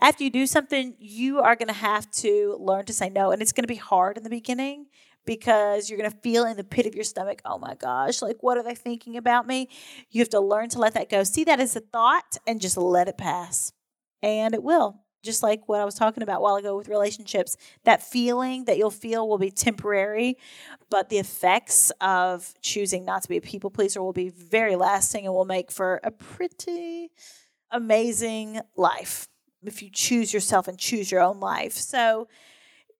after 0.00 0.24
you 0.24 0.30
do 0.30 0.46
something 0.46 0.94
you 0.98 1.40
are 1.40 1.56
going 1.56 1.68
to 1.68 1.74
have 1.74 2.10
to 2.10 2.56
learn 2.60 2.84
to 2.84 2.92
say 2.92 3.08
no 3.08 3.30
and 3.30 3.42
it's 3.42 3.52
going 3.52 3.64
to 3.64 3.68
be 3.68 3.76
hard 3.76 4.16
in 4.16 4.22
the 4.22 4.30
beginning 4.30 4.86
because 5.26 5.88
you're 5.90 5.98
going 5.98 6.10
to 6.10 6.16
feel 6.18 6.44
in 6.44 6.56
the 6.56 6.64
pit 6.64 6.86
of 6.86 6.94
your 6.94 7.04
stomach 7.04 7.40
oh 7.44 7.58
my 7.58 7.74
gosh 7.74 8.22
like 8.22 8.36
what 8.40 8.56
are 8.56 8.62
they 8.62 8.74
thinking 8.74 9.16
about 9.16 9.46
me? 9.46 9.68
You 10.10 10.20
have 10.20 10.30
to 10.30 10.40
learn 10.40 10.68
to 10.70 10.78
let 10.78 10.94
that 10.94 11.08
go. 11.08 11.24
See 11.24 11.44
that 11.44 11.60
as 11.60 11.76
a 11.76 11.80
thought 11.80 12.36
and 12.46 12.60
just 12.60 12.76
let 12.76 13.08
it 13.08 13.18
pass. 13.18 13.72
And 14.22 14.54
it 14.54 14.62
will. 14.62 15.00
Just 15.22 15.42
like 15.42 15.68
what 15.68 15.80
I 15.80 15.84
was 15.84 15.94
talking 15.94 16.22
about 16.22 16.38
a 16.38 16.40
while 16.40 16.56
ago 16.56 16.76
with 16.76 16.88
relationships. 16.88 17.56
That 17.84 18.02
feeling 18.02 18.64
that 18.64 18.78
you'll 18.78 18.90
feel 18.90 19.28
will 19.28 19.38
be 19.38 19.50
temporary, 19.50 20.38
but 20.88 21.10
the 21.10 21.18
effects 21.18 21.92
of 22.00 22.54
choosing 22.62 23.04
not 23.04 23.22
to 23.22 23.28
be 23.28 23.36
a 23.36 23.40
people 23.42 23.70
pleaser 23.70 24.02
will 24.02 24.14
be 24.14 24.30
very 24.30 24.76
lasting 24.76 25.26
and 25.26 25.34
will 25.34 25.44
make 25.44 25.70
for 25.70 26.00
a 26.02 26.10
pretty 26.10 27.10
amazing 27.70 28.60
life 28.76 29.28
if 29.64 29.82
you 29.82 29.90
choose 29.90 30.32
yourself 30.32 30.68
and 30.68 30.78
choose 30.78 31.10
your 31.10 31.20
own 31.20 31.40
life. 31.40 31.72
So 31.72 32.28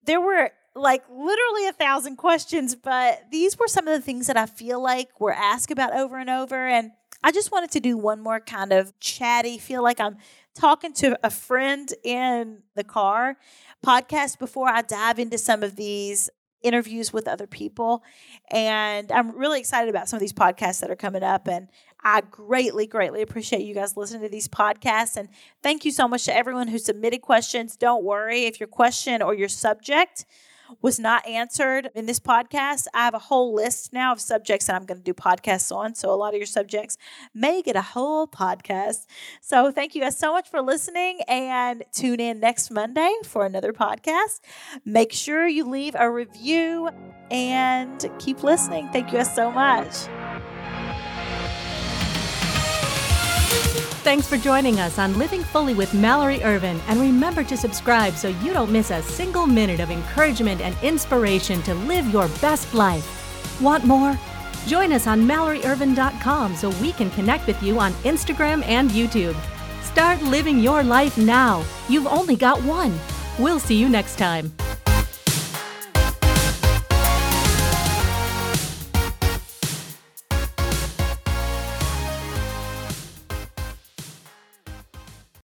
there 0.05 0.21
were 0.21 0.51
like 0.75 1.03
literally 1.11 1.67
a 1.69 1.73
thousand 1.73 2.17
questions, 2.17 2.75
but 2.75 3.23
these 3.31 3.59
were 3.59 3.69
some 3.69 3.89
of 3.89 3.99
the 3.99 4.05
things 4.05 4.27
that 4.27 4.37
I 4.37 4.47
feel 4.47 4.81
like 4.81 5.21
were 5.21 5.33
asked 5.33 5.71
about 5.71 5.95
over 5.95 6.19
and 6.19 6.31
over. 6.31 6.67
And 6.67 6.93
I 7.23 7.33
just 7.33 7.53
wanted 7.53 7.71
to 7.73 7.81
do 7.81 7.99
one 7.99 8.21
more 8.21 8.41
kind 8.41 8.73
of 8.73 8.99
chatty, 9.01 9.59
feel 9.59 9.83
like 9.83 10.01
I'm 10.01 10.17
talking 10.55 10.93
to 10.95 11.19
a 11.23 11.31
friend 11.31 11.93
in 12.03 12.63
the 12.75 12.85
car 12.85 13.37
podcast 13.85 14.39
before 14.39 14.69
I 14.69 14.83
dive 14.83 15.19
into 15.19 15.39
some 15.39 15.63
of 15.63 15.77
these 15.77 16.31
interviews 16.63 17.13
with 17.13 17.27
other 17.27 17.47
people. 17.47 18.03
And 18.51 19.11
I'm 19.13 19.37
really 19.37 19.61
excited 19.61 19.89
about 19.89 20.09
some 20.09 20.17
of 20.19 20.21
these 20.21 20.33
podcasts 20.33 20.81
that 20.81 20.91
are 20.91 20.97
coming 20.97 21.23
up. 21.23 21.49
And 21.49 21.69
I 22.03 22.23
greatly, 22.23 22.87
greatly 22.87 23.23
appreciate 23.23 23.63
you 23.63 23.75
guys 23.75 23.97
listening 23.97 24.23
to 24.23 24.29
these 24.29 24.49
podcasts. 24.49 25.17
And 25.17 25.29
thank 25.63 25.85
you 25.85 25.91
so 25.91 26.09
much 26.09 26.25
to 26.25 26.37
everyone 26.37 26.69
who 26.69 26.79
submitted 26.79 27.23
questions. 27.23 27.77
Don't 27.77 28.05
worry 28.05 28.45
if 28.45 28.61
your 28.61 28.69
question 28.69 29.23
or 29.23 29.35
your 29.35 29.49
subject 29.49 30.25
was 30.81 30.99
not 30.99 31.27
answered 31.27 31.91
in 31.95 32.07
this 32.07 32.21
podcast, 32.21 32.87
I 32.95 33.05
have 33.05 33.15
a 33.15 33.19
whole 33.19 33.55
list 33.55 33.93
now 33.93 34.13
of 34.13 34.21
subjects 34.21 34.67
that 34.67 34.77
I'm 34.77 34.87
going 34.87 34.99
to 34.99 35.05
do 35.05 35.15
podcasts 35.15 35.75
on. 35.75 35.95
So 35.95 36.13
a 36.13 36.17
lot 36.17 36.35
of 36.35 36.39
your 36.39 36.47
subjects 36.47 36.97
may 37.35 37.63
get 37.63 37.77
a 37.77 37.83
whole 37.83 38.27
podcast. 38.27 39.07
So 39.41 39.73
thank 39.73 39.95
you 39.95 40.03
guys 40.03 40.19
so 40.19 40.33
much 40.33 40.49
for 40.49 40.61
listening 40.61 41.21
and 41.29 41.85
tune 41.93 42.21
in 42.21 42.41
next 42.41 42.71
Monday 42.71 43.13
for 43.25 43.45
another 43.45 43.73
podcast. 43.73 44.41
Make 44.85 45.13
sure 45.13 45.47
you 45.47 45.65
leave 45.65 45.95
a 45.99 46.11
review 46.11 46.91
and 47.31 48.11
keep 48.19 48.43
listening. 48.43 48.89
Thank 48.93 49.13
you 49.13 49.19
guys 49.19 49.35
so 49.35 49.51
much. 49.51 50.40
Thanks 54.03 54.27
for 54.27 54.39
joining 54.39 54.81
us 54.81 54.99
on 54.99 55.19
Living 55.19 55.43
Fully 55.45 55.75
with 55.75 55.93
Mallory 55.93 56.43
Ervin. 56.43 56.81
And 56.89 56.99
remember 56.99 57.45
to 57.45 57.55
subscribe 57.55 58.15
so 58.15 58.29
you 58.29 58.55
don't 58.55 58.73
miss 58.73 58.91
a 58.91 59.03
single 59.03 59.47
minute 59.47 59.79
of 59.79 59.91
encouragement 59.91 60.63
and 60.63 60.75
inspiration 60.83 61.61
to 61.65 61.75
live 61.75 62.09
your 62.09 62.27
best 62.41 62.73
life. 62.73 63.61
Want 63.61 63.85
more? 63.85 64.19
Join 64.67 64.93
us 64.93 65.07
on 65.07 65.21
MalloryErvin.com 65.29 66.57
so 66.57 66.71
we 66.81 66.93
can 66.93 67.11
connect 67.11 67.47
with 67.47 67.63
you 67.63 67.79
on 67.79 67.93
Instagram 68.05 68.65
and 68.65 68.91
YouTube. 68.91 69.37
Start 69.83 70.23
living 70.23 70.61
your 70.61 70.83
life 70.83 71.19
now. 71.19 71.63
You've 71.91 72.07
only 72.07 72.37
got 72.37 72.63
one. 72.63 72.99
We'll 73.39 73.61
see 73.61 73.77
you 73.77 73.91
next 73.91 74.17
time. 74.17 74.51